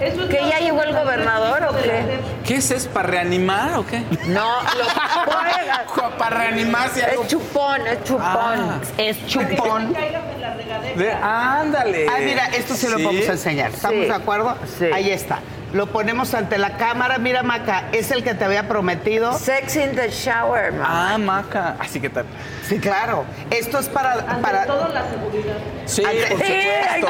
[0.00, 2.20] Eso es ¿Que ya llegó el gobernador o qué?
[2.44, 2.70] ¿Qué es?
[2.70, 4.04] ¿Es para reanimar o qué?
[4.28, 4.86] No, lo.
[6.18, 7.22] Para reanimarse algo.
[7.22, 8.24] Es chupón, es chupón.
[8.26, 8.78] Ah.
[8.96, 9.92] Es chupón.
[10.96, 12.06] De- ándale.
[12.08, 13.70] Ay, mira, esto sí, lo podemos enseñar.
[13.70, 14.06] ¿Estamos Sí.
[14.08, 14.56] de acuerdo?
[14.78, 14.86] Sí.
[14.92, 15.40] Ahí está.
[15.72, 17.18] Lo ponemos ante la cámara.
[17.18, 19.36] Mira, Maca, es el que te había prometido.
[19.38, 21.14] Sex in the shower, mamá.
[21.14, 21.76] Ah, maca.
[21.80, 22.24] Así que tal.
[22.66, 23.24] Sí, claro.
[23.50, 24.12] Esto es para.
[24.12, 25.56] Ante para todo la seguridad.
[25.86, 27.08] Sí, Ante- por supuesto.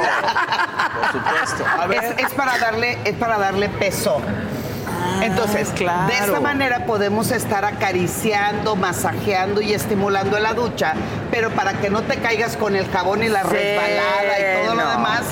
[1.01, 1.65] Por supuesto.
[1.81, 2.05] A ver.
[2.05, 4.21] es, es para darle, es para darle peso.
[5.23, 6.09] Entonces, claro.
[6.09, 10.95] de esta manera podemos estar acariciando, masajeando y estimulando la ducha,
[11.31, 14.75] pero para que no te caigas con el jabón y la Sí, resbalada y todo
[14.75, 15.23] lo demás,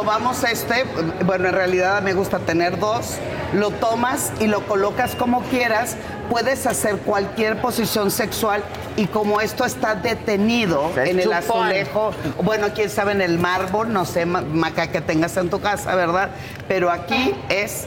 [0.00, 0.84] tomamos este,
[1.24, 3.14] bueno, en realidad me gusta tener dos,
[3.54, 5.96] lo tomas y lo colocas como quieras,
[6.28, 8.62] puedes hacer cualquier posición sexual
[8.96, 11.38] y como esto está detenido en el chupón.
[11.38, 12.10] azulejo,
[12.42, 15.94] bueno, quién sabe en el mármol, no sé, ma- maca que tengas en tu casa,
[15.94, 16.28] ¿verdad?
[16.68, 17.86] Pero aquí es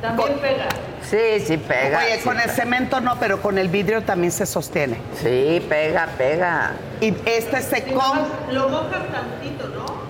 [0.00, 0.68] También pega.
[1.02, 1.98] Sí, sí pega.
[1.98, 4.98] Oye, sí con el cemento no, pero con el vidrio también se sostiene.
[5.20, 6.74] Sí, pega, pega.
[7.00, 8.20] Y este se nomás
[8.52, 10.09] lo mojas tantito, ¿no?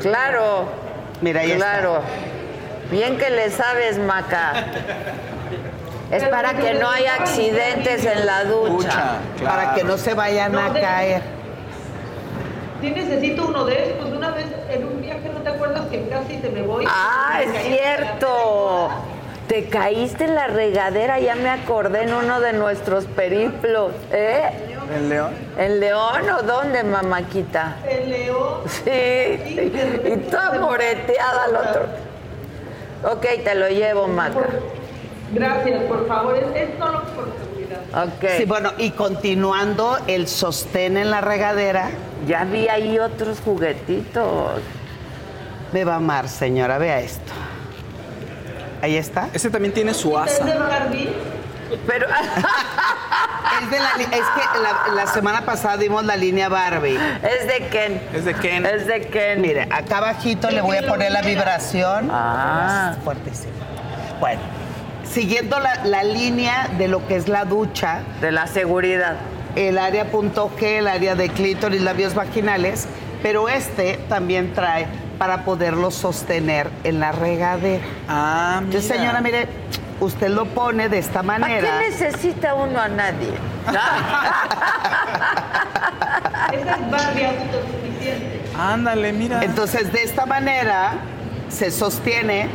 [0.00, 0.64] Claro.
[1.20, 1.64] Mira, ahí está.
[1.72, 2.00] claro.
[2.90, 4.52] Bien que le sabes, Maca.
[6.10, 8.70] Es para que no haya accidentes en la ducha.
[8.70, 9.56] Ducha, claro.
[9.56, 11.22] Para que no se vayan No, a de- caer.
[12.80, 14.10] Sí necesito uno de estos.
[14.12, 16.84] Una vez en un viaje, ¿no te acuerdas que casi te me voy?
[16.88, 18.90] Ah, Me es cierto.
[19.48, 24.50] Te caíste en la regadera, ya me acordé en uno de nuestros periplos, ¿eh?
[24.94, 25.30] ¿El león?
[25.58, 27.76] ¿En León o dónde, mamáquita?
[27.88, 28.60] El león.
[28.66, 31.82] Sí, y toda moreteada al otro.
[33.12, 34.46] Ok, te lo llevo, Maca.
[35.32, 36.36] Gracias, por favor.
[36.36, 38.04] Es, es solo por seguridad.
[38.04, 38.30] Ok.
[38.38, 41.90] Sí, bueno, y continuando el sostén en la regadera,
[42.26, 44.60] Ya vi ahí otros juguetitos.
[45.72, 47.32] me va a amar, señora, vea esto.
[48.82, 49.28] Ahí está.
[49.32, 50.58] Ese también tiene su ¿Es de asa.
[50.68, 51.10] Barbie?
[51.86, 52.06] Pero,
[53.62, 56.98] Es, de la es que la, la semana pasada dimos la línea Barbie.
[57.22, 58.02] es de Ken.
[58.12, 58.66] Es de Ken.
[58.66, 59.40] Es de Ken.
[59.40, 62.10] Mire, acá abajito le voy a poner la vibración.
[62.12, 62.96] Ah.
[63.02, 63.52] Fuertísimo.
[64.20, 64.40] Bueno,
[65.10, 69.16] siguiendo la, la línea de lo que es la ducha, De la seguridad.
[69.54, 72.86] el área punto G, el área de clítoris, labios vaginales,
[73.22, 74.86] pero este también trae
[75.18, 77.82] para poderlo sostener en la regadera.
[78.06, 78.76] Ah, mira.
[78.76, 79.46] Entonces, señora, mire,
[80.00, 81.68] usted lo pone de esta ¿Para manera.
[81.80, 83.32] qué necesita uno a nadie?
[86.52, 88.42] Esa es Barbie autosuficiente.
[88.58, 89.42] Ándale, mira.
[89.42, 90.92] Entonces, de esta manera
[91.48, 92.48] se sostiene,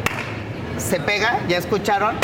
[0.77, 2.15] se pega, ¿ya escucharon?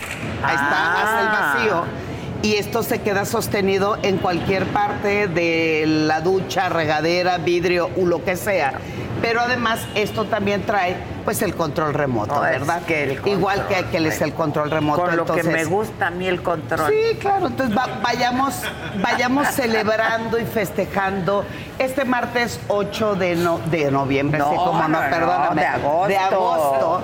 [0.44, 1.04] Ahí está, Ah.
[1.04, 2.07] hace el vacío.
[2.44, 8.24] Y esto se queda sostenido en cualquier parte de la ducha, regadera, vidrio o lo
[8.24, 8.74] que sea.
[9.22, 10.96] Pero además esto también trae
[11.26, 12.84] pues el control remoto, No, ¿verdad?
[12.84, 15.02] que el Igual que, que es el control remoto.
[15.02, 16.90] Con lo que me gusta a mí el control.
[16.92, 17.48] Sí, claro.
[17.48, 18.54] Entonces va- vayamos,
[19.02, 21.44] vayamos celebrando y festejando
[21.80, 24.38] este martes 8 de, no- de noviembre.
[24.40, 25.62] No, sí, como no, no, no, perdóname.
[25.62, 26.08] de agosto.
[26.08, 27.02] De agosto.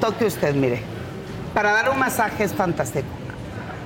[0.00, 0.80] Toque usted, mire.
[1.52, 3.06] Para dar un masaje es fantástico.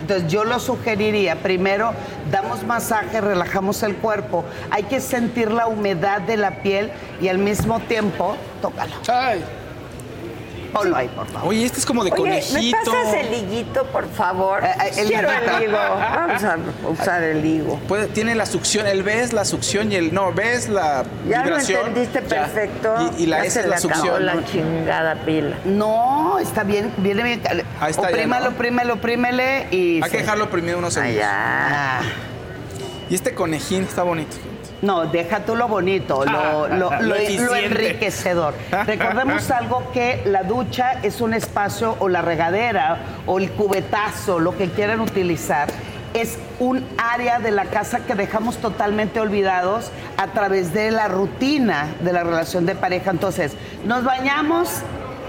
[0.09, 1.93] Entonces yo lo sugeriría, primero
[2.31, 6.91] damos masaje, relajamos el cuerpo, hay que sentir la humedad de la piel
[7.21, 8.95] y al mismo tiempo, tócalo.
[10.73, 11.49] Ponlo ahí, por favor.
[11.49, 12.77] Oye, este es como de Oye, ¿me conejito.
[12.85, 14.63] pasas el liguito, por favor?
[14.65, 15.57] Eh, eh, el Quiero liguito.
[15.57, 15.79] el higo.
[15.79, 16.59] Vamos a
[16.89, 17.79] usar el higo.
[17.89, 21.45] Puede- tiene la succión, el ves la succión y el no, ves la Ya lo
[21.45, 21.81] vibración.
[21.89, 22.29] entendiste ya.
[22.29, 22.95] perfecto.
[23.19, 24.27] Y, y la Ya S se es le la acabó succión.
[24.27, 24.43] la ¿no?
[24.45, 25.57] chingada pila.
[25.65, 27.43] No, está bien, viene bien.
[27.81, 28.57] Ahí está ya, oprímalo, ¿no?
[28.57, 30.03] oprímelo, oprímele y.
[30.03, 31.17] Hay que dejarlo primero unos segundos.
[31.17, 31.31] Allá.
[31.31, 32.01] Ah,
[33.11, 34.37] Y este conejín está bonito.
[34.83, 37.15] No, deja tú lo bonito, lo, lo- Lo lo-
[37.57, 38.55] enriquecedor.
[38.87, 44.57] Recordemos algo que la ducha es un espacio, o la regadera, o el cubetazo, lo
[44.57, 45.69] que quieran utilizar,
[46.15, 51.89] es un área de la casa que dejamos totalmente olvidados a través de la rutina
[52.01, 53.11] de la relación de pareja.
[53.11, 53.53] Entonces,
[53.85, 54.71] nos bañamos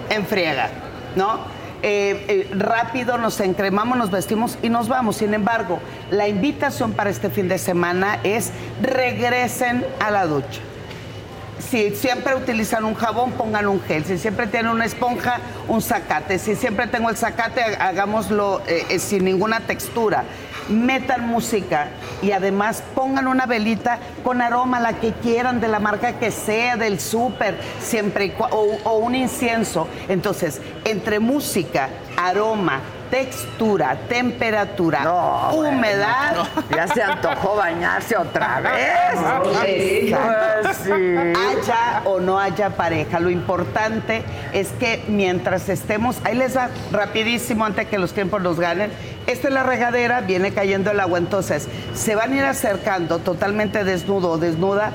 [0.09, 0.69] en friega,
[1.15, 1.39] ¿no?
[1.81, 5.17] Eh, eh, rápido nos encremamos, nos vestimos y nos vamos.
[5.17, 5.79] Sin embargo,
[6.11, 8.51] la invitación para este fin de semana es
[8.81, 10.59] regresen a la ducha.
[11.59, 14.03] Si siempre utilizan un jabón, pongan un gel.
[14.03, 16.39] Si siempre tienen una esponja, un zacate.
[16.39, 20.23] Si siempre tengo el zacate, hagámoslo eh, sin ninguna textura.
[20.69, 21.89] Metan música
[22.21, 26.77] y además pongan una velita con aroma, la que quieran, de la marca que sea,
[26.77, 29.87] del súper, siempre o, o un incienso.
[30.07, 36.47] Entonces, entre música, aroma, textura, temperatura, humedad.
[36.75, 39.19] Ya se antojó bañarse otra vez.
[39.51, 40.91] Pues sí.
[40.91, 44.23] Haya o no haya pareja, lo importante
[44.53, 48.91] es que mientras estemos, ahí les va rapidísimo antes que los tiempos nos ganen.
[49.27, 53.83] Esta es la regadera, viene cayendo el agua, entonces se van a ir acercando totalmente
[53.83, 54.91] desnudo o desnuda,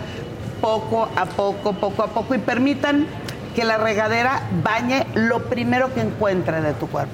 [0.60, 3.06] poco a poco, poco a poco, y permitan
[3.54, 7.12] que la regadera bañe lo primero que encuentre de tu cuerpo.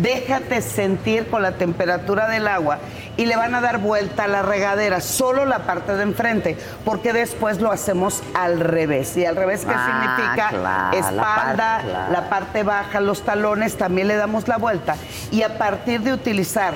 [0.00, 2.78] Déjate sentir con la temperatura del agua
[3.16, 7.12] y le van a dar vuelta a la regadera, solo la parte de enfrente, porque
[7.12, 9.16] después lo hacemos al revés.
[9.16, 9.86] ¿Y al revés qué Ah,
[10.16, 10.48] significa?
[10.48, 12.12] claro, la Espalda, parte, claro.
[12.12, 14.96] la parte baja, los talones, también le damos la vuelta.
[15.30, 16.74] Y a partir de utilizar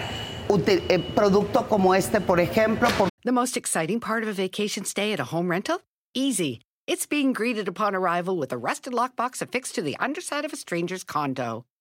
[0.48, 4.84] uti- eh, producto como este, por ejemplo, por The most exciting part of a vacation
[4.84, 5.80] stay at a home rental?
[6.14, 6.60] Easy.
[6.86, 10.56] It's being greeted upon arrival with a rusted lockbox affixed to the underside of a
[10.56, 11.64] stranger's condo.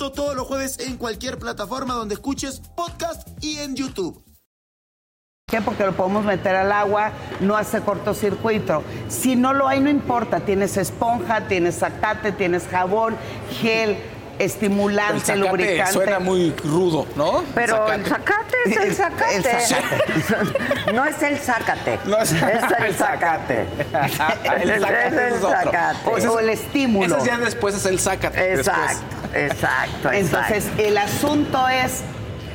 [0.00, 4.24] Todos los jueves en cualquier plataforma donde escuches podcast y en YouTube.
[5.46, 5.60] qué?
[5.60, 8.82] Porque lo podemos meter al agua, no hace cortocircuito.
[9.08, 10.40] Si no lo hay, no importa.
[10.40, 13.14] Tienes esponja, tienes zacate, tienes jabón,
[13.60, 13.98] gel,
[14.40, 15.92] El estimulante, zacate lubricante.
[15.92, 17.44] suena muy rudo, ¿no?
[17.54, 19.36] Pero el zacate es el zacate.
[19.36, 20.92] El zacate.
[20.94, 21.98] no es el zacate.
[22.06, 22.38] No es- el
[22.86, 23.66] el zacate.
[24.60, 25.50] El Es zacate el es otro.
[25.50, 26.10] zacate.
[26.18, 27.16] Es- O el estímulo.
[27.18, 28.54] Ese ya después es el sácate.
[28.54, 32.00] Exacto, exacto, Entonces, el asunto es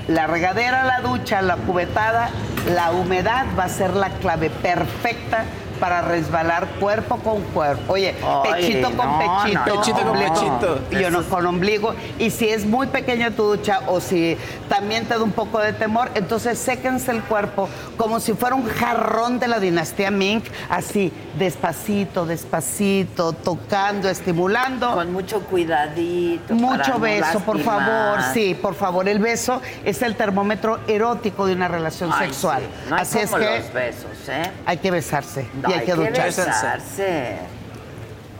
[0.07, 2.29] la regadera, la ducha, la cubetada,
[2.73, 5.45] la humedad va a ser la clave perfecta
[5.75, 7.93] para resbalar cuerpo con cuerpo.
[7.93, 10.79] Oye, Oye, pechito con no, pechito, no, Pechito con ombligo, pechito.
[10.91, 11.95] Y yo no con ombligo.
[12.19, 14.37] Y si es muy pequeña tu ducha o si
[14.69, 18.67] también te da un poco de temor, entonces séquense el cuerpo como si fuera un
[18.67, 24.93] jarrón de la dinastía Ming, así, despacito, despacito, tocando, estimulando.
[24.93, 26.53] Con mucho cuidadito.
[26.53, 28.19] Mucho no beso, por favor.
[28.33, 29.07] Sí, por favor.
[29.07, 32.61] El beso es el termómetro erótico de una relación Ay, sexual.
[32.61, 32.89] sí.
[32.89, 34.51] No hay Así es que los besos, ¿eh?
[34.65, 36.45] hay que besarse No, y hay, que ducharse.
[36.45, 37.37] besarse.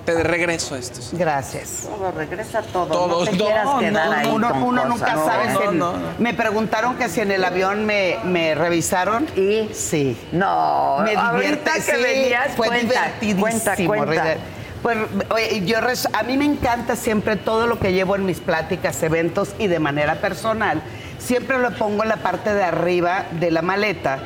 [0.06, 1.00] Te regreso esto.
[1.14, 1.88] Gracias.
[1.90, 2.86] Todo, regresa todo.
[2.86, 3.26] Todo.
[3.26, 5.00] No te No, quieras no, quedar no, ahí Uno, con uno cosas.
[5.00, 5.54] nunca No, sabe.
[5.54, 6.00] no, si.
[6.20, 9.26] Me preguntaron que si en el avión me, me revisaron.
[9.36, 9.68] ¿Y?
[9.74, 10.16] Sí.
[10.32, 13.42] No, Me divierte, que sí, venías, fue cuenta, divertidísimo.
[13.42, 14.36] cuenta, cuenta.
[14.84, 14.98] Pues,
[15.32, 15.82] oye, yo
[16.14, 19.80] a mí me encanta siempre todo lo que llevo en mis pláticas, eventos y de
[19.80, 20.84] manera personal.
[21.18, 24.20] Siempre lo pongo en la parte de arriba de la maleta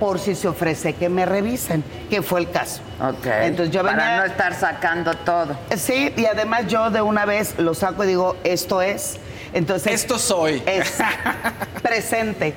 [0.00, 2.80] por si se ofrece que me revisen, que fue el caso.
[3.00, 3.26] Ok.
[3.26, 5.56] Entonces yo Para venía- no estar sacando todo.
[5.76, 9.18] Sí, y además yo de una vez lo saco y digo, esto es.
[9.52, 10.62] Entonces, Esto soy.
[10.64, 10.98] Es
[11.82, 12.54] presente.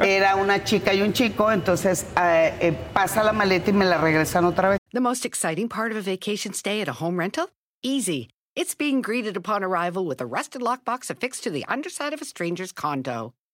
[0.00, 3.98] Era una chica y un chico, entonces eh, eh, pasa la maleta y me la
[3.98, 4.78] regresan otra vez.
[4.92, 7.46] The most exciting part of a vacation stay at a home rental?
[7.82, 8.28] Easy.
[8.54, 12.24] It's being greeted upon arrival with a rusted lockbox affixed to the underside of a
[12.24, 13.32] stranger's condo.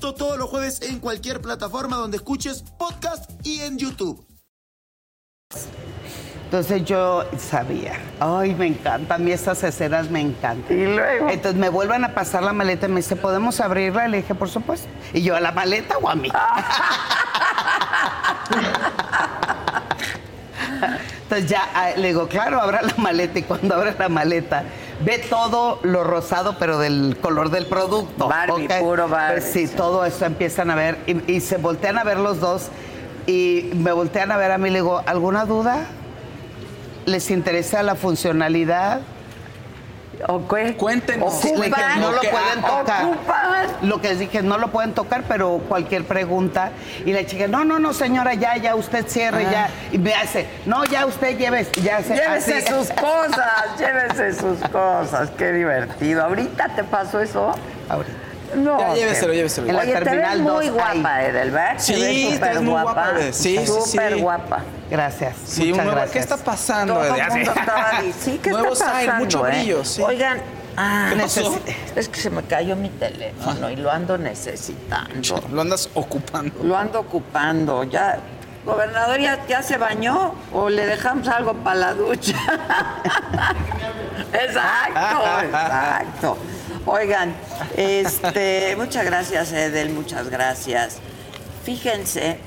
[0.00, 4.26] Todos los jueves en cualquier plataforma donde escuches podcast y en YouTube.
[6.44, 10.76] Entonces yo sabía, ay, me encanta, a mí estas escenas me encantan.
[10.76, 11.28] Y luego.
[11.28, 14.08] Entonces me vuelvan a pasar la maleta y me dice, ¿podemos abrirla?
[14.08, 14.88] Le dije, por supuesto.
[15.12, 16.28] Y yo, ¿a la maleta o a mí?
[21.22, 24.64] Entonces ya ah, le digo, claro, abra la maleta y cuando abre la maleta
[25.04, 28.28] ve todo lo rosado, pero del color del producto.
[28.28, 28.78] Barbie, ¿ok?
[28.80, 29.40] puro Barbie.
[29.40, 32.68] Pues sí, todo eso empiezan a ver y, y se voltean a ver los dos
[33.26, 35.86] y me voltean a ver a mí y le digo, ¿alguna duda?
[37.06, 39.00] ¿Les interesa la funcionalidad?
[40.28, 40.76] ¿O qué?
[40.76, 41.42] Cuéntenos.
[41.42, 41.60] Dije,
[41.98, 43.04] no lo pueden tocar.
[43.04, 43.66] Ocupan.
[43.82, 46.70] Lo que les dije, no lo pueden tocar, pero cualquier pregunta.
[47.06, 49.50] Y la chica, no, no, no, señora, ya, ya, usted cierre, Ah.
[49.50, 49.70] ya.
[49.92, 52.66] Y me hace, no, ya usted lleve, ya se Llévese así.
[52.68, 55.30] sus cosas, llévese sus cosas.
[55.38, 56.22] Qué divertido.
[56.24, 57.52] ¿Ahorita te pasó eso?
[57.88, 58.12] Ahorita.
[58.54, 58.78] No.
[58.78, 59.68] Ya, lléveselo, lléveselo.
[59.68, 61.26] En la Oye, te ves terminal muy dos, guapa, ahí.
[61.26, 61.78] Edelbert.
[61.80, 63.18] Sí, te ves te súper ves muy guapa, guapa.
[63.32, 64.20] Sí, sí, Súper sí.
[64.20, 64.58] guapa.
[64.90, 65.36] Gracias.
[65.46, 66.12] Sí, un muchas nuevo- gracias.
[66.12, 66.94] ¿qué está pasando?
[66.94, 67.20] Todo Ede?
[67.22, 69.50] el mundo estaba diciendo, sí, ¿qué Nuevo está pasando, mucho eh?
[69.50, 70.02] brillo, sí.
[70.02, 70.40] Oigan,
[70.76, 71.40] ah, ¿Qué pasó?
[71.42, 75.42] necesi- es que se me cayó mi teléfono y lo ando necesitando.
[75.52, 76.52] Lo andas ocupando.
[76.64, 77.84] Lo ando ocupando.
[77.84, 78.18] Ya,
[78.64, 82.36] gobernador, ¿ya, ya se bañó o le dejamos algo para la ducha?
[84.32, 86.38] exacto, exacto.
[86.86, 87.34] Oigan,
[87.76, 90.98] este, muchas gracias, Edel, muchas gracias.
[91.64, 92.38] Fíjense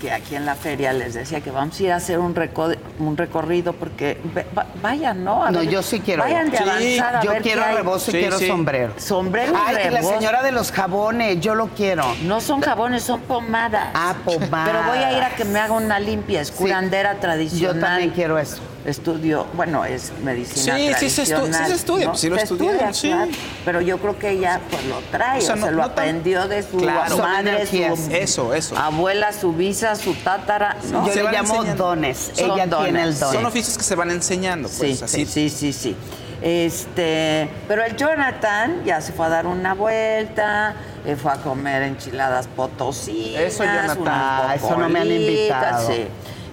[0.00, 2.76] que aquí en la feria les decía que vamos a ir a hacer un, reco-
[2.98, 5.42] un recorrido porque va- vayan, ¿no?
[5.42, 7.68] A No, ver, yo sí quiero Vayan de Sí, avanzar a yo ver quiero qué
[7.68, 7.76] hay.
[7.76, 8.46] rebozo y Sí, quiero sí.
[8.46, 8.92] sombrero.
[8.98, 12.04] Sombrero y Ay, la señora de los jabones, yo lo quiero.
[12.24, 13.88] No son jabones, son pomadas.
[13.94, 14.68] Ah, pomadas.
[14.70, 16.54] Pero voy a ir a que me haga una limpia, es Sí.
[16.54, 17.80] curandera Yo tradicional.
[17.80, 18.58] también quiero eso.
[18.86, 21.64] Estudio, bueno, es medicina Sí, sí se estu- tradicional.
[21.64, 22.14] sí se estudia, ¿no?
[22.14, 23.08] sí lo Se estudiaron, sí.
[23.08, 23.30] claro.
[23.64, 25.90] Pero yo creo que ella pues lo trae, O sea, o, no- se lo no
[25.90, 27.18] tan- aprendió de su Claro.
[27.18, 27.76] Madre, su
[28.12, 28.76] Eso, eso.
[28.78, 30.76] abuela, su bisa, su tátara.
[30.92, 31.04] ¿no?
[31.06, 31.84] Yo Se le llamo enseñando.
[31.84, 32.30] dones.
[32.34, 33.20] Son Ella tiene el dones.
[33.20, 33.32] don.
[33.34, 35.26] Son oficios que se van enseñando, Sí, pues así.
[35.26, 35.96] sí, sí, sí, sí.
[36.40, 41.82] Este, pero el Jonathan ya se fue a dar una vuelta, eh, fue a comer
[41.82, 43.42] enchiladas potosinas.
[43.42, 43.98] Eso, Jonathan.
[44.00, 45.88] unas eso no me han invitado.
[45.90, 46.06] sí.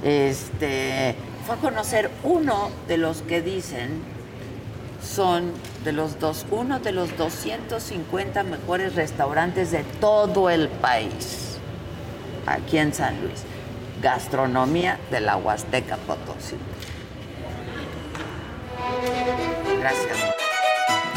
[0.04, 1.16] Este,
[1.46, 4.02] fue a conocer uno de los que dicen
[5.04, 5.52] son
[5.84, 11.58] de los dos, uno de los 250 mejores restaurantes de todo el país,
[12.46, 13.44] aquí en San Luis.
[14.02, 16.56] Gastronomía de la Huasteca Potosí.
[19.80, 20.18] Gracias.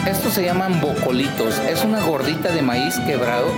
[0.07, 1.59] Estos se llaman bocolitos.
[1.59, 3.49] Es una gordita de maíz quebrado.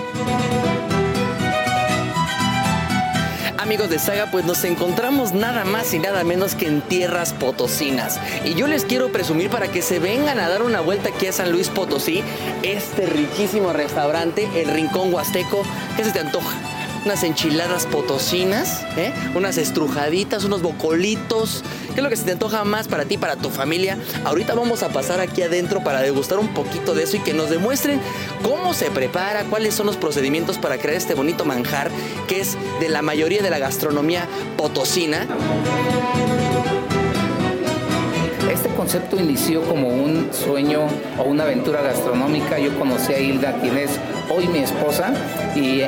[3.59, 8.20] Amigos de Saga, pues nos encontramos nada más y nada menos que en tierras potosinas.
[8.44, 11.32] Y yo les quiero presumir para que se vengan a dar una vuelta aquí a
[11.32, 12.22] San Luis Potosí,
[12.62, 15.64] este riquísimo restaurante, el Rincón Huasteco.
[15.97, 16.77] ¿Qué se te antoja?
[17.09, 19.14] Unas enchiladas potosinas, ¿eh?
[19.35, 21.64] unas estrujaditas, unos bocolitos.
[21.94, 23.97] ¿Qué es lo que se te antoja más para ti, para tu familia?
[24.26, 27.48] Ahorita vamos a pasar aquí adentro para degustar un poquito de eso y que nos
[27.48, 27.98] demuestren
[28.43, 31.90] cómo se prepara, cuáles son los procedimientos para crear este bonito manjar
[32.26, 34.28] que es de la mayoría de la gastronomía
[34.59, 35.26] potosina.
[38.89, 40.86] Concepto inició como un sueño
[41.19, 42.59] o una aventura gastronómica.
[42.59, 43.90] Yo conocí a Hilda, quien es
[44.31, 45.12] hoy mi esposa,
[45.55, 45.82] y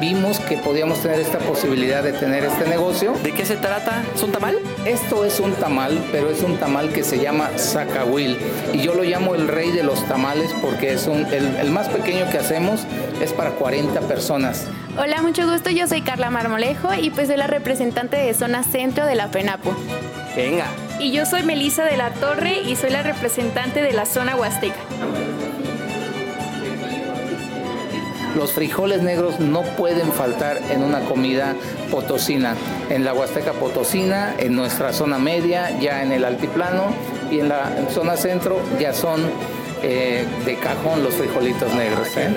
[0.00, 3.12] vimos que podíamos tener esta posibilidad de tener este negocio.
[3.24, 4.04] ¿De qué se trata?
[4.14, 4.56] ¿Es un tamal?
[4.84, 8.38] Esto es un tamal, pero es un tamal que se llama zacahuil.
[8.72, 11.88] Y yo lo llamo el rey de los tamales porque es un, el, el más
[11.88, 12.82] pequeño que hacemos
[13.20, 14.64] es para 40 personas.
[14.96, 15.70] Hola, mucho gusto.
[15.70, 19.74] Yo soy Carla Marmolejo y pues soy la representante de zona centro de la FENAPO.
[20.36, 20.66] Venga.
[21.00, 24.80] Y yo soy Melisa de la Torre y soy la representante de la zona huasteca.
[28.36, 31.54] Los frijoles negros no pueden faltar en una comida
[31.90, 32.54] potosina.
[32.90, 36.92] En la Huasteca Potosina, en nuestra zona media, ya en el altiplano
[37.30, 39.22] y en la zona centro ya son
[39.82, 42.08] eh, de cajón los frijolitos negros.
[42.16, 42.30] ¿eh?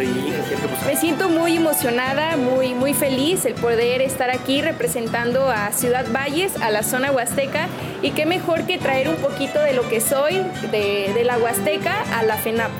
[0.86, 6.54] Me siento muy emocionada, muy, muy feliz el poder estar aquí representando a Ciudad Valles,
[6.62, 7.68] a la zona huasteca,
[8.02, 10.42] y qué mejor que traer un poquito de lo que soy,
[10.72, 12.72] de, de la huasteca, a la FENAP.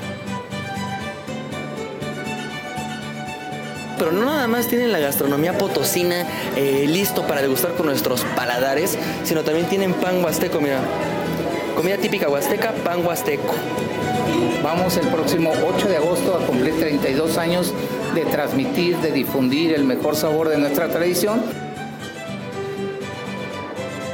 [4.02, 6.26] pero no nada más tienen la gastronomía potosina
[6.56, 10.80] eh, listo para degustar con nuestros paladares, sino también tienen pan huasteco, mira.
[11.76, 13.54] Comida típica huasteca, pan huasteco.
[14.62, 17.72] Vamos el próximo 8 de agosto a cumplir 32 años
[18.14, 21.42] de transmitir, de difundir el mejor sabor de nuestra tradición.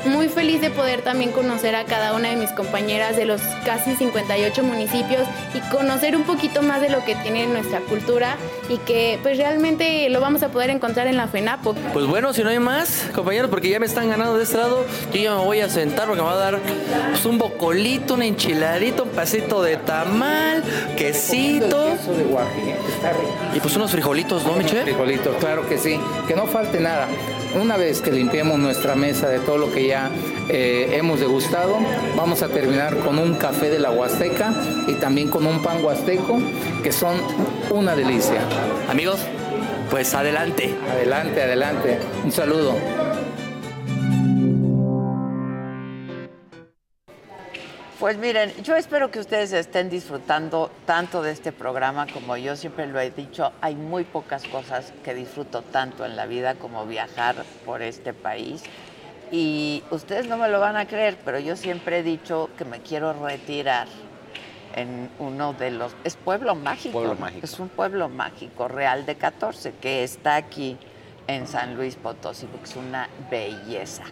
[0.09, 3.95] Muy feliz de poder también conocer a cada una de mis compañeras de los casi
[3.95, 8.37] 58 municipios y conocer un poquito más de lo que tiene nuestra cultura
[8.69, 11.75] y que pues realmente lo vamos a poder encontrar en la FENAPO.
[11.93, 14.85] Pues bueno, si no hay más, compañeros, porque ya me están ganando de este lado,
[15.13, 16.59] yo ya me voy a sentar porque me va a dar
[17.11, 20.63] pues, un bocolito, un enchiladito, un pasito de tamal,
[20.97, 21.97] quesito.
[23.55, 24.83] Y pues unos frijolitos, ¿no, Michelle?
[24.83, 26.01] Frijolitos, claro que sí.
[26.27, 27.09] Que no falte nada.
[27.61, 29.98] Una vez que limpiemos nuestra mesa de todo lo que ya
[30.49, 31.79] eh, hemos degustado,
[32.17, 34.53] vamos a terminar con un café de la Huasteca
[34.87, 36.39] y también con un pan huasteco,
[36.83, 37.17] que son
[37.71, 38.41] una delicia.
[38.89, 39.21] Amigos,
[39.91, 40.75] pues adelante.
[40.91, 41.99] Adelante, adelante.
[42.25, 42.75] Un saludo.
[47.99, 52.87] Pues miren, yo espero que ustedes estén disfrutando tanto de este programa como yo siempre
[52.87, 53.51] lo he dicho.
[53.61, 58.63] Hay muy pocas cosas que disfruto tanto en la vida como viajar por este país.
[59.31, 62.81] Y ustedes no me lo van a creer, pero yo siempre he dicho que me
[62.81, 63.89] quiero retirar
[64.75, 65.95] en uno de los...
[66.05, 66.93] Es Pueblo Mágico.
[66.93, 67.45] Pueblo Mágico.
[67.45, 70.79] Es un pueblo mágico, Real de 14, que está aquí
[71.27, 74.05] en San Luis Potosí, porque es una belleza.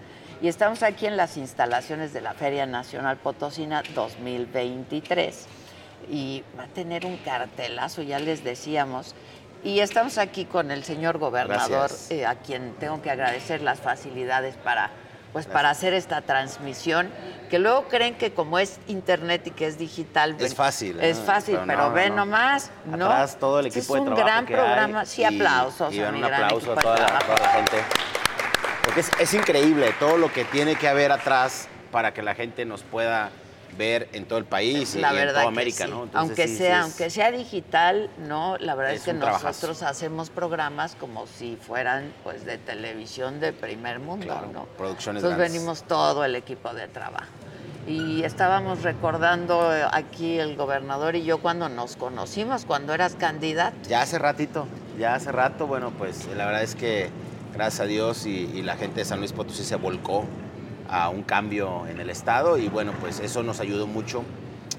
[0.43, 5.47] Y estamos aquí en las instalaciones de la Feria Nacional Potosina 2023.
[6.10, 9.14] Y va a tener un cartelazo, ya les decíamos.
[9.64, 14.56] Y estamos aquí con el señor gobernador, eh, a quien tengo que agradecer las facilidades
[14.56, 14.90] para,
[15.36, 17.10] pues, para hacer esta transmisión.
[17.50, 21.18] Que luego creen que como es internet y que es digital, Es ven- fácil, Es
[21.18, 22.16] fácil, Pero pero, no, ve no.
[22.16, 22.70] nomás.
[22.86, 23.04] ¿no?
[23.04, 25.04] Atrás todo el Este equipo de Es un trabajo gran que hay programa.
[25.04, 25.92] Sí, y- aplausos.
[25.94, 27.26] Y a un gran aplauso a de toda la, trabajo.
[27.34, 27.76] toda la gente.
[28.82, 32.64] Porque es, es increíble todo lo que tiene que haber atrás para que la gente
[32.64, 33.28] nos pueda
[33.77, 35.90] ver en todo el país y, La y en toda América, sí.
[35.90, 36.05] ¿no?
[36.05, 39.15] Entonces, aunque sí, sí sea, es- aunque sea digital, no, la verdad es, Es que
[39.15, 39.47] trabajazo.
[39.47, 44.65] nosotros hacemos programas como si fueran pues de televisión de primer mundo, Claro, ¿no?
[44.77, 45.53] producciones Entonces grandes.
[45.53, 47.27] venimos todo el equipo de trabajo.
[47.89, 53.77] Y estábamos recordando eh, aquí el gobernador y yo cuando nos conocimos, cuando eras candidato.
[53.89, 54.66] Ya hace ratito,
[54.98, 57.11] ya hace rato, bueno, pues la verdad es que
[57.55, 60.24] gracias a Dios y, y la gente de San Luis Potosí se volcó
[60.88, 64.24] a un cambio en el Estado y bueno, pues eso nos ayudó mucho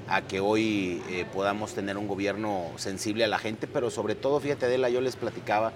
[0.07, 4.39] a que hoy eh, podamos tener un gobierno sensible a la gente, pero sobre todo,
[4.39, 5.73] fíjate Adela, yo les platicaba,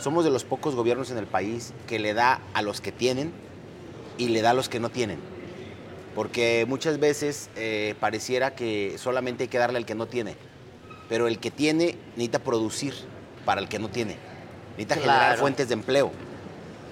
[0.00, 3.32] somos de los pocos gobiernos en el país que le da a los que tienen
[4.16, 5.18] y le da a los que no tienen.
[6.14, 10.36] Porque muchas veces eh, pareciera que solamente hay que darle al que no tiene,
[11.08, 12.94] pero el que tiene necesita producir
[13.44, 14.16] para el que no tiene,
[14.76, 16.12] necesita generar fuentes de empleo.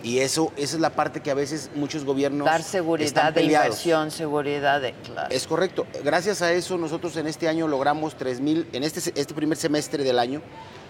[0.03, 3.33] Y eso, esa es la parte que a veces muchos gobiernos Dar están seguridad de
[3.33, 3.67] peleados.
[3.67, 5.33] inversión, seguridad de claro.
[5.33, 5.87] Es correcto.
[6.03, 10.03] Gracias a eso nosotros en este año logramos 3 mil, en este, este primer semestre
[10.03, 10.43] del año,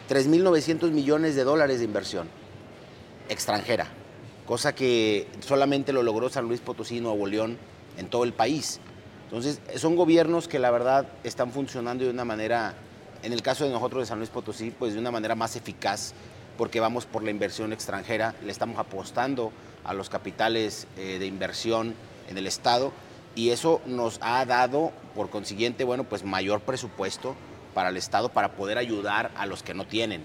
[0.08, 2.28] 3.900 millones de dólares de inversión
[3.28, 3.86] extranjera,
[4.46, 7.58] cosa que solamente lo logró San Luis Potosí, Nuevo León,
[7.98, 8.80] en todo el país.
[9.24, 12.74] Entonces, son gobiernos que la verdad están funcionando de una manera,
[13.22, 16.12] en el caso de nosotros de San Luis Potosí, pues de una manera más eficaz,
[16.58, 19.52] porque vamos por la inversión extranjera, le estamos apostando
[19.84, 21.94] a los capitales eh, de inversión
[22.28, 22.92] en el Estado
[23.34, 27.34] y eso nos ha dado, por consiguiente, bueno, pues mayor presupuesto
[27.74, 30.22] para el Estado para poder ayudar a los que no tienen.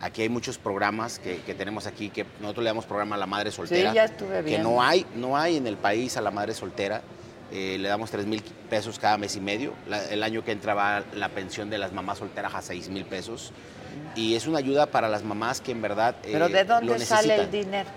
[0.00, 3.26] Aquí hay muchos programas que, que tenemos aquí, que nosotros le damos programa a la
[3.26, 3.92] madre soltera.
[3.92, 7.02] ya estuve Que no hay, no hay en el país a la madre soltera.
[7.50, 9.72] Eh, le damos 3 mil pesos cada mes y medio.
[9.88, 13.06] La- el año que entra va la pensión de las mamás solteras a 6 mil
[13.06, 13.52] pesos.
[14.14, 16.98] Y es una ayuda para las mamás que en verdad eh, Pero ¿de lo dónde
[17.04, 17.88] sale el dinero?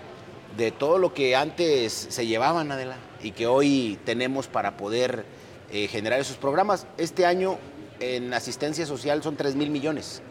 [0.56, 5.24] de todo lo que antes se llevaban, Adela, y que hoy tenemos para poder
[5.70, 6.86] eh, generar esos programas.
[6.98, 7.58] Este año
[8.00, 10.22] en asistencia social son 3 mil millones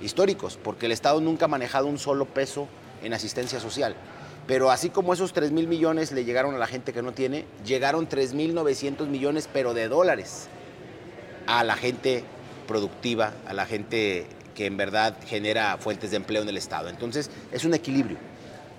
[0.00, 2.68] históricos, porque el Estado nunca ha manejado un solo peso
[3.02, 3.96] en asistencia social.
[4.46, 7.44] Pero así como esos 3 mil millones le llegaron a la gente que no tiene,
[7.66, 10.48] llegaron 3 mil 900 millones, pero de dólares,
[11.46, 12.24] a la gente
[12.66, 14.26] productiva, a la gente
[14.58, 16.88] que en verdad genera fuentes de empleo en el Estado.
[16.88, 18.18] Entonces, es un equilibrio,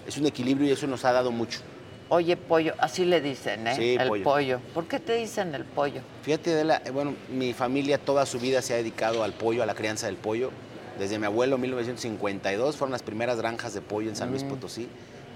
[0.05, 1.61] es un equilibrio y eso nos ha dado mucho.
[2.09, 3.75] Oye, pollo, así le dicen, ¿eh?
[3.77, 4.23] Sí, el pollo.
[4.25, 4.59] pollo.
[4.73, 6.01] ¿Por qué te dicen el pollo?
[6.23, 9.73] Fíjate, eh, bueno, mi familia toda su vida se ha dedicado al pollo, a la
[9.73, 10.51] crianza del pollo.
[10.99, 14.49] Desde mi abuelo, en 1952, fueron las primeras granjas de pollo en San Luis Mm.
[14.49, 14.89] Potosí.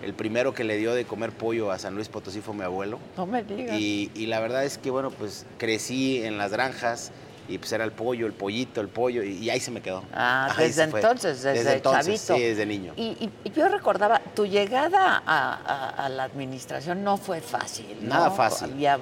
[0.03, 2.99] El primero que le dio de comer pollo a San Luis Potosí fue mi abuelo.
[3.15, 3.79] No me digas.
[3.79, 7.13] Y, y la verdad es que, bueno, pues crecí en las granjas
[7.47, 10.03] Y pues era el pollo, el pollito, el pollo, y, y ahí se me quedó.
[10.13, 12.35] Ah, Ahí desde entonces, desde, entonces, chavito.
[12.35, 12.93] Sí, desde niño.
[12.95, 17.97] Y, yo recordaba, tu llegada a, a- a la administración no fue fácil.
[18.01, 18.09] ¿no?
[18.09, 18.71] Nada fácil.
[18.71, 18.99] Había-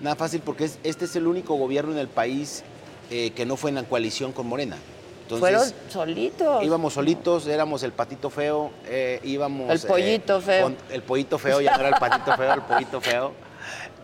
[0.00, 2.64] Nada fácil porque es- este es el único gobierno en el país
[3.10, 4.76] eh, que no fue en la coalición con Morena.
[5.22, 6.64] Entonces, fueron solitos.
[6.64, 9.70] Íbamos solitos, éramos el patito feo, eh, íbamos...
[9.70, 10.62] El pollito feo.
[10.64, 13.32] con- el pollito feo, ya no era el patito feo, el pollito feo.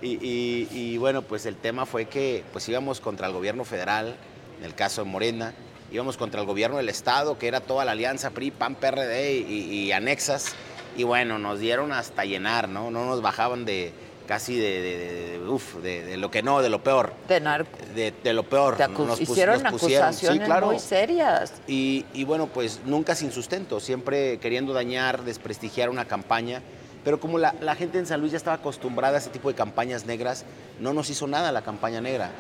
[0.02, 4.16] Y, y- y, bueno, pues el tema fue que pues íbamos contra el gobierno federal,
[4.58, 5.54] en el caso de Morena,
[5.92, 9.62] íbamos contra el gobierno del Estado, que era toda la alianza PRI, PAN, PRD y,
[9.84, 10.54] y anexas.
[10.96, 12.90] Y bueno, nos dieron hasta llenar, ¿no?
[12.90, 13.92] No nos bajaban de
[14.26, 17.12] casi de, de- de- de- uf, de- de lo que no, de lo peor.
[17.28, 17.70] De narco.
[17.94, 18.76] De, lo peor.
[18.76, 20.06] Te Nos hicieron nos pusieron.
[20.08, 20.66] acusaciones Sí, claro.
[20.66, 21.54] muy serias.
[21.68, 26.60] Y, y bueno, pues nunca sin sustento, siempre queriendo dañar, desprestigiar una campaña.
[27.04, 29.54] Pero como la, la gente en San Luis ya estaba acostumbrada a ese tipo de
[29.54, 30.44] campañas negras,
[30.80, 32.30] no nos hizo nada la campaña negra.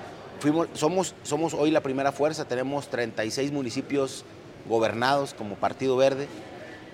[0.40, 4.24] Fuimos, somos, somos hoy la primera fuerza, tenemos 36 municipios
[4.68, 6.28] gobernados como Partido Verde,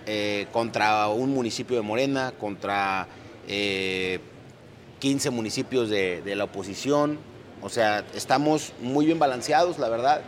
[0.06, 3.06] eh, contra un municipio de Morena, contra
[3.46, 4.20] eh,
[5.00, 7.18] 15 municipios de, de la oposición.
[7.62, 10.22] O sea, estamos muy bien balanceados, la verdad.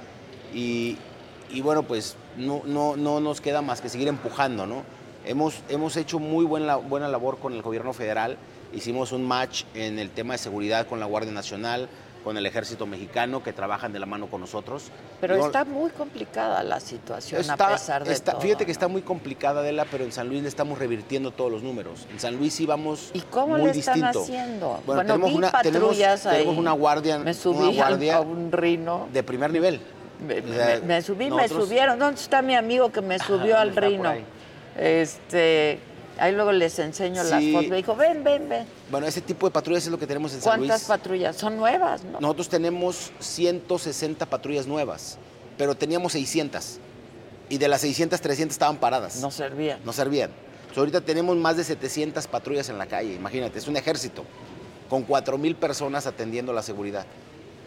[0.55, 0.99] Y,
[1.51, 4.83] y bueno, pues no, no, no nos queda más que seguir empujando, ¿no?
[5.31, 8.37] Hemos, hemos hecho muy buena, buena labor con el gobierno federal.
[8.75, 11.89] Hicimos un match en el tema de seguridad con la Guardia Nacional,
[12.25, 14.91] con el Ejército Mexicano, que trabajan de la mano con nosotros.
[15.21, 18.41] Pero No- está muy complicada la situación Está- a pesar de está- todo.
[18.41, 21.63] Fíjate que está muy complicada, Adela, pero en San Luis le estamos revirtiendo todos los
[21.63, 22.09] números.
[22.11, 24.23] En San Luis sí vamos ¿Y cómo muy le están distinto.
[24.23, 24.81] haciendo?
[24.85, 29.07] Bueno, tenemos, una, tenemos, tenemos una guardia, Me subí una guardia a un rino.
[29.13, 29.81] de primer nivel.
[30.27, 31.99] Me, subí, nosotros- me subieron.
[32.01, 34.13] ¿Dónde está mi amigo que me subió al rino?
[34.81, 35.79] Este,
[36.19, 37.69] ahí luego les enseño las fotos.
[37.69, 38.67] Me dijo, ven, ven, ven.
[38.91, 40.71] Bueno, ese tipo de patrullas es lo que tenemos en San Luis.
[40.71, 41.37] ¿Cuántas patrullas?
[41.37, 42.19] Son nuevas, ¿no?
[42.19, 45.19] Nosotros tenemos 160 patrullas nuevas,
[45.59, 46.79] pero teníamos 600.
[47.51, 49.17] Y de las 600, 300 estaban paradas.
[49.17, 49.81] No servían.
[49.85, 50.31] No servían.
[50.31, 54.25] Entonces, ahorita tenemos más de 700 patrullas en la calle, imagínate, es un ejército,
[54.89, 57.05] con 4.000 personas atendiendo la seguridad,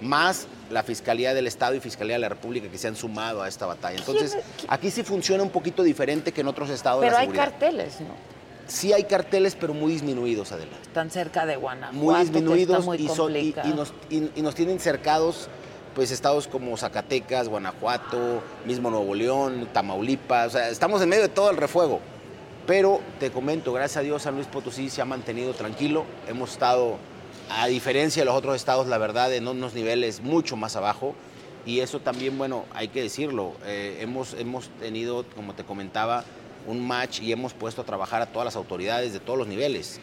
[0.01, 3.47] más la Fiscalía del Estado y Fiscalía de la República que se han sumado a
[3.47, 3.97] esta batalla.
[3.99, 4.37] Entonces,
[4.67, 7.49] aquí sí funciona un poquito diferente que en otros estados de Pero la hay seguridad.
[7.51, 8.33] carteles, ¿no?
[8.67, 11.97] Sí hay carteles, pero muy disminuidos, Adela Están cerca de Guanajuato.
[11.97, 15.49] muy disminuidos muy y, son- y- nos, y- y nos tienen cercados
[15.95, 21.29] pues estados como Zacatecas, Guanajuato, mismo Nuevo León, Tamaulipas, o sea, estamos en medio de
[21.29, 21.99] todo el refuego.
[22.65, 26.95] Pero te comento, gracias a Dios San Luis Potosí se ha mantenido tranquilo, hemos estado,
[27.49, 31.15] a diferencia de los otros estados, la verdad, en unos niveles mucho más abajo.
[31.65, 36.25] Y eso también, bueno, hay que decirlo, eh, hemos, hemos tenido, como te comentaba,
[36.67, 39.99] un match y hemos puesto a trabajar a todas las autoridades de todos los niveles.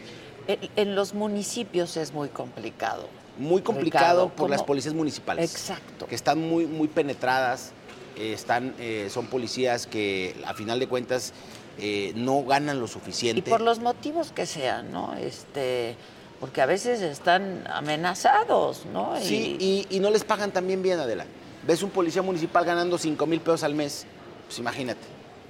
[0.47, 3.07] En, en los municipios es muy complicado.
[3.37, 4.47] muy complicado Ricardo, por ¿cómo?
[4.49, 5.51] las policías municipales.
[5.51, 6.07] Exacto.
[6.07, 7.73] Que están muy, muy penetradas,
[8.17, 11.31] eh, están, eh, son policías que a final de cuentas
[11.79, 13.49] eh, no ganan lo Y suficiente.
[13.49, 15.13] por los motivos que sean, ¿no?
[15.15, 15.95] Este,
[16.41, 19.13] porque a veces están amenazados, ¿no?
[19.21, 21.25] Sí, y, no les pagan también bien, Adela.
[21.67, 24.07] Ves un policía municipal ganando 5 mil pesos al mes,
[24.47, 25.01] pues imagínate.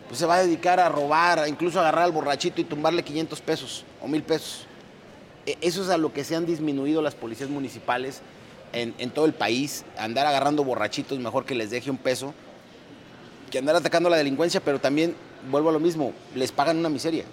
[0.09, 3.85] Pues se va a dedicar a robar, incluso agarrar al borrachito y tumbarle 500 pesos
[4.01, 4.65] o mil pesos.
[5.45, 8.19] E- Eso es a lo que se han disminuido las policías municipales
[8.73, 9.85] en, en todo el país.
[9.97, 12.33] Andar agarrando borrachitos, mejor que les deje un peso.
[13.49, 15.15] Que andar atacando la delincuencia, pero también,
[15.49, 17.23] vuelvo a lo mismo, les pagan una miseria.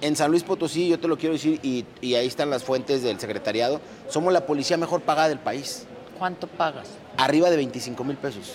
[0.00, 3.02] En San Luis Potosí, yo te lo quiero decir, y, y ahí están las fuentes
[3.02, 5.86] del secretariado, somos la policía mejor pagada del país.
[6.18, 6.88] ¿Cuánto pagas?
[7.16, 8.54] Arriba de 25 mil pesos.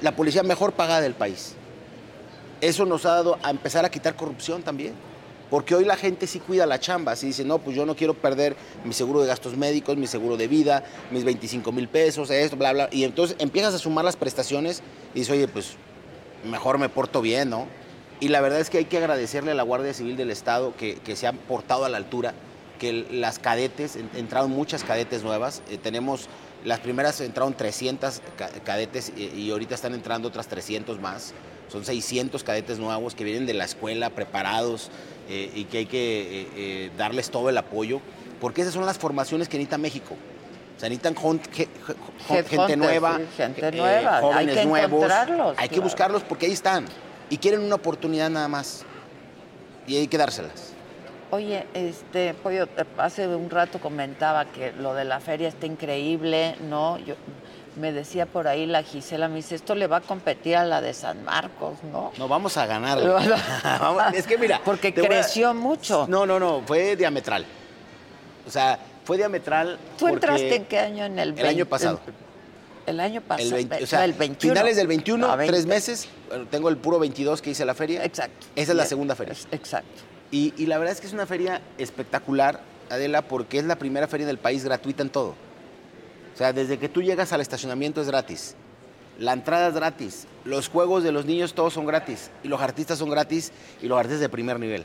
[0.00, 1.54] La policía mejor pagada del país.
[2.62, 4.94] Eso nos ha dado a empezar a quitar corrupción también.
[5.50, 8.14] Porque hoy la gente sí cuida la chamba, sí dice, no, pues yo no quiero
[8.14, 8.56] perder
[8.86, 12.72] mi seguro de gastos médicos, mi seguro de vida, mis 25 mil pesos, esto, bla,
[12.72, 12.88] bla.
[12.90, 14.82] Y entonces empiezas a sumar las prestaciones
[15.14, 15.74] y dices, oye, pues
[16.50, 17.66] mejor me porto bien, ¿no?
[18.22, 20.94] Y la verdad es que hay que agradecerle a la Guardia Civil del Estado que,
[20.94, 22.34] que se han portado a la altura,
[22.78, 26.28] que las cadetes, en- entraron muchas cadetes nuevas, eh, tenemos,
[26.64, 31.34] las primeras entraron 300 ca- cadetes y, y ahorita están entrando otras 300 más,
[31.68, 34.90] son 600 cadetes nuevos que vienen de la escuela preparados
[35.28, 38.00] eh, y que hay que eh, eh, darles todo el apoyo,
[38.40, 40.14] porque esas son las formaciones que necesita México.
[40.76, 41.16] O sea, necesitan
[42.28, 44.06] gente nueva, gente eh.
[44.06, 45.10] Hay jóvenes que nuevos.
[45.56, 45.82] Hay que claro.
[45.82, 46.84] buscarlos porque ahí están
[47.32, 48.84] y quieren una oportunidad nada más
[49.86, 50.74] y hay que dárselas.
[51.30, 56.56] Oye, este, Pollo, eh, hace un rato comentaba que lo de la feria está increíble,
[56.68, 56.98] ¿no?
[56.98, 57.14] Yo,
[57.76, 60.82] me decía por ahí la Gisela, me dice, esto le va a competir a la
[60.82, 62.12] de San Marcos, ¿no?
[62.18, 62.66] No, vamos a.
[63.80, 64.60] Vamos- es que mira.
[64.62, 66.04] Porque a- creció mucho.
[66.10, 67.46] No, no, no, fue diametral.
[68.46, 69.78] O sea, fue diametral.
[69.98, 71.06] ¿Tú entraste en qué año?
[71.06, 72.00] En el El año 20, pasado.
[72.86, 73.48] El año pasado.
[73.48, 74.54] El 20, o sea, el 21.
[74.54, 75.52] finales del 21, No, 20.
[75.52, 76.08] tres meses.
[76.28, 78.04] Bueno, tengo el puro 22 que hice la feria.
[78.04, 78.46] Exacto.
[78.56, 79.34] Esa es la segunda feria.
[79.52, 80.02] Exacto.
[80.30, 82.60] Y, y la verdad es que es una feria espectacular,
[82.90, 85.34] Adela, porque es la primera feria del país gratuita en todo.
[86.34, 88.54] O sea, desde que tú llegas al estacionamiento es gratis.
[89.18, 90.26] La entrada es gratis.
[90.44, 92.30] Los juegos de los niños todos son gratis.
[92.42, 93.52] Y los artistas son gratis
[93.82, 94.84] y los artistas de primer nivel.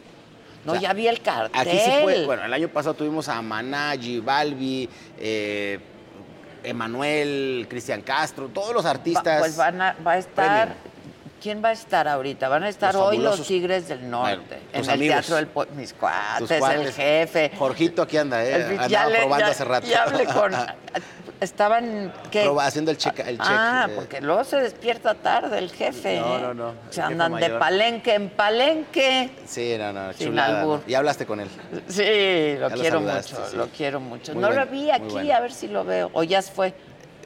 [0.66, 1.60] No, O sea, ya vi el cartel.
[1.60, 5.80] Aquí sí fue, bueno, el año pasado tuvimos a Maná, G Balbi, eh,
[6.70, 9.40] Emanuel, Cristian Castro, todos los Va- artistas.
[9.40, 10.76] pues van a, va a estar.
[11.48, 12.50] ¿Quién va a estar ahorita?
[12.50, 14.60] Van a estar Los hoy los Tigres del Norte.
[14.74, 15.08] Bueno, en el.
[15.08, 17.52] Teatro del Po- Mis cuates, el jefe.
[17.58, 18.56] Jorgito aquí anda, ¿eh?
[18.74, 19.88] El- Andaba le- probando ya- hace rato.
[19.88, 20.52] Ya hablé con.
[21.40, 22.12] Estaban.
[22.32, 22.44] ¿qué?
[22.46, 23.18] Proba- haciendo el check.
[23.20, 26.20] El check ah, eh, porque luego se despierta tarde el jefe.
[26.20, 26.42] No, ¿eh?
[26.42, 29.30] no, no, Se andan de palenque en palenque.
[29.46, 30.60] Sí, no, no, Sin chulada.
[30.64, 30.80] albur.
[30.80, 30.84] ¿no?
[30.86, 31.48] ¿Y hablaste con él?
[31.88, 33.56] Sí, lo Ya quiero mucho, sí.
[33.56, 34.34] lo quiero mucho.
[34.34, 35.34] Muy no bueno, lo vi aquí, bueno.
[35.34, 36.10] a ver si lo veo.
[36.12, 36.74] O ya fue.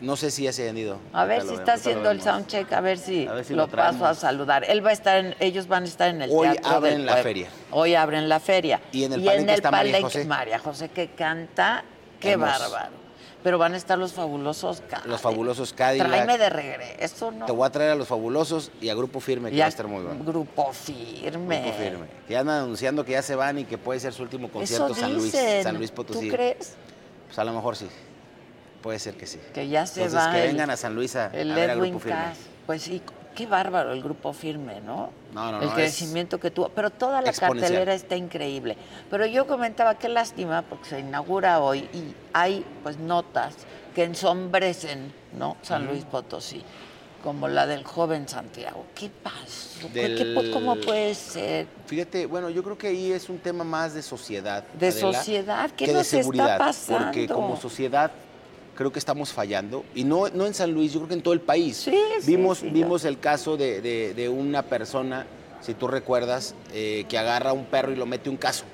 [0.02, 0.98] No sé si ya se han ido.
[1.14, 4.06] A ver si está haciendo el soundcheck, a ver si, A ver si lo, paso
[4.06, 4.64] a saludar.
[4.68, 7.06] Él va a estar en, ellos van a estar en el Hoy teatro abren del
[7.06, 7.24] la Pueblo.
[7.30, 7.48] feria.
[7.70, 8.82] Hoy abren la feria.
[8.92, 10.26] Y en el palenque está María José.
[10.26, 11.86] María José que canta,
[12.20, 12.52] qué Hermoso.
[12.72, 13.02] bárbaro.
[13.44, 15.06] Pero van a estar los fabulosos Cadillac.
[15.08, 16.08] Los fabulosos Cadillac.
[16.08, 17.46] Tráeme de regreso, ¿no?
[17.46, 19.70] Te voy a traer a los fabulosos y a Grupo Firme, que Y va a
[19.70, 20.24] estar muy bueno.
[20.24, 21.62] Grupo firme.
[21.62, 22.06] Grupo Firme.
[22.28, 24.88] Que ya andan anunciando que ya se van y que puede ser su último concierto
[24.88, 25.36] Eso San Luis.
[25.64, 26.30] San Luis Potosí.
[26.30, 26.76] ¿Tú crees?
[27.28, 27.88] Pues a lo mejor sí.
[28.82, 29.40] Puede ser que sí.
[29.54, 31.70] Que ya se Entonces, va que el- vengan a San Luis a, El a ver
[31.70, 32.20] a Edwin Grupo Firme.
[32.22, 32.38] Cass.
[32.66, 33.02] Pues sí,
[33.36, 35.12] qué bárbaro el grupo firme, ¿no?
[35.34, 36.70] No, no, el no, es crecimiento que tuvo.
[36.70, 38.78] Pero toda la cartelera está increíble.
[39.10, 43.56] Pero yo comentaba, qué lástima, porque se inaugura hoy y hay pues notas
[43.96, 45.58] que ensombrecen, ¿no?
[45.62, 45.86] San.
[45.88, 46.64] Luis Potosí,
[47.24, 48.86] como la del joven Santiago.
[48.96, 49.88] ¿Qué pasó?
[49.94, 51.68] ¿Qué- Del- qué- ¿Cómo puede ser?
[51.88, 54.64] Fíjate, bueno, yo creo que ahí es un tema más de sociedad.
[54.74, 57.06] De Adela, sociedad, ¿qué que de nos está pasando?
[57.06, 58.12] Porque como sociedad
[58.82, 59.86] creo que estamos fallando.
[59.96, 61.78] Y no, no en San Luis, yo creo que en todo el país.
[61.78, 61.96] sí,
[62.26, 65.28] vimos sí, vimos el caso de, de- de una persona,
[65.62, 68.66] si tú recuerdas, eh, que agarra a un perro y lo mete un caso.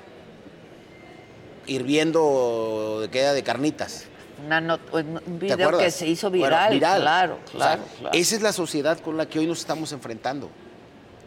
[1.66, 4.04] Hirviendo queda de carnitas.
[4.46, 6.78] Una un ¿Te video que se hizo Bueno, viral.
[6.78, 8.16] Claro, O sea, claro, claro.
[8.16, 10.48] Esa es la sociedad con la que hoy nos estamos enfrentando.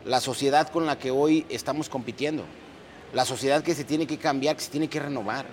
[0.06, 2.44] La sociedad con la que hoy estamos compitiendo.
[3.14, 5.46] La sociedad que se tiene que cambiar, que se tiene que renovar.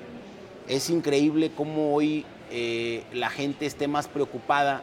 [0.69, 4.83] Es increíble cómo hoy eh, la gente esté más preocupada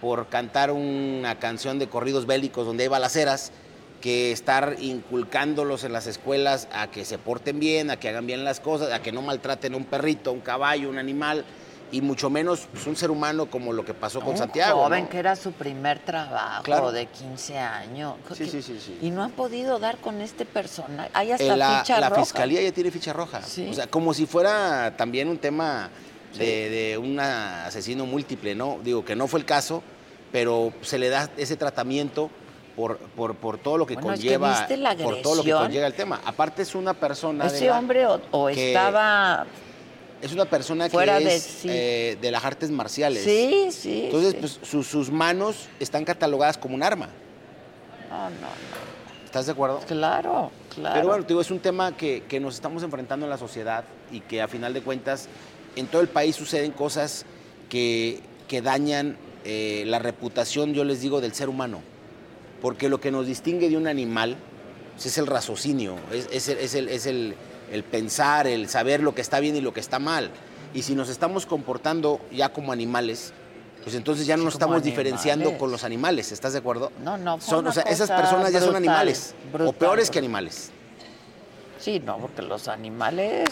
[0.00, 3.50] por cantar una canción de corridos bélicos donde hay balaceras
[4.00, 8.44] que estar inculcándolos en las escuelas a que se porten bien, a que hagan bien
[8.44, 11.44] las cosas, a que no maltraten a un perrito, un caballo, un animal,
[11.92, 14.82] y mucho menos pues, un ser humano como lo que pasó con un Santiago.
[14.82, 15.08] joven ¿no?
[15.08, 16.90] que era su primer trabajo Claro.
[16.92, 18.14] de 15 años.
[18.34, 18.98] Sí, Que- sí, sí, sí.
[19.02, 21.10] Y no han podido dar con este personaje.
[21.14, 22.22] Hay hasta la, ficha la roja.
[22.22, 23.40] fiscalía ya tiene ficha roja.
[23.42, 23.68] Sí.
[23.70, 25.88] O sea, como si fuera también un tema
[26.38, 28.78] de, de un asesino múltiple, ¿no?
[28.82, 29.82] Digo que no fue el caso,
[30.32, 32.30] pero se le da ese tratamiento
[32.74, 34.58] por, por, por todo lo que Bueno, es que conlleva.
[34.60, 36.20] ¿viste la por todo lo que conlleva el tema.
[36.24, 37.46] Aparte es una persona.
[37.46, 39.46] Ese de la- hombre o, o que estaba...
[40.22, 41.68] Es una persona fuera que de es sí.
[41.70, 43.22] eh, de las artes marciales.
[43.22, 44.36] Sí, sí, Entonces, sí.
[44.40, 47.08] pues sus, sus manos están catalogadas como un arma.
[48.08, 48.46] No, no, no.
[49.26, 49.80] ¿Estás de acuerdo?
[49.86, 50.94] Claro, claro.
[50.94, 53.84] Pero bueno, te digo, es un tema que, que nos estamos enfrentando en la sociedad
[54.10, 55.28] y que a final de cuentas
[55.76, 57.24] en todo el país suceden cosas
[57.68, 61.80] que, que dañan eh, la reputación, yo les digo, del ser humano.
[62.60, 64.36] Porque lo que nos distingue de un animal
[64.96, 67.34] es el raciocinio, es, es el, es el- es el-
[67.70, 70.30] el pensar, el saber lo que está bien y lo que está mal.
[70.72, 73.32] Y si nos estamos comportando ya como animales,
[73.82, 76.90] pues entonces ya no nos estamos diferenciando con los animales, ¿estás de acuerdo?
[77.04, 80.70] No, no, Son, o sea, esas personas ya son animales, brutal, o peores que animales.
[81.78, 83.44] Sí, no, porque los animales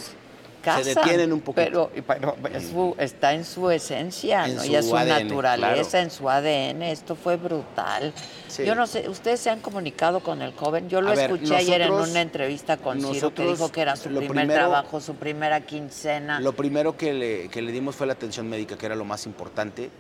[0.65, 0.85] cazan.
[0.85, 1.65] detienen un poquito.
[1.65, 4.63] Pero, y- pero es su- está en su esencia, En ¿no?
[4.63, 6.05] su y es su ADN, naturaleza, claro.
[6.05, 6.83] en su ADN.
[6.91, 8.13] Esto fue brutal.
[8.49, 8.65] Sí.
[8.65, 10.89] Yo no sé, ¿ustedes se han comunicado con el joven?
[10.89, 13.97] Yo lo A ver, escuché ayer en una entrevista con Ciro que dijo que era
[13.97, 16.41] su primer primero- trabajo, su primera quincena.
[16.41, 19.27] Lo primero que le, que le dimos fue la atención médica, que era lo más
[19.27, 19.91] importante.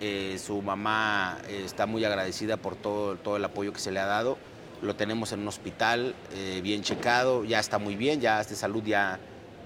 [0.00, 3.98] Eh, su mamá eh, está muy agradecida por todo, todo el apoyo que se le
[3.98, 4.38] ha dado.
[4.80, 8.84] Lo tenemos en un hospital, eh, bien checado, ya está muy bien, ya de salud
[8.84, 9.18] ya,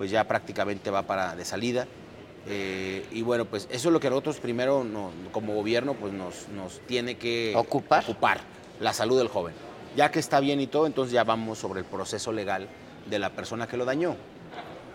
[0.03, 1.87] pues ya prácticamente va para de salida.
[2.49, 6.49] Eh, y bueno, pues eso es lo que nosotros primero no- como gobierno pues nos,
[6.49, 8.41] nos tiene que ocupar.
[8.81, 9.55] la salud del joven.
[9.95, 12.67] Ya que está bien y todo, entonces ya vamos sobre el proceso legal
[13.09, 14.17] de la persona que lo dañó,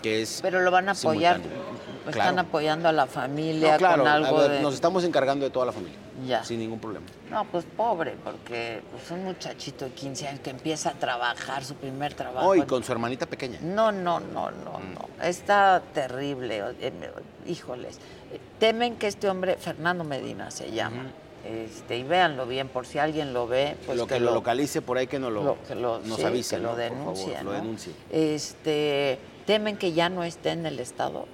[0.04, 1.38] que es Pero lo van a apoyar.
[1.38, 1.64] simultáneo.
[2.12, 2.30] Claro.
[2.32, 4.62] Están apoyando a la familia No, claro, con algo ver, de...
[4.62, 5.98] nos estamos encargando de toda la familia.
[6.26, 6.44] Ya.
[6.44, 7.06] Sin ningún problema.
[7.30, 11.76] No, pues pobre, porque pues, un muchachito de 15 años que empieza a trabajar, su
[11.76, 12.48] primer trabajo.
[12.48, 13.60] Hoy con su hermanita pequeña.
[13.62, 15.24] No, no, no, no, no.
[15.24, 16.64] Está terrible.
[16.80, 16.94] eh,
[17.46, 17.98] Híjoles.
[18.32, 21.12] Eh, Temen que este hombre, Fernando Medina se llama,
[21.46, 24.98] este, y véanlo bien, por si alguien lo ve, pues lo que, lo localice por
[24.98, 26.76] ahí que nos, lo, lo- que lo- nos sí, avise, que lo ¿no?
[26.76, 27.58] Por denuncie, favor, lo ¿no?
[27.58, 27.94] denuncie.
[28.10, 31.26] Este, temen que ya no esté en el estado.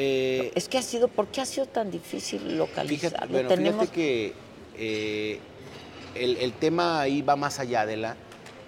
[0.00, 3.18] Eh, es que ha sido, ¿por qué ha sido tan difícil localizarlo?
[3.18, 4.32] Fíjate, bueno, Tenemos fíjate que
[4.78, 5.40] eh,
[6.14, 8.16] el, el tema ahí va más allá de la,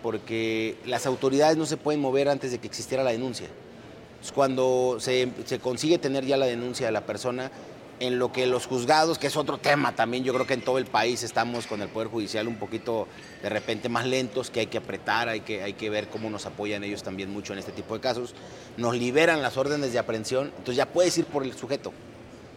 [0.03, 3.47] porque las autoridades no se pueden mover antes de que existiera la denuncia.
[3.47, 7.53] Entonces, cuando se, se consigue tener ya la denuncia de la persona,
[8.01, 10.79] en lo que los juzgados, que es otro tema también, yo creo que en todo
[10.79, 13.07] el país estamos con el Poder Judicial un poquito
[13.43, 16.47] de repente más lentos, que hay que apretar, hay que, hay que ver cómo nos
[16.47, 18.35] apoyan ellos también mucho en este tipo de casos.
[18.79, 21.93] Nos liberan las órdenes de aprehensión, entonces ya puedes ir por el sujeto.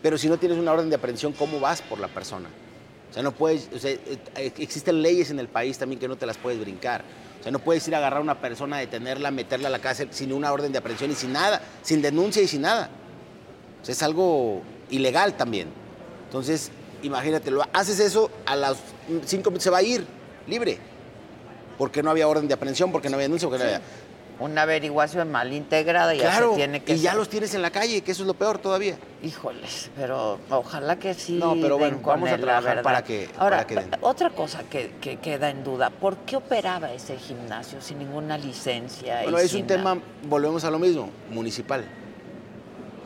[0.01, 2.49] Pero si no tienes una orden de aprehensión, ¿cómo vas por la persona?
[3.09, 6.15] O sea, no puedes, o sea, eh, existen leyes en el país también que no
[6.15, 7.03] te las puedes brincar.
[7.39, 10.07] O sea, no puedes ir a agarrar a una persona, detenerla, meterla a la cárcel
[10.11, 12.89] sin una orden de aprehensión y sin nada, sin denuncia y sin nada.
[13.81, 15.67] O sea, es algo ilegal también.
[16.25, 16.71] Entonces,
[17.03, 18.77] imagínate, lo haces eso, a las
[19.25, 20.05] cinco minutos se va a ir
[20.47, 20.77] libre.
[21.77, 23.81] Porque no había orden de aprehensión, porque no había denuncia, porque no había...
[24.39, 27.19] una averiguación mal integrada y ya Claro, se tiene que y ya hacer.
[27.19, 28.95] los tienes en la calle, que eso es lo peor todavía.
[29.23, 31.33] Híjoles, pero ojalá que sí.
[31.33, 33.89] No, pero bueno, vamos a trabajar para que- Ahora, para que den.
[34.01, 39.21] otra cosa que, que queda en duda, ¿por qué operaba ese gimnasio sin ninguna licencia?
[39.21, 41.83] y Bueno, es un tema, volvemos a lo mismo, municipal.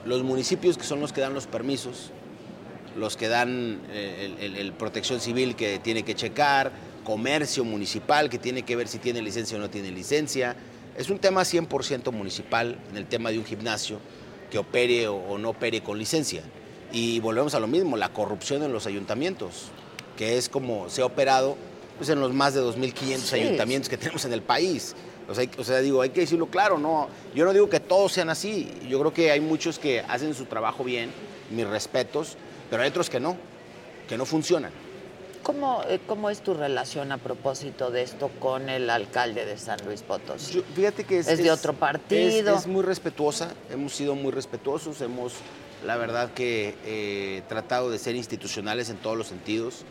[0.08, 2.12] Los municipios que son los que dan los permisos,
[2.98, 6.72] los que dan eh, el, el- el protección civil que tiene que checar,
[7.04, 10.56] comercio municipal que tiene que ver si tiene licencia o no tiene licencia.
[10.98, 14.00] Es un tema 100% municipal en el tema de un gimnasio
[14.50, 16.42] que opere o, o no opere con licencia.
[16.92, 19.66] Y volvemos a lo mismo, la corrupción en los ayuntamientos,
[20.16, 21.58] que es como se ha operado
[21.98, 23.36] pues, en los más de 2.500 Sí.
[23.42, 24.96] ayuntamientos que tenemos en el país.
[25.30, 27.10] O sea, o sea, digo, hay que decirlo claro, no.
[27.36, 28.72] Yo no digo que todos sean así.
[28.88, 31.12] Yo creo que hay muchos que hacen su trabajo bien,
[31.50, 32.38] mis respetos,
[32.70, 33.36] pero hay otros que no,
[34.08, 34.72] que no funcionan.
[35.44, 39.80] ¿Cómo, eh, ¿Cómo es tu relación a propósito de esto con el alcalde de San
[39.86, 40.62] Luis Potosí?
[40.76, 42.54] Fíjate que es, Es de otro partido.
[42.54, 45.34] Es, es muy respetuosa, hemos sido muy respetuosos, hemos,
[45.86, 49.86] la verdad que eh, tratado de ser institucionales en todos los sentidos.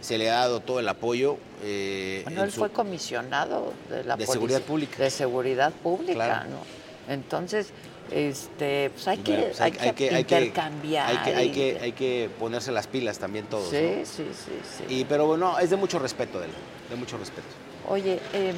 [0.00, 1.36] Se le ha dado todo el apoyo.
[1.62, 4.96] eh, Bueno, en él su- fue comisionado de la De seguridad pública.
[5.02, 6.50] De seguridad pública, Claro.
[6.50, 7.12] ¿no?
[7.12, 7.68] Entonces,
[8.10, 11.08] este, pues hay que, pues hay, que intercambiar.
[11.10, 13.68] hay que, hay y- que, hay que ponerse las pilas también todos.
[13.70, 14.06] Sí, ¿no?
[14.06, 14.84] sí, sí, sí.
[15.00, 16.52] Y, pero bueno, es de mucho respeto de él,
[16.88, 17.48] de mucho respeto.
[17.88, 18.54] Oye, em,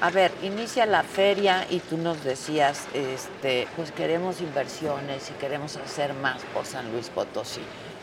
[0.00, 5.76] a ver, inicia la feria y tú nos decías, este, pues queremos inversiones y queremos
[5.76, 7.60] hacer más por San Luis Potosí.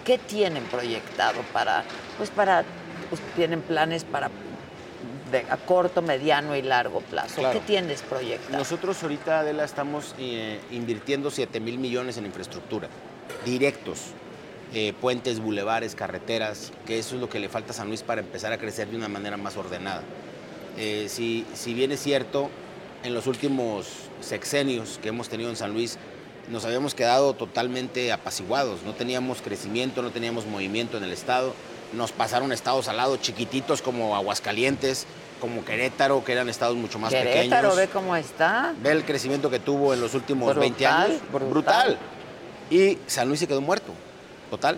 [0.09, 1.83] ¿Qué tienen proyectado para,
[2.17, 2.63] pues para,
[3.09, 4.31] pues tienen planes para
[5.31, 7.35] de, a corto, mediano y largo plazo?
[7.35, 7.59] Claro.
[7.59, 8.57] ¿Qué tienes proyectado?
[8.57, 12.89] Nosotros ahorita, Adela, estamos eh, invirtiendo 7 mil millones en infraestructura,
[13.45, 14.05] directos,
[14.73, 18.21] eh, puentes, bulevares, carreteras, que eso es lo que le falta a San Luis para
[18.21, 20.01] empezar a crecer de una manera más ordenada.
[20.75, 22.49] Eh, si, si bien es cierto,
[23.03, 23.85] en los últimos
[24.21, 25.99] sexenios que hemos tenido en San Luis,
[26.49, 31.53] nos habíamos quedado totalmente apaciguados, no teníamos crecimiento, no teníamos movimiento en el estado,
[31.93, 35.05] nos pasaron estados al lado chiquititos como Aguascalientes,
[35.39, 37.75] como Querétaro, que eran estados mucho más Querétaro, pequeños.
[37.75, 38.73] ve cómo está.
[38.81, 41.21] Ve el crecimiento que tuvo en los últimos Brutal, 20 años.
[41.49, 41.97] brutal.
[42.69, 43.93] Y San Luis se quedó muerto,
[44.49, 44.77] total.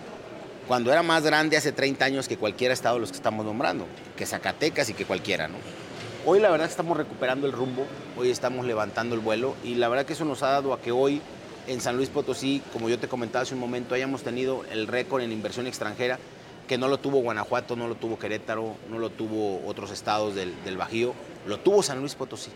[0.68, 3.86] Cuando era más grande hace 30 años que cualquier estado de los que estamos nombrando,
[4.16, 5.56] que Zacatecas y que cualquiera, ¿no?
[6.24, 7.84] Hoy la verdad que estamos recuperando el rumbo,
[8.16, 10.92] hoy estamos levantando el vuelo y la verdad que eso nos ha dado a que
[10.92, 11.20] hoy
[11.66, 15.22] en San Luis Potosí, como yo te comentaba hace un momento, hayamos tenido el récord
[15.22, 16.18] en inversión extranjera
[16.66, 20.52] que no lo tuvo Guanajuato, no lo tuvo Querétaro, no lo tuvo otros estados del,
[20.64, 21.12] del Bajío,
[21.46, 22.50] lo tuvo San Luis Potosí.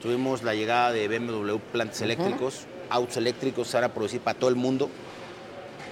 [0.00, 2.04] Tuvimos la llegada de BMW plantas Ujú.
[2.04, 4.88] eléctricos, autos eléctricos se van a producir para todo el mundo.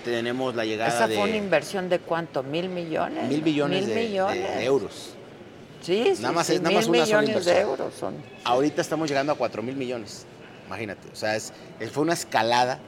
[0.04, 2.42] Tenemos la llegada ¿Esa de fue una inversión de cuánto?
[2.42, 3.28] ¿Mil millones?
[3.28, 4.56] mil billones, Mil de, de- millones.
[4.56, 5.10] de euros.
[5.82, 7.70] Sí, sí, Nada más sí, es- nada mil más una sola millones de inversión.
[7.70, 8.14] euros son.
[8.44, 10.26] Ahorita estamos llegando a 4 mil millones.
[10.72, 11.08] Imagínate.
[11.12, 11.52] O sea, es,
[11.92, 12.78] fue una escalada,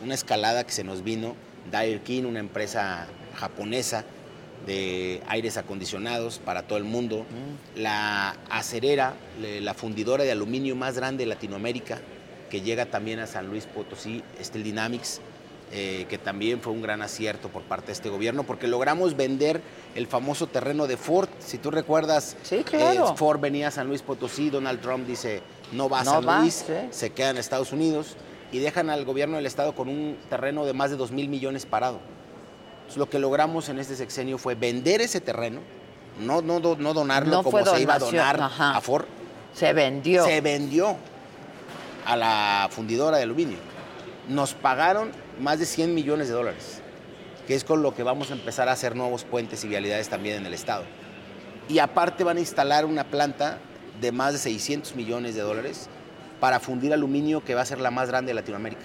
[0.00, 1.34] una escalada que se nos vino.
[1.72, 4.04] Dairkin, una empresa japonesa
[4.64, 7.26] de aires acondicionados para todo el mundo.
[7.74, 11.98] La acerera, la fundidora de aluminio más grande de Latinoamérica,
[12.48, 15.20] que llega también a San Luis Potosí, Steel Dynamics,
[15.72, 19.62] eh, que también fue un gran acierto por parte de este gobierno, porque logramos vender
[19.94, 21.30] el famoso terreno de Ford.
[21.40, 23.08] Si tú recuerdas, claro.
[23.08, 25.40] eh, Ford venía a San Luis Potosí, Donald Trump dice,
[25.72, 26.72] no va a No San va, Luis, sí.
[26.90, 28.16] se queda en Estados Unidos.
[28.52, 31.64] y dejan al gobierno del Estado con un terreno de más de 2 mil millones
[31.64, 32.00] parado.
[32.80, 35.60] Entonces, lo que logramos en este sexenio fue vender ese terreno,
[36.20, 38.76] no, no, no donarlo No como se iba a donar ajá.
[38.76, 39.06] a Ford.
[39.54, 40.24] Se vendió.
[40.26, 40.96] Se vendió
[42.04, 43.56] a la fundidora de aluminio.
[44.28, 46.82] Nos pagaron más de 100 millones de dólares,
[47.46, 50.36] que es con lo que vamos a empezar a hacer nuevos puentes y vialidades también
[50.36, 50.84] en el Estado.
[51.70, 53.58] Y aparte van a instalar una planta
[54.02, 55.88] de más de 600 millones de dólares
[56.40, 58.82] para fundir aluminio que va a ser la más grande de Latinoamérica,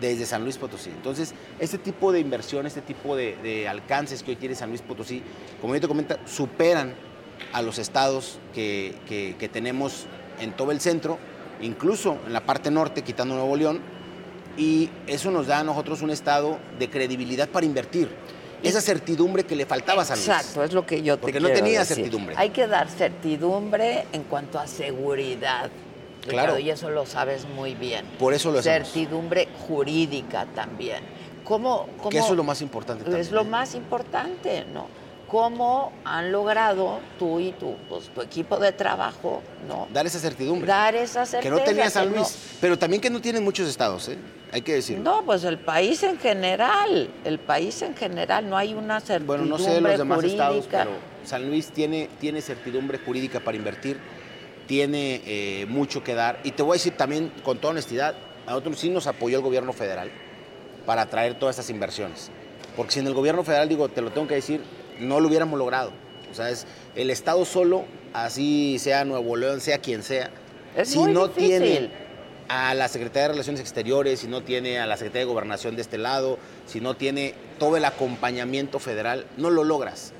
[0.00, 0.90] desde San Luis Potosí.
[0.90, 4.82] Entonces, este tipo de inversión, este tipo de, de alcances que hoy tiene San Luis
[4.82, 5.22] Potosí,
[5.60, 6.94] como yo te comento, superan
[7.52, 10.06] a los estados que, que- que tenemos
[10.38, 11.18] en todo el centro,
[11.62, 13.80] incluso en la parte norte, quitando Nuevo León,
[14.56, 18.08] y eso nos da a nosotros un estado de credibilidad para invertir.
[18.62, 20.28] Esa certidumbre que le faltaba a Luis.
[20.28, 21.96] Exacto, es lo que yo te Porque no quiero tenía decir.
[21.96, 22.34] certidumbre.
[22.38, 25.70] Hay que dar certidumbre en cuanto a seguridad.
[26.22, 26.54] Claro.
[26.54, 28.04] Ricardo, y eso lo sabes muy bien.
[28.18, 28.88] Por eso lo hacemos.
[28.88, 31.02] Certidumbre jurídica también.
[31.44, 33.20] ¿Cómo, cómo Que eso es lo más importante también.
[33.22, 34.86] Es lo más importante, ¿no?
[35.30, 39.86] ¿Cómo han logrado tú y tu, pues, tu equipo de trabajo, ¿no?
[39.92, 40.66] Dar esa certidumbre.
[40.66, 41.42] Dar esa certeza.
[41.54, 44.18] que no tenía San no- Luis, pero también que no tienen muchos estados, ¿eh?
[44.52, 45.04] hay que decirlo.
[45.04, 49.56] No, pues el país en general, el país en general, no hay una certidumbre Bueno,
[49.56, 50.48] no sé de los demás jurídica.
[50.50, 50.90] estados, pero
[51.24, 53.98] San Luis tiene, tiene certidumbre jurídica para invertir,
[54.66, 56.40] tiene eh, mucho que dar.
[56.42, 58.16] Y te voy a decir también, con toda honestidad,
[58.46, 60.10] a nosotros sí nos apoyó el gobierno federal
[60.86, 62.32] para traer todas estas inversiones.
[62.76, 64.60] Porque sin el gobierno federal, digo, te lo tengo que decir,
[65.00, 65.92] no lo hubiéramos logrado.
[66.30, 70.30] O sea, es el Estado solo, así sea Nuevo León, sea quien sea,
[70.76, 71.48] Es si muy no difícil.
[71.60, 71.90] tiene
[72.48, 75.82] a la Secretaría de Relaciones Exteriores, si no tiene a la Secretaría de Gobernación de
[75.82, 80.12] este lado, si no tiene todo el acompañamiento federal, no lo logras.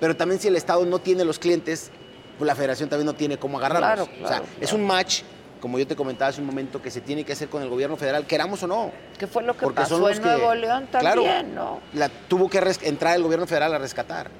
[0.00, 1.90] Pero también si el Estado no tiene los clientes,
[2.38, 4.08] pues la Federación también no tiene cómo agarrarlos.
[4.08, 5.22] Claro, o sea, claro, es un match,
[5.60, 7.96] como yo te comentaba hace un momento, que se tiene que hacer con el gobierno
[7.96, 8.90] federal, queramos o no.
[9.18, 11.22] ¿Qué fue lo que Porque pasó son los en que- Nuevo León Claro.
[11.22, 11.80] también, no?
[11.94, 14.30] La, tuvo que entrar el gobierno federal a rescatar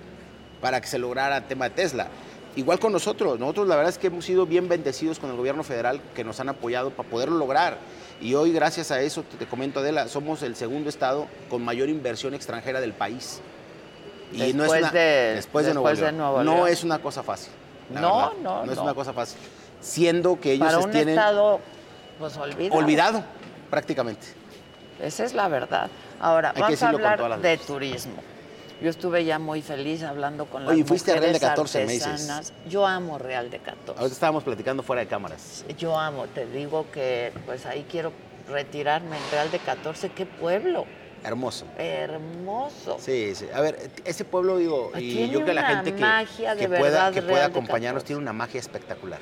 [0.60, 2.08] para que se lograra el tema de Tesla.
[2.56, 5.62] Igual con nosotros, nosotros la verdad es que hemos sido bien bendecidos con el gobierno
[5.62, 7.78] federal que nos han apoyado para poderlo lograr.
[8.20, 12.34] Y hoy, gracias a eso, te, comento Adela, somos el segundo estado con mayor inversión
[12.34, 13.40] extranjera del país.
[14.32, 16.16] Y no es Después una, de- después de Nuevo de León.
[16.16, 16.68] Nuevo No León.
[16.68, 17.52] es una cosa fácil.
[17.90, 18.32] No, verdad.
[18.42, 18.82] no, No es no.
[18.84, 19.38] una cosa fácil.
[19.80, 21.60] Siendo que ellos Para un tienen estado,
[22.18, 22.78] pues olvidado.
[22.78, 23.24] olvidado
[23.70, 24.26] prácticamente.
[25.00, 25.88] Esa es la verdad.
[26.20, 28.14] Ahora, Hay vamos a hablar de turismo.
[28.80, 31.86] Yo estuve ya muy feliz hablando con las Oye, fuiste a Real de mujeres 14
[31.86, 32.06] meses.
[32.06, 32.52] artesanas.
[32.68, 33.98] Yo amo Real de 14.
[33.98, 35.64] Ahorita estábamos platicando fuera de cámaras.
[35.78, 38.12] Yo amo, te digo que pues ahí quiero
[38.48, 40.10] retirarme en Real de 14.
[40.10, 40.86] ¡Qué pueblo!
[41.24, 41.66] Hermoso.
[41.76, 42.98] Hermoso.
[43.00, 43.46] Sí, sí.
[43.52, 46.04] A ver, ese pueblo, digo, y yo que la gente que,
[46.58, 48.06] que verdad pueda, que pueda acompañarnos 14.
[48.06, 49.18] tiene una magia espectacular.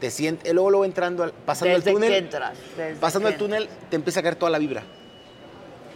[0.00, 2.58] Te sientes, luego, luego entrando, al- pasando Desde el túnel, que entras.
[2.76, 4.82] desde pasando que el túnel, te empieza a caer toda la vibra,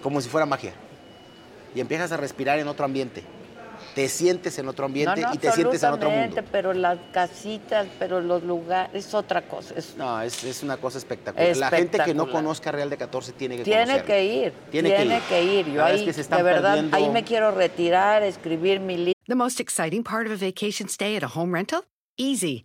[0.03, 0.75] como si fuera magia.
[1.75, 3.23] Y empiezas a respirar en otro ambiente.
[3.95, 6.43] Te sientes en otro ambiente No, no, y te sientes en otro mundo.
[6.51, 9.75] Pero las casitas, pero los lugares, es otra cosa.
[9.77, 11.57] es- No, es, es una cosa espectacular.
[11.57, 12.33] La gente que no Espectacular.
[12.33, 14.07] conozca Real de 14 tiene que Tiene conocerlo.
[14.07, 15.51] que ir, Tiene tiene, que que ir.
[15.51, 15.67] ir.
[15.69, 18.23] La Yo verdad es ahí, que se están de verdad, perdiendo- ahí me quiero retirar,
[18.23, 19.13] escribir mi libro.
[19.27, 21.83] The most exciting part of a vacation stay at a home rental?
[22.17, 22.65] Easy.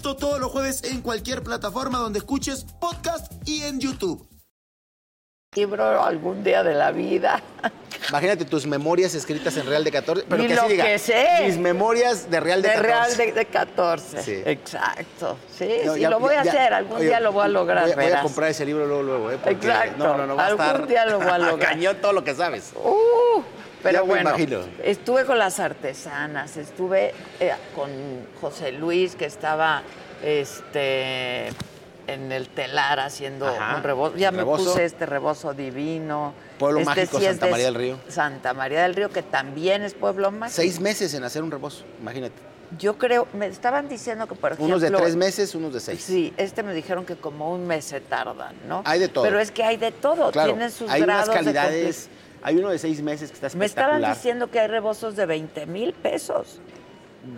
[0.01, 4.27] Esto todos los jueves en cualquier plataforma donde escuches podcast y en YouTube.
[5.55, 7.39] libro algún día de la vida.
[8.09, 10.25] Imagínate tus memorias escritas en Real de 14.
[10.27, 11.27] Pero Ni que lo diga, que sé.
[11.45, 12.87] Mis memorias de Real de, de 14.
[12.87, 14.23] Real de, de 14.
[14.23, 14.41] Sí.
[14.43, 15.37] Exacto.
[15.55, 16.73] Sí, No, sí, ya- lo voy a ya- hacer.
[16.73, 18.23] Algún oye, día lo voy a lograr, Voy, a- voy a verás.
[18.23, 19.37] comprar ese libro luego, luego, ¿eh?
[19.37, 19.97] Porque Exacto.
[20.03, 21.69] No, no, no va a Algún día lo voy a lograr.
[21.73, 22.71] Cañón todo lo que sabes.
[22.83, 23.43] Uh,
[23.83, 24.59] pero Ya me imagino.
[24.83, 27.89] estuve con las artesanas, estuve eh, con
[28.39, 29.83] José Luis, que estaba
[30.23, 31.47] este,
[32.07, 34.17] en el telar haciendo Ajá, un rebozo.
[34.17, 36.33] Ya me puse este rebozo divino.
[36.59, 37.99] Pueblo Este mágico sí Santa María del Río.
[38.07, 40.55] Santa María del Río, que también es pueblo mágico.
[40.55, 42.35] Seis meses en hacer un rebozo, imagínate.
[42.79, 44.65] Yo creo, me estaban diciendo que, por ejemplo...
[44.67, 46.01] Unos de tres meses, unos de seis.
[46.01, 48.81] Sí, este me dijeron que como un mes se tardan, ¿no?
[48.85, 49.25] Hay de todo.
[49.25, 52.07] Pero es que hay de todo, Claro, tienen sus hay unas grados de calidades,
[52.41, 53.99] hay uno de seis meses que está Me espectacular.
[53.99, 56.59] estaban diciendo que hay rebozos de 20 mil pesos.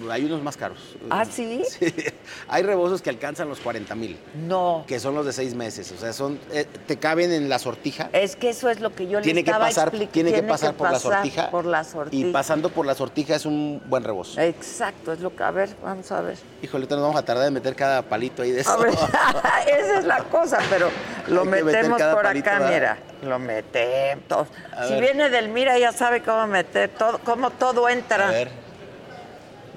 [0.10, 0.96] Hay unos más caros.
[1.10, 1.62] ¿Ah, sí?
[2.48, 4.18] Hay rebozos que alcanzan los 40 mil.
[4.48, 4.86] No.
[4.88, 5.92] Que son los de seis meses.
[5.92, 8.10] O sea, son eh, te caben en la sortija.
[8.14, 10.76] Es que eso es lo que yo le Tiene que estaba pasar, tiene que pasar
[10.76, 11.52] por la sortija.
[11.52, 12.32] Por la Y sortija.
[12.32, 14.40] pasando por la sortija es un buen rebozo.
[14.40, 15.44] Exacto, es lo que...
[15.44, 16.38] A ver, vamos a ver.
[16.62, 18.72] Híjole, nos vamos a tardar en meter cada palito ahí de eso.
[18.72, 18.94] A ver,
[19.68, 20.90] esa es la cosa, pero
[21.28, 22.74] lo que metemos por palito, acá, ¿verdad?
[22.74, 22.98] mira.
[23.30, 24.48] Lo metemos.
[24.88, 25.02] Si ver.
[25.02, 28.30] viene del Mira, ya sabe cómo meter todo, cómo todo entra.
[28.30, 28.63] A ver.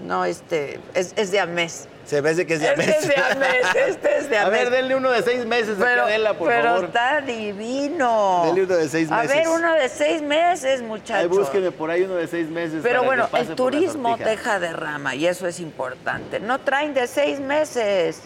[0.05, 1.89] No, este, es, es de a mes.
[2.05, 2.97] Se ve que es de a Este mes.
[3.03, 5.77] es de a mes, este es de a A ver, denle uno de seis meses
[5.79, 6.85] Pero, a Adela, por pero favor.
[6.85, 8.43] está divino.
[8.47, 9.49] Denle uno de seis A ver, meses.
[9.53, 11.31] uno de seis meses, Ahí muchachos.
[11.31, 12.81] búsqueme por ahí uno de seis meses.
[12.83, 16.39] Pero para que bueno, pase el turismo deja de rama y eso es importante.
[16.39, 18.21] No traen de seis meses,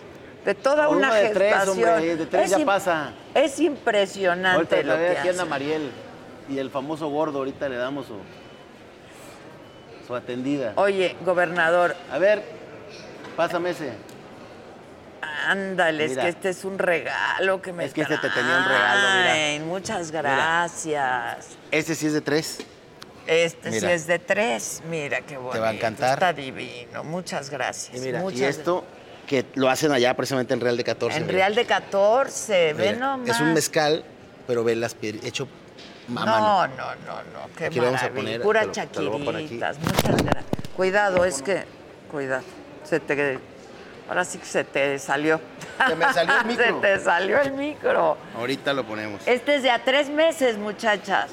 [0.45, 1.89] de toda una de tres, gestación.
[1.89, 5.49] hombre, de tres Es ya im- Es Es impresionante Ahorita lo que aquí hacen.
[5.49, 5.91] Mariel
[6.51, 8.15] y el famoso gordo, ahorita le damos su,
[10.17, 10.73] atendida.
[10.77, 12.43] Oye, gobernador, A ver,
[13.37, 13.93] pásame ese.
[15.47, 16.23] ándale, es Mira.
[16.23, 19.65] que este es un regalo que me Es que este te tenía un regalo, mira.
[19.67, 21.49] Muchas gracias.
[21.71, 22.59] Ese sí es de tres.
[23.27, 23.89] Este Mira.
[23.89, 24.83] sí es de tres.
[24.89, 25.61] Mira qué bonito.
[25.61, 26.15] va a encantar.
[26.15, 27.05] Está divino.
[27.05, 27.97] Muchas gracias.
[27.97, 28.85] Y mira, esto
[29.27, 31.17] que lo hacen allá precisamente en Real de 14.
[31.19, 31.37] En mira.
[31.39, 33.29] Real de 14, ve Mira, nomás.
[33.29, 34.05] Es un mezcal,
[34.49, 35.47] pero ve las piedras, hecho
[36.11, 38.23] No, no, no, no, qué Aquí lo vamos a maravilla.
[38.25, 40.45] poner, Pura lo- chaquiritas, muchas gracias.
[40.77, 41.65] Cuidado, es que,
[42.11, 42.43] cuidado,
[42.85, 43.39] se te,
[44.09, 45.41] ahora sí que se te salió.
[45.87, 46.65] Se me salió el micro.
[46.65, 48.17] se te salió el micro.
[48.37, 49.23] Ahorita lo ponemos.
[49.27, 51.31] Este es de a tres meses, muchachas.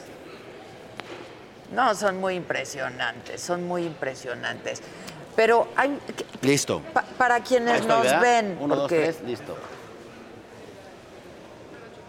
[1.72, 4.82] No, son muy impresionantes, son muy impresionantes.
[5.36, 5.99] Pero hay,
[6.41, 6.82] Listo.
[6.94, 9.58] pa- para quienes nos ven, Uno, dos, porque tres, listo.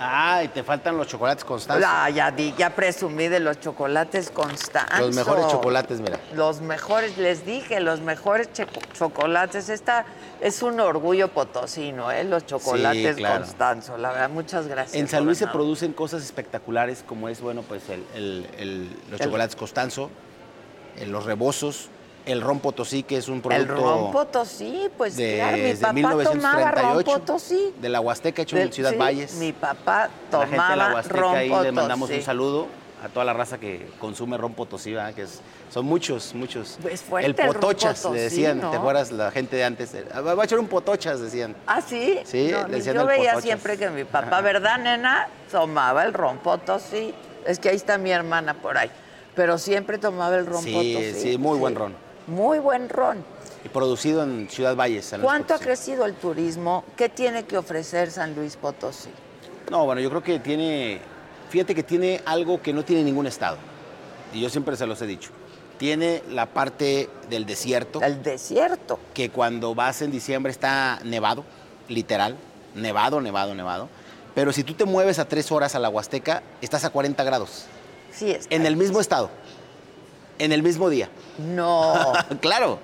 [0.01, 1.85] Ah, y te faltan los chocolates constantes.
[1.89, 4.99] Ah, ya, di- ya presumí de los chocolates Constanzo.
[5.01, 6.21] Los mejores chocolates, mira.
[6.35, 8.49] Los mejores, les dije, los mejores
[8.93, 9.69] chocolates.
[9.69, 10.07] Esta
[10.41, 12.23] es un orgullo potosino, ¿eh?
[12.23, 13.41] Los chocolates claro.
[13.45, 13.99] Constanzo.
[13.99, 14.95] La verdad, muchas gracias.
[14.95, 19.21] En San Luis se producen cosas espectaculares como es, bueno, pues el, el- el- los
[19.21, 20.11] chocolates Costanzo,
[20.97, 21.89] eh, los rebozos,
[22.29, 25.57] el ron potosí, que es un El producto ron potosí, pues de- claro,
[25.95, 27.75] mi papá tomaba ron 1938, potosí.
[27.81, 29.35] de la Huasteca hecho en Ciudad sí, Valles.
[29.35, 31.65] Mi papá A la gente de la tomaba Huasteca ron ahí potosí.
[31.67, 32.67] le mandamos un saludo
[33.03, 35.15] a toda la raza que consume ron potosí, ¿verdad?
[35.15, 35.41] que es-
[35.71, 36.79] son muchos, muchos.
[36.91, 38.71] Es fuerte el el potochas, le decían, ¿no?
[38.71, 39.13] ¿te acuerdas?
[39.13, 41.55] La gente de antes, eh, va a echar un potochas, decían.
[41.67, 42.19] ¿Ah, sí?
[42.25, 43.45] Sí, No, le decían yo el veía potochas.
[43.45, 45.29] siempre que mi papá, ¿verdad, nena?
[45.51, 47.15] Tomaba el ron potosí.
[47.47, 48.91] Es que ahí está mi hermana por ahí.
[49.37, 51.21] Pero siempre tomaba el ron Sí, potosí.
[51.33, 51.95] sí, muy buen ron.
[52.29, 53.25] Muy buen ron.
[53.65, 55.05] Y producido en Ciudad Valles.
[55.07, 55.65] San Luis ¿Cuánto ha Potosí.
[55.65, 56.85] crecido el turismo?
[56.97, 59.11] ¿Qué tiene que ofrecer San Luis Potosí?
[59.71, 61.01] No, bueno, yo creo que tiene,
[61.51, 63.57] fíjate que tiene algo que no tiene ningún estado.
[64.33, 65.31] Y yo siempre se los he dicho.
[65.79, 68.01] Tiene la parte del desierto.
[68.03, 68.99] El desierto.
[69.15, 71.45] Que cuando vas en diciembre está nevado,
[71.89, 72.37] literal.
[72.75, 73.89] Nevado, nevado, nevado.
[74.35, 77.65] Pero si tú te mueves a tres horas a la Huasteca, estás a 40 grados.
[78.13, 78.55] Sí, está.
[78.55, 79.31] En el mismo estado.
[80.39, 81.09] En el mismo día.
[81.39, 82.13] No.
[82.41, 82.79] claro.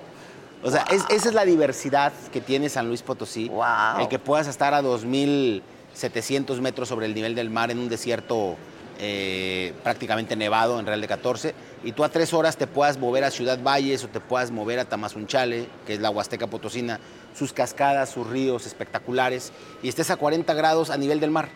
[0.63, 3.51] O sea, es- esa es la diversidad que tiene San Luis Potosí.
[3.99, 8.55] El que puedas estar a 2.700 metros sobre el nivel del mar en un desierto
[8.97, 11.53] eh, prácticamente nevado en Real de 14.
[11.83, 14.79] Y tú a tres horas te puedas mover a Ciudad Valles o te puedas mover
[14.79, 16.99] a Tamazunchale, que es la Huasteca Potosina,
[17.37, 19.51] sus cascadas, sus ríos espectaculares,
[19.83, 21.49] y estés a 40 grados a nivel del mar.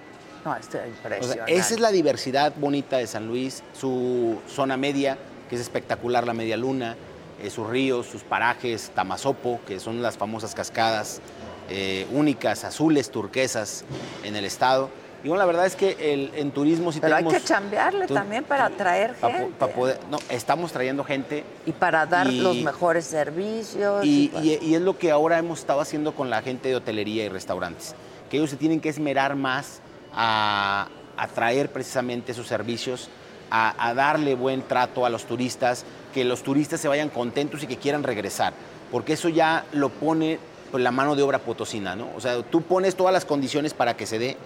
[0.46, 1.56] No, está O sea, impresionante.
[1.56, 5.18] esa es la diversidad bonita de San Luis, su zona media,
[5.50, 6.96] que es espectacular, la media luna,
[7.42, 11.22] eh, sus ríos, sus parajes, Tamazopo, que son las famosas cascadas
[11.70, 13.84] eh, únicas, azules, turquesas
[14.24, 14.90] en el estado.
[15.24, 17.42] Y bueno, la verdad es que el- en turismo sí Pero hay tenemos...
[17.44, 19.54] que chambearle también para atraer pa- gente.
[19.60, 24.06] pa poder- no, estamos trayendo gente y para dar y- los mejores servicios.
[24.06, 26.76] y, para- y- y es lo que ahora hemos estado haciendo con la gente de
[26.78, 27.96] hotelería y restaurantes,
[28.32, 29.82] que ellos se tienen que esmerar más
[30.14, 33.10] a, a traer precisamente sus servicios,
[33.52, 37.68] a, a darle buen trato a los turistas, que los turistas se vayan contentos y
[37.68, 38.54] que quieran regresar,
[38.92, 40.40] porque eso ya lo pone
[40.72, 42.10] pues, la mano de obra potosina, ¿no?
[42.16, 44.38] O sea, tú pones todas las condiciones para que se dé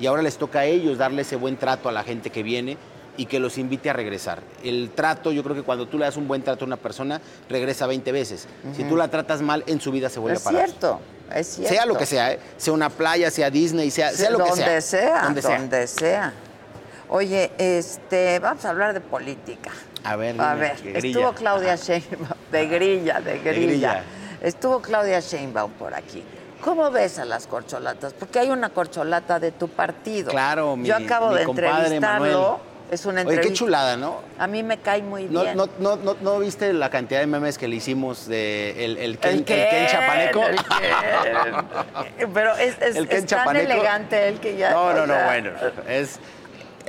[0.00, 2.76] y ahora les toca a ellos darle ese buen trato a la gente que viene,
[3.16, 4.40] y que los invite a regresar.
[4.64, 7.20] El trato, yo creo que cuando tú le das un buen trato a una persona,
[7.50, 8.46] regresa 20 veces.
[8.74, 10.66] Si tú la tratas mal, en su vida se vuelve Es a parar.
[10.66, 11.00] cierto,
[11.34, 11.74] es cierto.
[11.74, 12.40] Sea lo que sea, ¿eh?
[12.56, 16.32] sea una playa, sea Disney, sea, sea lo que donde sea, Donde donde sea.
[17.12, 19.70] Oye, este, vamos a hablar de política.
[20.04, 23.52] A ver, A ver, estuvo Claudia Sheinbaum, de grilla, de grilla.
[23.66, 24.02] grilla.
[24.40, 26.22] Estuvo Claudia Sheinbaum por aquí.
[26.62, 28.12] ¿Cómo ves a las corcholatas?
[28.12, 30.30] Porque hay una corcholata de tu partido.
[30.30, 32.26] Claro, mi- Yo acabo mi de compadre, entrevistarlo.
[32.42, 32.70] Manuel.
[32.90, 33.48] Es una Oye, entrevista.
[33.48, 34.20] qué chulada, ¿no?
[34.38, 35.56] A mí me cae muy ¿No, bien.
[35.56, 39.18] no, no, no, no viste la cantidad de memes que le hicimos de el, el
[39.18, 40.40] Ken, El el Ken chapaneco?
[40.40, 40.56] Ken.
[42.34, 43.72] Pero es, es- El Ken es tan chapaneco.
[43.72, 44.70] elegante él que ya.
[44.70, 45.50] No, o no, no, bueno.
[45.88, 46.18] Es,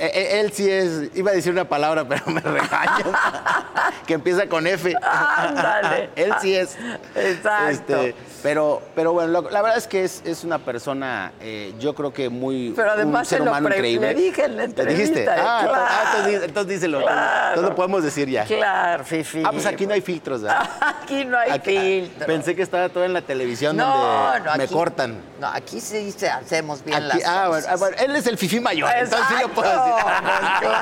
[0.06, 3.12] él sí es, iba a decir una palabra, pero me regaño.
[4.06, 4.92] que empieza con F.
[5.02, 6.10] Ándale.
[6.16, 6.76] él sí es.
[7.14, 7.68] Exacto.
[7.68, 11.94] Este, pero, pero bueno, lo- la verdad es que es, es una persona, eh, yo
[11.94, 12.72] creo que muy.
[12.76, 14.14] Pero además un ser lo humano increíble.
[14.14, 15.26] le dije en la ¿Le dijiste?
[15.30, 15.84] Ah, claro.
[16.18, 17.00] entonces- ah, entonces, díselo.
[17.02, 17.48] Claro.
[17.50, 18.44] Entonces lo podemos decir ya.
[18.44, 19.42] Claro, Fifi.
[19.44, 20.68] Ah, pues aquí no hay filtros, ¿verdad?
[21.02, 22.26] Aquí no hay Aquí- filtro.
[22.26, 23.86] Pensé que estaba todo en la televisión No,
[24.32, 25.20] donde no, me aquí- cortan.
[25.40, 27.66] No, aquí sí se hacemos bien Aquí- las ah, cosas.
[27.70, 29.94] ah, bueno, él es el fifí mayor, entonces sí lo puedo decir.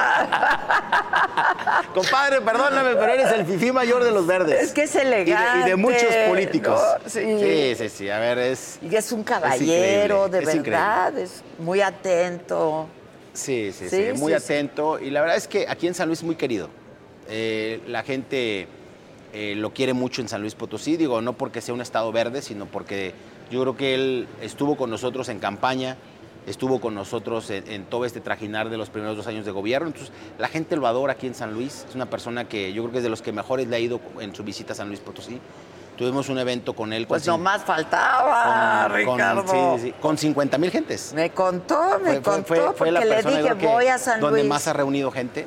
[1.95, 4.63] Compadre, perdóname, pero eres el fifí mayor de los verdes.
[4.63, 5.67] Es que es Y de- elegante.
[5.67, 6.81] Y de, muchos políticos.
[7.03, 7.09] ¿no?
[7.11, 7.21] Sí.
[7.21, 8.09] sí, sí, sí.
[8.11, 8.79] A ver, es.
[8.83, 12.87] Y es un caballero, de verdad, es muy atento.
[13.33, 14.45] Sí, sí, Sí, sí, muy sí, sí.
[14.45, 14.99] atento.
[14.99, 16.69] Y la verdad es que aquí en San Luis es muy querido.
[17.29, 18.67] Eh, la gente
[19.33, 22.43] eh, lo quiere mucho en San Luis Potosí, digo, no porque sea un estado verde,
[22.43, 23.15] sino porque
[23.51, 25.97] yo creo que él estuvo con nosotros en campaña,
[26.49, 29.89] estuvo con nosotros en, en todo este trajinar de los primeros dos años de gobierno.
[29.89, 31.85] Entonces, la gente lo adora aquí en San Luis.
[31.89, 34.01] Es una persona que yo creo que es de los que mejores le ha ido
[34.19, 35.39] en su visita a San Luis Potosí.
[36.01, 37.07] Tuvimos un evento con él.
[37.07, 39.45] Pues con nomás faltaba, con- Ricardo.
[39.47, 41.13] sí, sí, sí, con 50 mil gentes.
[41.15, 44.49] Me contó, me contó, porque le persona, yo dije, que voy a San donde Luis.
[44.49, 45.47] más ha reunido gente.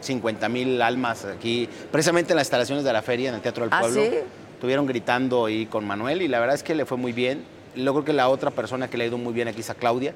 [0.00, 3.72] 50 mil almas aquí, precisamente en las instalaciones de la feria, en el Teatro del
[3.74, 4.00] ¿Ah, Pueblo.
[4.02, 4.10] sí?
[4.54, 7.44] Estuvieron gritando ahí con Manuel y la verdad es que le fue muy bien.
[7.76, 9.74] Luego creo que la otra persona que le ha ido muy bien aquí es a
[9.74, 10.14] Claudia.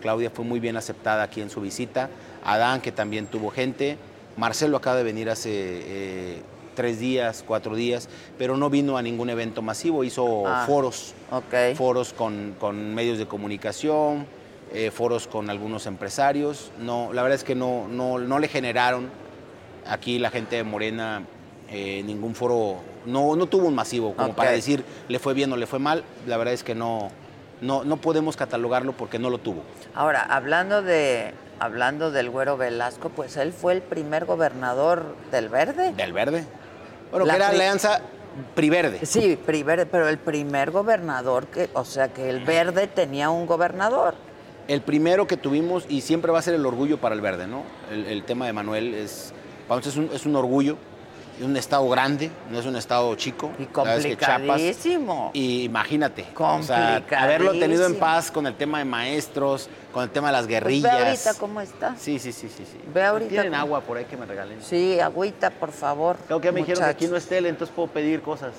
[0.00, 2.08] Claudia fue muy bien aceptada aquí en su visita.
[2.46, 3.98] Adán, que también tuvo gente.
[4.38, 6.42] Marcelo acaba de venir hace eh,
[6.78, 10.04] tres días, cuatro días, pero no vino a ningún evento masivo.
[10.04, 11.74] Hizo Ah, foros ok.
[11.76, 14.26] foros con, con medios de comunicación,
[14.72, 16.70] eh, foros con algunos empresarios.
[16.78, 19.10] No, la verdad es que no, no, no le generaron
[19.88, 21.24] aquí la gente de Morena
[21.68, 22.76] eh, ningún foro,
[23.06, 26.04] no, no tuvo un masivo como para decir le fue bien o le fue mal.
[26.28, 27.10] La verdad es que no,
[27.60, 29.62] no, no podemos catalogarlo porque no lo tuvo.
[29.96, 35.92] Ahora, hablando de hablando del Güero Velasco, pues él fue el primer gobernador del Verde.
[35.92, 36.44] ¿Del Verde?
[37.10, 38.00] Bueno, La que era Alianza
[38.54, 39.04] Priverde.
[39.04, 44.14] Sí, Priverde, pero el primer gobernador que, o sea, que el Verde tenía un gobernador.
[44.68, 47.62] El primero que tuvimos, y siempre va a ser el orgullo para el verde, ¿no?
[47.90, 49.32] El, el tema de Manuel es,
[49.66, 50.76] nosotros es un, es un orgullo,
[51.38, 53.50] es un estado grande, no es un estado chico.
[53.58, 55.30] Y es que complicadísimo.
[55.32, 60.10] y imagínate, o sea, haberlo tenido en paz con el tema de maestros, con el
[60.10, 60.92] tema de las Pues ve guerrillas.
[61.26, 61.94] ahorita cómo está.
[61.96, 62.64] Sí, sí, sí, sí.
[62.64, 62.78] sí.
[62.92, 64.60] Ve ahorita ¿Tienen cómo- agua por ahí que me regalen?
[64.62, 66.16] Sí, agüita, por favor.
[66.26, 68.52] Creo que me dijeron que aquí no es tele, entonces puedo pedir cosas.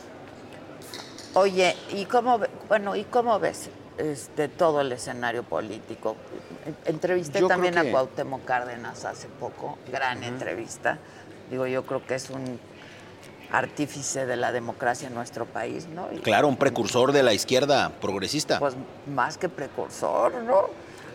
[1.35, 6.15] Oye, ¿y cómo, ve- bueno, ¿y cómo ves este, todo el escenario político?
[6.65, 10.97] En- Entrevisté Yo también a Cuauhtémoc Cárdenas hace poco, gran entrevista.
[11.51, 12.59] Digo, yo creo que es un
[13.51, 16.07] artífice de la democracia en nuestro país, ¿no?
[16.11, 18.59] Y, Claro, un precursor de la izquierda progresista.
[18.59, 18.75] Pues
[19.07, 20.67] más que precursor, ¿no?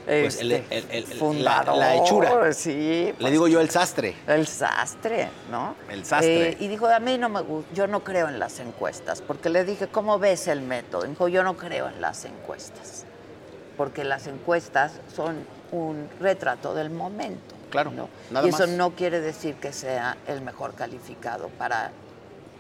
[0.05, 2.53] Pues Este, el- el- la- fundador, la hechura.
[2.53, 3.07] Sí.
[3.07, 4.15] Le pues, digo yo el sastre.
[4.27, 5.75] El sastre, ¿no?
[5.89, 6.51] El sastre.
[6.51, 9.49] Eh, y dijo, a mí no me gusta, yo no creo en las encuestas, porque
[9.49, 11.05] le dije, ¿cómo ves el método?
[11.05, 13.05] Dijo, yo no creo en las encuestas,
[13.79, 15.37] porque las encuestas son
[15.73, 17.55] un retrato del momento.
[17.71, 18.09] Claro, ¿no?
[18.31, 18.69] nada y eso más.
[18.69, 21.91] no quiere decir que sea el mejor calificado para,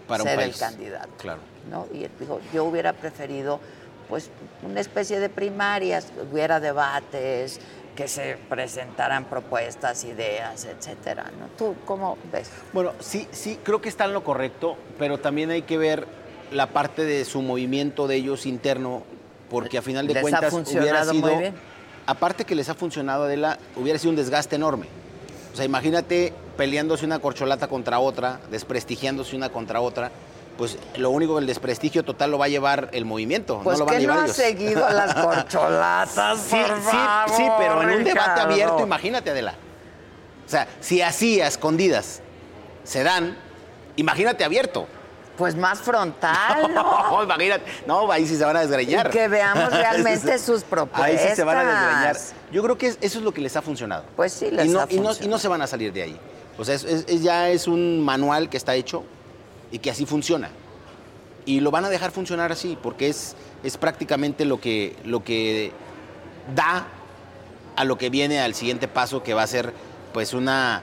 [0.06, 1.10] Para un ser el candidato.
[1.18, 1.40] Claro.
[1.70, 1.86] ¿no?
[1.92, 3.60] Y él dijo, yo hubiera preferido
[4.08, 4.30] pues
[4.62, 7.58] una especie de primarias, hubiera debates,
[7.96, 11.46] que se presentaran propuestas, ideas, etcétera, ¿no?
[11.56, 12.50] ¿Tú cómo ves?
[12.72, 16.06] Bueno, sí, sí, creo que está en lo correcto, pero también hay que ver
[16.50, 19.04] la parte de su movimiento de ellos interno,
[19.48, 21.54] porque a final de Les ha cuentas hubiera funcionado muy sido, bien.
[22.06, 24.86] aparte que les ha funcionado, Adela, hubiera sido un desgaste enorme.
[25.52, 30.10] O sea, imagínate peleándose una corcholata contra otra, desprestigiándose una contra otra,
[30.56, 33.86] pues lo único, el desprestigio total lo va a llevar el movimiento, Pues no lo
[33.86, 37.82] van a que no ha seguido a las corcholatas, Sí, por sí, favor, sí, pero
[37.82, 38.42] en un debate Ricardo.
[38.52, 39.54] abierto, imagínate, Adela.
[40.46, 42.20] O sea, si así a escondidas
[42.84, 43.36] se dan,
[43.96, 44.86] imagínate abierto.
[45.36, 47.10] Pues más frontal, ¿no?
[47.10, 47.64] No, imagínate.
[47.88, 49.08] No, ahí sí se van a desgreñar.
[49.08, 51.02] Y que veamos realmente sus propuestas.
[51.10, 52.16] Ahí sí se van a desgreñar.
[52.52, 54.04] Yo creo que es- eso es lo que les ha funcionado.
[54.14, 55.38] Pues sí, les y no, ha y no- y no funcionado.
[55.40, 56.20] se van a salir de ahí.
[56.58, 59.02] O sea, es- es- es- ya es un manual que está hecho
[59.72, 60.50] y que así funciona.
[61.46, 65.72] Y lo van a dejar funcionar así, porque es, es prácticamente lo que, lo que
[66.54, 66.86] da
[67.76, 69.72] a lo que viene al siguiente paso, que va a ser
[70.12, 70.82] pues una...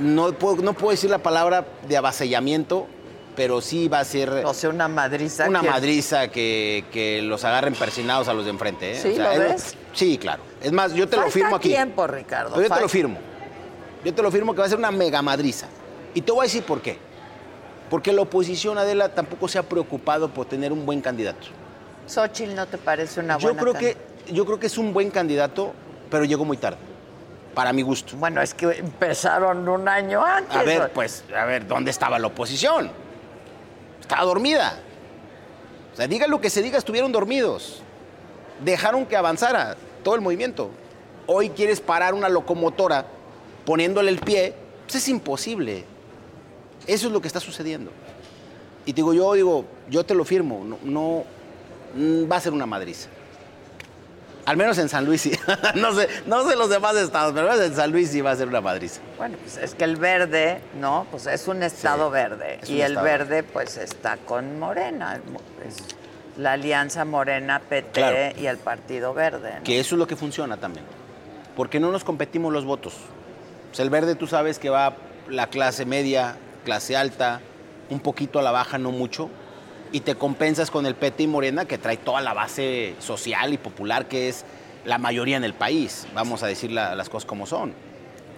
[0.00, 2.86] No puedo, no puedo decir la palabra de avasallamiento,
[3.34, 4.28] pero sí va a ser...
[4.44, 5.48] O sea, una madriza.
[5.48, 8.92] Una que- madriza que, que los agarren persinados a los de enfrente.
[8.92, 9.00] ¿eh?
[9.00, 9.76] ¿Sí, O sea, lo es ves?
[9.94, 10.42] Sí, claro.
[10.62, 11.70] Es más, yo te lo firmo aquí.
[11.70, 12.54] tiempo, Ricardo.
[12.56, 13.18] Pero yo te lo firmo.
[14.04, 15.66] Yo te lo firmo que va a ser una mega madriza.
[16.14, 16.98] Y te voy a decir por qué.
[17.90, 21.48] Porque la oposición, Adela, tampoco se ha preocupado por tener un buen candidato.
[22.06, 23.96] Xochitl, ¿no te parece una Yo buena creo, que,
[24.32, 25.72] yo creo que es un buen candidato,
[26.10, 26.78] pero llegó muy tarde.
[27.54, 28.16] Para mi gusto.
[28.16, 30.56] Bueno, es que empezaron un año antes.
[30.56, 32.90] A ver, pues, a ver, ¿dónde estaba la oposición?
[34.00, 34.78] Estaba dormida.
[35.92, 37.82] O sea, diga lo que se diga, estuvieron dormidos.
[38.62, 40.70] Dejaron que avanzara todo el movimiento.
[41.26, 43.06] Hoy quieres parar una locomotora
[43.66, 45.84] poniéndole el pie, pues es imposible.
[46.86, 47.90] Eso es lo que está sucediendo.
[48.86, 51.24] Y te digo, yo digo, yo te lo firmo, no, no
[51.94, 53.08] mm, va a ser una madriza.
[54.44, 55.32] Al menos en San Luis sí.
[55.74, 58.46] no sé, no sé los demás estados, pero en San Luis sí va a ser
[58.46, 59.00] una madriza.
[59.18, 61.04] Bueno, pues es que el verde, ¿no?
[61.10, 62.60] Pues es un estado verde.
[62.62, 63.04] es Y el estado.
[63.04, 65.20] verde, pues está con Morena.
[65.66, 65.78] Es
[66.38, 68.40] la alianza Morena, PT Claro.
[68.40, 69.54] y el Partido Verde.
[69.58, 69.64] ¿no?
[69.64, 70.84] Que eso es lo que funciona también.
[71.56, 72.94] Porque no nos competimos los votos.
[73.76, 74.96] Sea, el verde tú sabes que va
[75.28, 77.42] la clase media, clase alta,
[77.90, 79.28] un poquito a la baja, no mucho.
[79.92, 83.58] Y te compensas con el PT y Morena que trae toda la base social y
[83.58, 84.46] popular que es
[84.86, 86.06] la mayoría en el país.
[86.14, 87.74] Vamos a decir la- las cosas como son.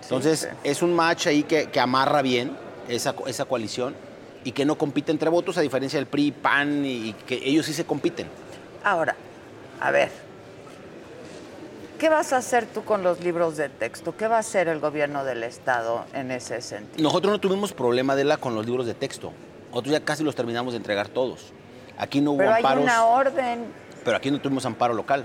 [0.03, 2.57] Entonces, es un match ahí que, que amarra bien
[2.89, 3.95] esa, esa coalición
[4.43, 7.65] y que no compite entre votos, a diferencia del PRI, PAN, y, y que ellos
[7.65, 8.27] sí se compiten.
[8.83, 9.15] Ahora,
[9.81, 10.11] a ver,
[11.99, 14.17] ¿qué vas a hacer tú con los libros de texto?
[14.17, 17.03] ¿Qué va a hacer el gobierno del Estado en ese sentido?
[17.03, 19.33] Nosotros no tuvimos problema de la con los libros de texto.
[19.71, 21.53] Nosotros ya casi los terminamos de entregar todos.
[21.99, 23.67] Aquí no hubo Pero hay amparos, una orden.
[24.05, 25.25] pero aquí no tuvimos amparo local.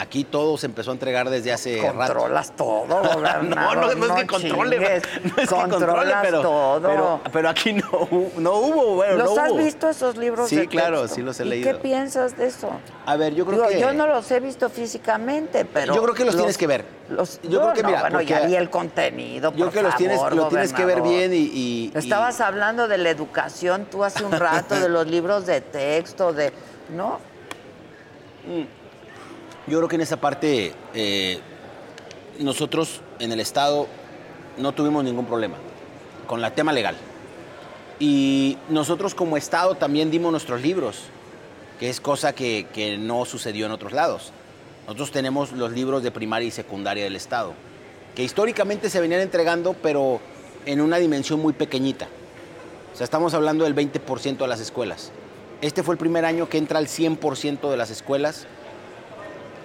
[0.00, 2.64] Aquí todo se empezó a entregar desde hace Controlas rato.
[2.64, 3.02] todo,
[3.42, 5.02] no, no, no es que controle, chingues.
[5.24, 6.88] no es que controle, pero, todo.
[6.88, 8.08] pero, pero aquí no,
[8.38, 9.58] no hubo, bueno, ¿Los no has hubo.
[9.58, 11.16] visto esos libros Sí, de claro, texto?
[11.16, 11.70] sí los he ¿Y leído.
[11.70, 12.70] qué piensas de eso?
[13.04, 15.94] A ver, yo creo Digo, que yo no los he visto físicamente, pero...
[15.94, 16.86] Yo creo que los tienes que ver.
[17.10, 19.88] Los, Yo creo que, no, mira, bueno, ya vi el contenido, Yo por creo que
[19.88, 24.24] los tienes, lo tienes que ver bien y, Estabas hablando de la educación tú hace
[24.24, 26.54] un rato, de los libros de texto, de...
[26.88, 27.18] ¿No?
[29.70, 31.38] Yo creo que en esa parte eh,
[32.40, 33.86] nosotros en el Estado
[34.58, 35.58] no tuvimos ningún problema
[36.26, 36.96] con el tema legal.
[38.00, 41.02] Y nosotros como Estado también dimos nuestros libros,
[41.78, 44.32] que es cosa que, que no sucedió en otros lados.
[44.88, 47.54] Nosotros tenemos los libros de primaria y secundaria del Estado,
[48.16, 50.20] que históricamente se venían entregando, pero
[50.66, 52.08] en una dimensión muy pequeñita.
[52.92, 55.12] O sea, estamos hablando del 20% de las escuelas.
[55.60, 58.48] Este fue el primer año que entra al 100% de las escuelas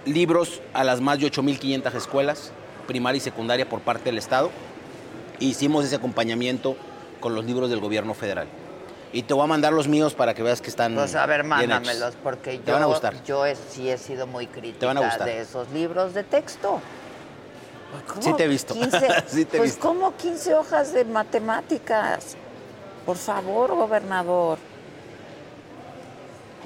[0.06, 2.52] libros a las más de 8.500 escuelas,
[2.88, 4.52] primaria y secundaria por parte del Estado.
[5.40, 6.76] Hicimos ese acompañamiento
[7.20, 8.48] con los libros del gobierno federal.
[9.12, 11.44] Y te voy a mandar los míos para que veas que están Pues a ver,
[11.44, 13.24] mándamelos, porque Te yo, van a gustar.
[13.24, 15.26] yo he- sí he sido muy crítica van a gustar.
[15.26, 16.82] de esos libros de texto.
[18.08, 18.74] ¿Cómo Sí te he visto.
[18.74, 18.90] 15?
[19.28, 19.88] Sí te he pues visto.
[19.88, 22.36] ¿cómo 15 hojas de matemáticas?
[23.06, 24.58] Por favor, gobernador.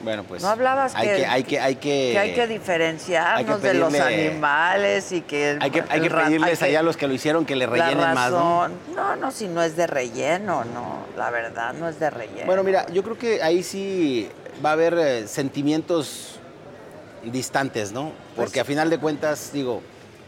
[0.03, 3.55] Bueno, pues No hablabas hay que- que, hay que, hay que, que hay que diferenciarnos
[3.55, 5.57] hay que de los animales y que...
[5.59, 7.97] hay que, hay que pedirles allá a los que lo hicieron que le la rellenen
[8.13, 8.31] más.
[8.31, 8.61] ¿no?
[8.61, 8.73] razón.
[8.95, 11.05] No, no, si no es de relleno, no.
[11.17, 12.45] La verdad, no es de relleno.
[12.45, 14.29] Bueno, mira, yo creo que ahí sí
[14.63, 16.39] va a haber eh, sentimientos
[17.23, 18.11] distantes, ¿no?
[18.35, 19.81] Porque Pues- a final de cuentas, digo,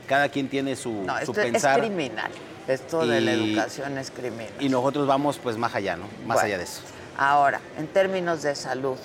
[0.07, 2.29] cada quien tiene su, no, su esto es criminal.
[2.67, 4.49] Esto de la educación es criminal.
[4.59, 6.03] Y nosotros vamos pues más allá, ¿no?
[6.25, 6.41] Más Bueno.
[6.41, 6.81] allá de eso.
[7.17, 8.97] Ahora, en términos de salud,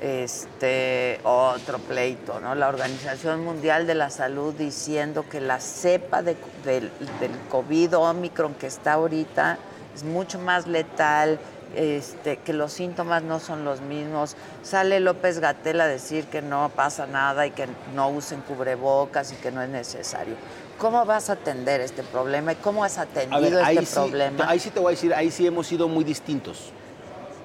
[0.00, 2.54] este otro pleito, ¿no?
[2.54, 6.90] La Organización Mundial de la Salud diciendo que la cepa de- del,
[7.20, 9.58] del COVID Omicron que está ahorita
[9.94, 11.38] es mucho más letal,
[11.76, 14.36] este, que los síntomas no son los mismos.
[14.62, 19.36] Sale López Gatel a decir que no pasa nada y que no usen cubrebocas y
[19.36, 20.34] que no es necesario.
[20.78, 24.48] ¿Cómo vas a atender este problema y cómo has atendido ver, este sí, problema?
[24.48, 26.70] ahí sí te voy a decir, ahí sí hemos sido muy distintos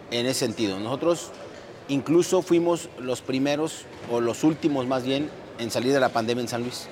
[0.09, 0.79] en ese sentido.
[0.79, 1.31] Nosotros
[1.87, 5.29] incluso fuimos los primeros, o los últimos más bien,
[5.59, 6.87] en salir de la pandemia en San Luis.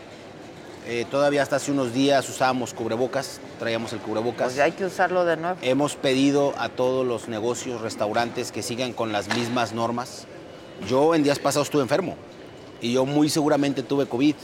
[0.86, 4.48] Eh, todavía hasta hace unos días usábamos cubrebocas, traíamos el cubrebocas.
[4.48, 5.58] Pues hay que usarlo de nuevo.
[5.62, 10.26] Hemos pedido a todos los negocios, restaurantes que sigan con las mismas normas.
[10.90, 12.16] Yo en días pasados estuve enfermo
[12.82, 14.36] y yo muy seguramente tuve COVID.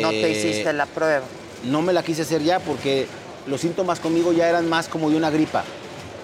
[0.00, 1.24] No te Eh, hiciste la prueba.
[1.64, 3.06] No me la quise hacer ya porque
[3.48, 5.64] los síntomas conmigo ya eran más como de una gripa,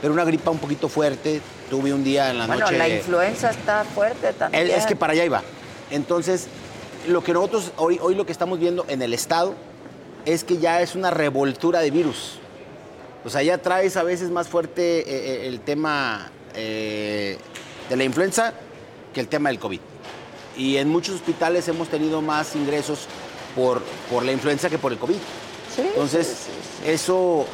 [0.01, 1.41] pero una gripa un poquito fuerte.
[1.71, 2.79] Tuve un día en la Bueno, noche.
[2.79, 4.71] la influenza está fuerte también.
[4.71, 5.43] Es, que para allá iba.
[5.91, 6.47] Entonces,
[7.07, 9.55] lo que nosotros hoy, hoy lo que estamos viendo en el estado
[10.25, 12.39] es que ya es una revoltura de virus.
[13.25, 17.39] O sea, ya traes a veces más fuerte eh, eh, el tema eh,
[17.89, 18.55] de la influenza
[19.13, 19.81] que el tema del COVID.
[20.57, 23.07] Y en muchos hospitales hemos tenido más ingresos
[23.55, 25.17] por, por la influenza que por el COVID.
[25.79, 26.47] Entonces,
[26.85, 27.47] eso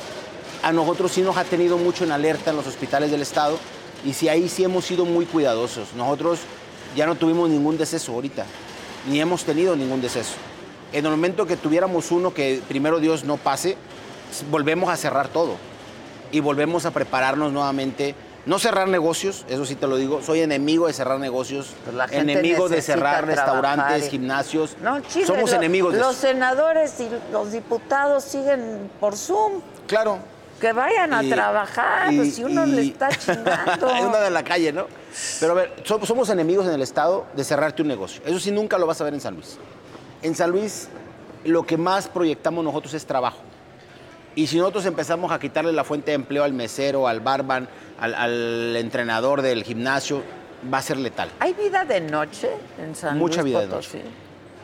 [0.63, 3.59] a nosotros sí nos ha tenido mucho en alerta en los hospitales del Estado
[4.05, 5.93] y sí ahí sí hemos sido muy cuidadosos.
[5.95, 6.41] Nosotros
[6.97, 8.45] ya no tuvimos ningún deceso ahorita,
[9.09, 10.35] ni hemos tenido ningún deceso.
[10.93, 13.77] En el momento que tuviéramos uno que primero Dios no pase,
[14.51, 15.57] volvemos a cerrar todo
[16.31, 18.15] y volvemos a prepararnos nuevamente.
[18.47, 20.21] No cerrar negocios, eso sí te lo digo.
[20.23, 24.77] Soy enemigo de cerrar negocios, Pues la gente enemigo de cerrar restaurantes, y- gimnasios.
[24.83, 26.27] No, chile, Somos lo- enemigos de Los eso.
[26.29, 29.63] senadores y los diputados siguen por Zoom.
[29.87, 30.19] Claro.
[30.61, 33.87] Que vayan a Y- trabajar, y- pues si uno y- le está chingando.
[34.09, 34.87] Una de la calle, ¿no?
[35.41, 38.23] Pero a ver, so- somos enemigos en el Estado de cerrarte un negocio.
[38.25, 39.59] Eso sí, nunca lo vas a ver en San Luis.
[40.23, 40.89] En San Luis,
[41.45, 43.39] lo que más proyectamos nosotros es trabajo.
[44.37, 47.69] Y si nosotros empezamos a quitarle la fuente de empleo al mesero, al barman,
[48.01, 50.23] al, al entrenador del gimnasio,
[50.73, 51.31] va a ser letal.
[51.41, 52.49] ¿Hay vida de noche
[52.79, 54.03] en San Mucha Luis vida de noche.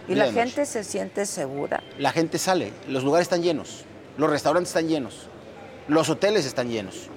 [0.09, 1.83] ¿Y Vida la gente se siente segura?
[1.99, 3.85] La gente sale, los lugares están llenos,
[4.17, 5.29] los restaurantes están llenos,
[5.91, 7.09] los hoteles están llenos.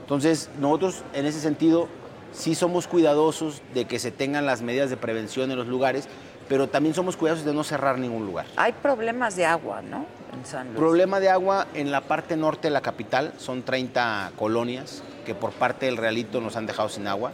[0.00, 1.88] Entonces, nosotros en ese sentido
[2.32, 6.08] sí somos cuidadosos de que se tengan las medidas de prevención en los lugares,
[6.48, 8.46] pero también somos cuidadosos de no cerrar ningún lugar.
[8.56, 10.06] Hay problemas de agua, ¿no?
[10.32, 10.78] En San Luis.
[10.78, 15.50] Problema de agua en la parte norte de la capital, son 30 colonias que por
[15.52, 17.32] parte del Realito nos han dejado sin agua,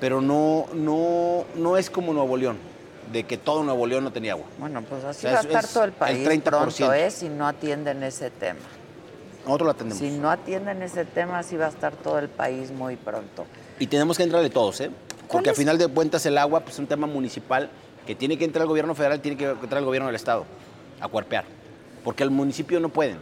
[0.00, 2.58] pero no, no, no es como Nuevo León,
[3.10, 4.44] de que todo Nuevo León no tenía agua.
[4.58, 6.42] Bueno, pues así O sea, va a es- estar es todo el país el 30%.
[6.50, 7.10] pronto, ¿eh?
[7.10, 8.60] Si no atienden ese tema.
[9.44, 9.98] Nosotros lo atendemos.
[9.98, 13.44] Si no atienden ese tema, así va a estar todo el país muy pronto.
[13.78, 14.90] Y tenemos que entrarle todos, ¿eh?
[15.30, 17.70] Porque al final de cuentas el agua pues, es un tema municipal
[18.06, 20.44] que tiene que entrar el gobierno federal, tiene que entrar el gobierno del estado
[21.00, 21.44] a cuerpear.
[22.04, 23.16] Porque el municipio no pueden.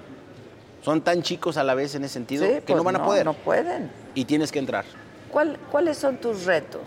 [0.82, 3.04] Son tan chicos a la vez en ese sentido Sí, que pues no van a
[3.04, 3.24] poder.
[3.24, 3.90] no pueden.
[4.14, 4.84] Y tienes que entrar.
[5.30, 6.80] ¿Cuál- ¿Cuáles son tus retos?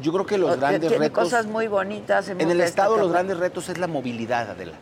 [0.00, 1.24] Yo creo que O- los grandes tiene retos...
[1.24, 2.28] cosas muy bonitas.
[2.28, 3.12] hemos En el estado los destacado.
[3.12, 4.72] grandes retos es la movilidad, Adela.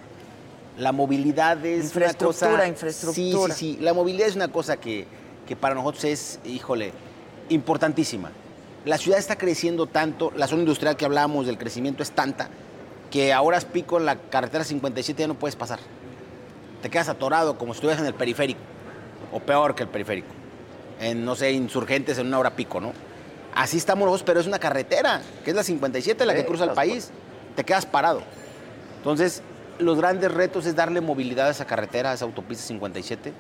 [0.78, 2.68] La movilidad es Infraestructura, una cosa...
[2.68, 3.54] infraestructura.
[3.54, 3.82] Sí, sí, sí.
[3.82, 5.06] La movilidad es una cosa que,
[5.46, 6.92] que para nosotros es, híjole,
[7.48, 8.30] importantísima.
[8.84, 12.48] La ciudad está creciendo tanto, la zona industrial que hablábamos del crecimiento es tanta,
[13.10, 15.80] que a horas pico en la carretera 57 ya no puedes pasar.
[16.80, 18.60] Te quedas atorado como si estuvieras en el periférico,
[19.32, 20.28] o peor que el periférico.
[21.00, 22.92] En, no sé, insurgentes en una hora pico, ¿no?
[23.54, 26.64] Así estamos nosotros, pero es una carretera, que es la 57, la que Sí, cruza
[26.64, 27.10] el país.
[27.56, 28.22] Te quedas parado.
[28.98, 29.42] Entonces,
[29.78, 33.32] los grandes retos es darle movilidad a esa carretera, a esa autopista 57,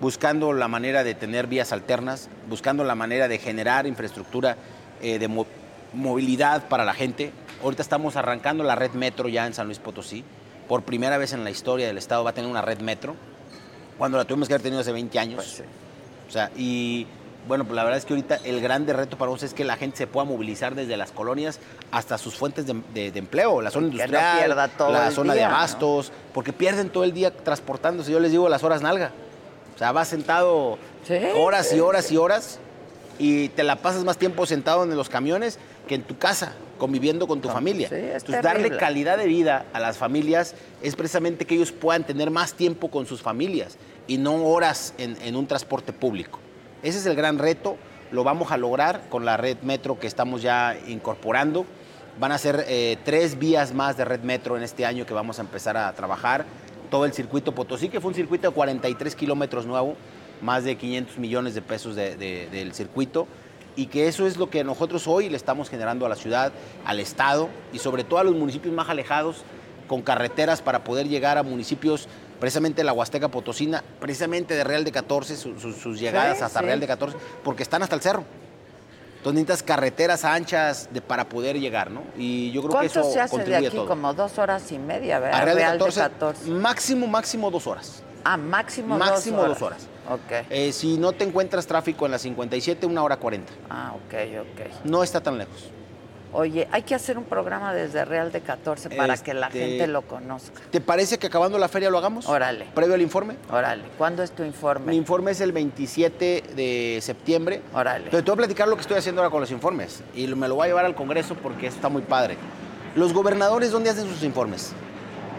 [0.00, 4.56] buscando la manera de tener vías alternas, buscando la manera de generar infraestructura
[5.02, 5.46] eh, de mo-
[5.92, 7.32] movilidad para la gente.
[7.62, 10.24] Ahorita estamos arrancando la red metro ya en San Luis Potosí.
[10.68, 13.16] Por primera vez en la historia del Estado va a tener una red metro,
[13.96, 15.62] cuando la tuvimos que haber tenido hace 20 años.
[16.28, 17.06] O sea, y
[17.48, 19.76] bueno, pues la verdad es que ahorita el grande reto para nosotros es que la
[19.76, 21.58] gente se pueda movilizar desde las colonias
[21.90, 25.42] hasta sus fuentes de, de- de empleo, la zona no industrial, todo la zona día,
[25.44, 25.56] de ¿no?
[25.56, 28.12] abastos, porque pierden todo el día transportándose.
[28.12, 29.10] Yo les digo las horas nalga.
[29.74, 30.78] O sea, vas sentado
[31.36, 32.58] horas y sí, horas y horas
[33.18, 35.58] y te la pasas más tiempo sentado en los camiones
[35.88, 37.88] que en tu casa, conviviendo con tu familia.
[38.16, 42.52] Entonces, darle calidad de vida a las familias es precisamente que ellos puedan tener más
[42.54, 46.38] tiempo con sus familias y no horas en, en un transporte público.
[46.82, 47.76] Ese es el gran reto,
[48.12, 51.66] lo vamos a lograr con la red metro que estamos ya incorporando.
[52.20, 55.38] Van a ser eh, tres vías más de red metro en este año que vamos
[55.38, 56.44] a empezar a trabajar.
[56.90, 59.94] Todo el circuito Potosí, que fue un circuito de 43 kilómetros nuevo,
[60.40, 63.26] más de 500 millones de pesos de- de- del circuito
[63.76, 66.52] y que eso es lo que nosotros hoy le estamos generando a la ciudad,
[66.84, 69.42] al Estado y sobre todo a los municipios más alejados
[69.86, 72.08] con carreteras para poder llegar a municipios,
[72.40, 76.60] precisamente la Huasteca Potosina, precisamente de Real de 14, su- su- sus llegadas Sí, hasta
[76.60, 76.64] sí.
[76.66, 78.24] Real de 14, porque están hasta el cerro.
[79.18, 82.02] Entonces necesitas carreteras anchas de, para poder llegar, ¿no?
[82.16, 83.76] Y yo creo que ¿Cuánto eso se hace de contribuye a aquí?
[83.76, 83.88] todo.
[83.88, 85.40] Como dos horas y media, ¿verdad?
[85.40, 88.02] A Real de Real 14, máximo, máximo dos horas.
[88.24, 89.88] Ah, máximo, Máximo dos dos horas.
[90.06, 90.20] horas.
[90.20, 90.46] Ok.
[90.50, 93.52] Eh, si no te encuentras tráfico en la 57, una hora 40.
[93.68, 94.84] Ah, ok, ok.
[94.84, 95.70] No está tan lejos.
[96.32, 99.86] Oye, hay que hacer un programa desde Real de 14 para que la Este- gente
[99.86, 100.60] lo conozca.
[100.70, 102.28] ¿Te parece que acabando la feria lo hagamos?
[102.28, 102.66] Órale.
[102.74, 103.36] ¿Previo al informe?
[103.50, 103.84] Órale.
[103.96, 104.92] ¿Cuándo es tu informe?
[104.92, 107.62] Mi informe es el 27 de septiembre.
[107.72, 108.08] Órale.
[108.10, 110.02] Pero te voy a platicar lo que estoy haciendo ahora con los informes.
[110.14, 112.36] Y me lo voy a llevar al Congreso porque está muy padre.
[112.94, 114.72] Los gobernadores, ¿dónde hacen sus informes?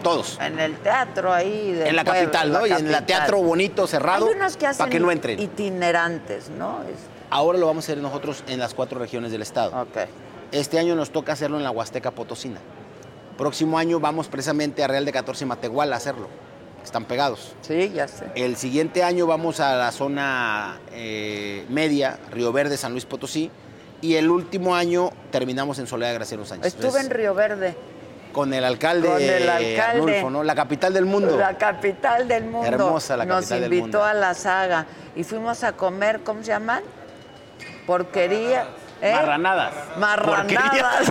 [0.02, 0.38] Todos.
[0.40, 2.66] En el teatro ahí de En la capital, ¿no?
[2.66, 5.38] Y en el teatro bonito, cerrado, Hay unos que hacen para que no entren.
[5.38, 6.80] itinerantes, ¿no?
[7.28, 9.86] Ahora lo vamos a hacer nosotros en las cuatro regiones del estado.
[10.52, 12.60] Este año nos toca hacerlo en la Huasteca Potosina.
[13.38, 16.28] Próximo año vamos precisamente a Real de 14 y Matehuala a hacerlo.
[16.84, 17.54] Están pegados.
[17.60, 18.26] Sí, ya sé.
[18.34, 23.50] El siguiente año vamos a la zona eh, media, Río Verde, San Luis Potosí.
[24.02, 26.68] Y el último año terminamos en Soledad Graciano Sánchez.
[26.68, 27.76] Estuve Entonces, en Río Verde.
[28.32, 29.80] Con el alcalde, Con el alcalde.
[29.82, 30.42] Arnulfo, ¿no?
[30.42, 31.36] La capital del mundo.
[31.36, 32.66] La capital del mundo.
[32.66, 34.04] Hermosa la Nos capital del invitó mundo.
[34.04, 34.86] a la saga
[35.16, 36.82] y fuimos a comer, ¿cómo se llaman?
[37.86, 38.66] Porquería.
[39.02, 39.12] ¿Eh?
[39.14, 39.72] Marranadas.
[39.96, 41.10] Marranadas.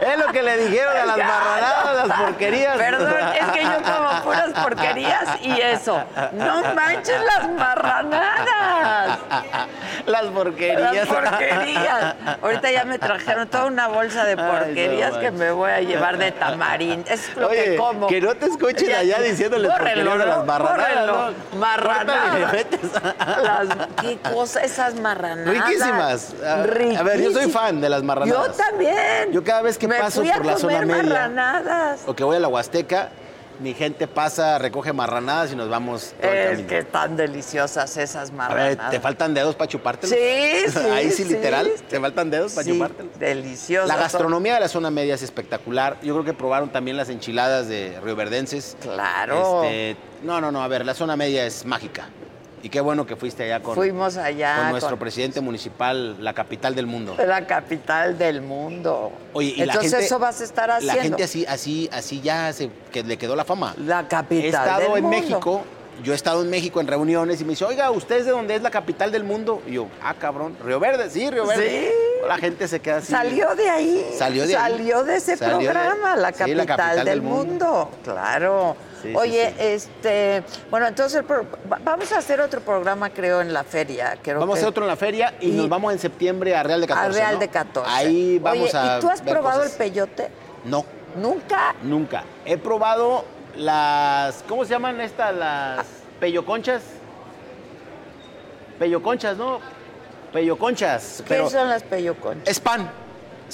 [0.00, 2.76] Es lo que le dijeron a las marranadas, las porquerías.
[2.76, 6.02] Perdón, es que yo como puras porquerías y eso.
[6.32, 9.18] No manches las marranadas.
[10.06, 10.94] Las porquerías.
[10.94, 12.14] Las porquerías.
[12.42, 15.80] Ahorita ya me trajeron toda una bolsa de Ay, no porquerías que me voy a
[15.80, 17.04] llevar de tamarín.
[17.08, 18.06] Es lo Oye, que como.
[18.08, 21.32] que no te escuchen allá diciéndoles Córrelo, porquerías a las marranadas.
[21.56, 22.52] Marranadas.
[23.42, 24.60] Las- ¿Qué cosa?
[24.62, 25.46] Esas marranadas.
[25.98, 26.34] Riquísimas.
[26.44, 28.46] A, a ver, yo soy fan de las marranadas.
[28.48, 29.32] Yo también.
[29.32, 32.00] Yo cada vez que Me paso fui a por la zona media marranadas.
[32.06, 33.10] o que voy a la Huasteca,
[33.60, 36.68] mi gente pasa, recoge marranadas y nos vamos todo el Es camino.
[36.68, 38.90] que están deliciosas esas A ver, marranadas.
[38.90, 40.16] ¿te faltan dedos para chupártelos?
[40.16, 41.32] Sí, sí, Ahí sí, sí.
[41.32, 43.16] literal, ¿te faltan dedos para Sí, chupártelos?
[43.18, 43.86] Delicioso.
[43.86, 45.98] La gastronomía de la zona media es espectacular.
[46.02, 48.76] Yo creo que probaron también las enchiladas de rioverdenses.
[48.80, 49.62] Claro.
[49.62, 52.08] Este, no, no, no, a ver, la zona media es mágica.
[52.64, 56.32] Y qué bueno que fuiste allá con, Fuimos allá con nuestro con- presidente municipal, la
[56.32, 57.14] capital del mundo.
[57.18, 59.12] La capital del mundo.
[59.34, 60.96] Oye, y Entonces la gente, eso vas a estar haciendo.
[60.96, 63.74] La gente así, así, así ya se, que le quedó la fama.
[63.76, 65.08] La capital He estado del en mundo.
[65.20, 65.62] México,
[66.02, 68.54] yo he estado en México en reuniones y me dice, oiga, ¿usted es de dónde
[68.54, 69.60] es la capital del mundo?
[69.66, 71.68] Y yo, ah, cabrón, Río Verde, sí, Río Verde.
[71.90, 72.26] Sí.
[72.26, 73.12] La gente se queda así.
[73.12, 74.06] Salió de ahí.
[74.16, 74.62] Salió de ahí.
[74.72, 77.44] Salió de ese Salió de- programa, la, Sí, capital la capital del, del mundo.
[77.66, 77.90] mundo.
[78.02, 78.74] Claro.
[79.04, 79.54] Sí, Oye, sí.
[79.58, 81.46] este, bueno, entonces pro-
[81.84, 84.16] vamos a hacer otro programa, creo, en la feria.
[84.22, 86.80] Creo Vamos a hacer otro en la feria y, nos vamos en septiembre a Real
[86.80, 87.08] de 14.
[87.10, 87.40] a Real ¿no?
[87.40, 87.90] de 14.
[87.92, 88.96] Ahí vamos Oye, a.
[88.96, 89.72] ¿y tú has ver probado cosas.
[89.72, 90.28] el peyote?
[90.64, 90.86] No,
[91.16, 91.74] Nunca.
[91.82, 92.24] nunca.
[92.46, 93.24] He probado
[93.56, 94.42] las.
[94.48, 95.34] ¿Cómo se llaman estas?
[95.34, 95.86] Las
[96.18, 96.82] peyoconchas.
[98.78, 99.60] Peyoconchas, ¿no?
[100.32, 101.18] Peyoconchas.
[101.18, 102.48] ¿Qué pero son las peyoconchas?
[102.48, 102.90] Es pan.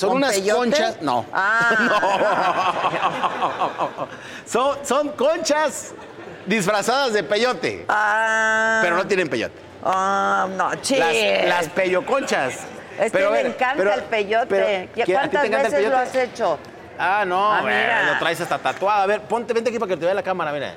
[0.01, 0.59] Son ¿Con unas peyote?
[0.59, 1.03] conchas.
[1.03, 1.27] No.
[1.33, 2.73] Ah.
[4.47, 5.93] Son, son conchas
[6.47, 7.85] disfrazadas de peyote.
[7.89, 8.81] Ah.
[8.83, 9.55] Pero no tienen peyote.
[9.85, 10.71] Ah, no.
[10.71, 10.89] Las,
[11.47, 12.55] las peyoconchas.
[12.99, 14.47] Es Pero, que me encanta pero- el peyote.
[14.47, 14.67] pero,
[14.97, 15.97] ¿Ya ¿qué- a ti te ¿Cuántas veces lo peyote?
[15.97, 16.59] has hecho?
[16.99, 17.63] Ah, no, Ah,
[18.13, 19.03] lo traes hasta tatuado.
[19.03, 20.73] A ver, ponte, vente aquí para que te vea la cámara, mira.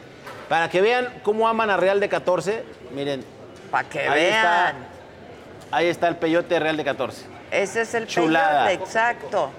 [0.50, 3.24] Para que vean cómo aman a Real de 14, miren.
[3.72, 4.36] Para que ahí vean.
[4.36, 4.74] Está,
[5.72, 7.26] ahí está el peyote de Real de 14.
[7.54, 8.66] Ese es el Chulada.
[8.66, 9.50] peyote, exacto.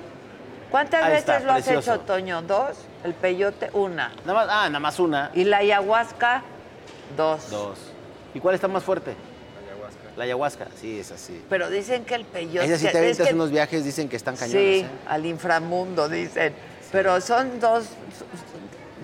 [0.71, 1.95] ¿Cuántas Ahí veces está, lo has precioso.
[1.95, 2.43] hecho, Toño?
[2.43, 2.77] ¿Dos?
[3.05, 4.12] El peyote, una.
[4.25, 5.31] Nada más, ah, nada más una.
[5.35, 6.43] ¿Y la ayahuasca?
[7.16, 7.51] Dos.
[7.51, 7.79] Dos.
[8.35, 9.15] ¿Y cuál está más fuerte?
[10.16, 10.66] La ayahuasca.
[10.81, 11.41] Sí, es así.
[11.49, 12.66] Pero dicen que el peyote...
[12.66, 14.81] Esa sí te es avientas que- unos viajes, dicen que están cañones.
[14.81, 14.89] Sí, ¿eh?
[15.09, 16.55] al inframundo, dicen.
[16.93, 17.87] Pero son dos,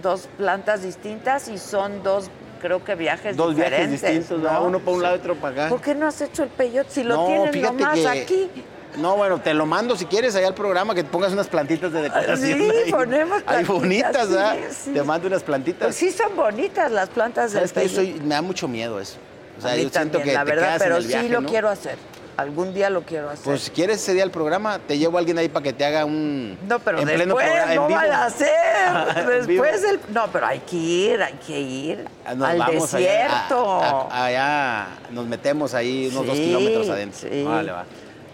[0.03, 2.31] dos plantas distintas y son dos,
[2.63, 4.29] creo que viajes Dos viajes diferentes.
[4.29, 5.69] distintos, uno para un lado y otro para acá.
[5.69, 8.51] ¿Por qué no has hecho el peyote si lo No, tienen fíjate nomás que- aquí?
[8.97, 11.93] No, bueno, te lo mando si quieres allá al programa que te pongas unas plantitas
[11.93, 12.39] de decoración.
[12.39, 12.53] Sí,
[12.85, 12.91] ahí.
[12.91, 14.57] ponemos Ahí plantitas, bonitas, sí, ¿verdad?
[14.85, 14.91] sí.
[14.93, 15.87] Te mando unas plantitas.
[15.87, 17.89] Pues sí son bonitas las plantas peyote.
[17.89, 19.17] soy- me da mucho miedo eso.
[19.59, 21.27] O sea, A mí yo siento que la te verdad, quedas en pero el viaje,
[21.27, 21.49] sí lo ¿no?
[21.49, 21.97] quiero hacer.
[22.37, 23.45] Algún día lo quiero hacer.
[23.45, 25.85] Pues si quieres ese día al programa, te llevo a alguien ahí para que te
[25.85, 26.57] haga un.
[26.67, 28.01] no, pero en pleno después en no vivo.
[28.01, 28.29] vaya a
[29.25, 29.31] vivo.
[29.31, 30.01] Después del...
[30.09, 33.83] No, pero hay que ir, hay que ir Ah, Nos al vamos allá, desierto.
[33.83, 37.19] a- a- allá nos metemos ahí unos dos kilómetros adentro.
[37.31, 37.43] sí.
[37.47, 37.85] Órale, va.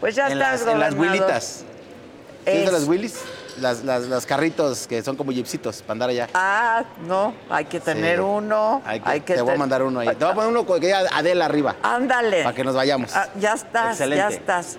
[0.01, 0.95] Pues ya en estás, las, en las.
[0.95, 1.65] Willitas.
[2.45, 3.21] ¿Tienes de Es- las Willis?
[3.61, 6.29] Las, las, las carritos que son como jeepsitos para andar allá.
[6.35, 8.23] Ah, no, hay que tener Sí.
[8.23, 8.83] uno.
[8.85, 10.09] Hay que- hay que te voy a mandar uno ahí.
[10.09, 11.75] Te voy a poner uno con que Adela arriba.
[11.83, 12.43] Ándale.
[12.43, 13.17] Para que nos vayamos.
[13.17, 14.17] Ah, ya estás, Excelente.
[14.19, 14.77] ya estás.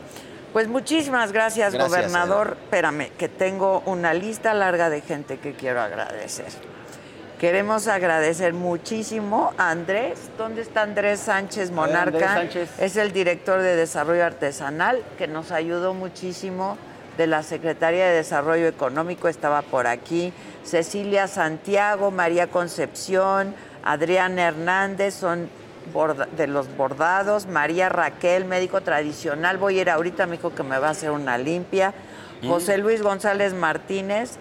[0.53, 2.57] Pues muchísimas gracias, Gracias, gobernador.
[2.64, 6.45] Espérame, que tengo una lista larga de gente que quiero agradecer.
[7.39, 10.31] Queremos agradecer muchísimo a Andrés.
[10.39, 12.34] ¿Dónde está Andrés Sánchez Monarca?
[12.34, 12.80] Andrés Sánchez.
[12.80, 16.80] Es el director de Desarrollo Artesanal, que nos ayudó muchísimo
[17.15, 20.34] de la Secretaría de Desarrollo Económico, estaba por aquí.
[20.64, 23.53] Cecilia Santiago, María Concepción,
[23.84, 25.47] Adrián Hernández, son
[26.35, 29.57] de los bordados, María Raquel, médico tradicional.
[29.57, 31.93] Voy a ir ahorita, me dijo que me va a hacer una limpia.
[32.41, 32.49] Mm.
[32.49, 34.39] José Luis González Martínez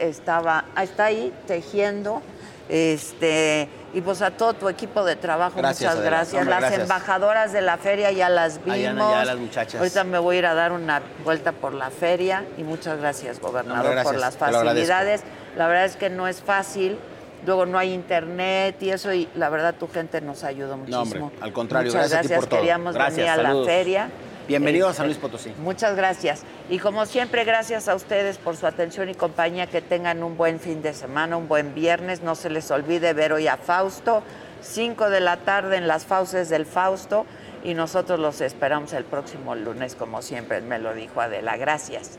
[0.00, 2.22] estaba, ah, está ahí tejiendo.
[2.68, 6.34] Este, y pues a todo tu equipo de trabajo, Gracias, muchas gracias.
[6.34, 6.82] Hombre, las gracias.
[6.82, 9.26] embajadoras de la feria ya las vimos.
[9.26, 9.80] Las muchachas.
[9.80, 13.40] Ahorita me voy a ir a dar una vuelta por la feria y muchas gracias,
[13.40, 15.22] gobernador, por las facilidades.
[15.56, 16.98] La verdad es que no es fácil.
[17.44, 21.02] Luego no hay internet y eso, y la verdad tu gente nos ayudó muchísimo.
[21.02, 22.60] No, hombre, al contrario, Muchas gracias a ti por todo.
[22.60, 24.10] Queríamos venir a la feria.
[24.50, 25.52] Bienvenidos a San Luis Potosí.
[25.62, 26.42] Muchas gracias.
[26.68, 29.68] Y como siempre, gracias a ustedes por su atención y compañía.
[29.68, 32.22] Que tengan un buen fin de semana, un buen viernes.
[32.22, 34.24] No se les olvide ver hoy a Fausto,
[34.62, 37.26] 5 de la tarde en las fauces del Fausto.
[37.62, 41.56] Y nosotros los esperamos el próximo lunes, como siempre me lo dijo Adela.
[41.56, 42.18] Gracias.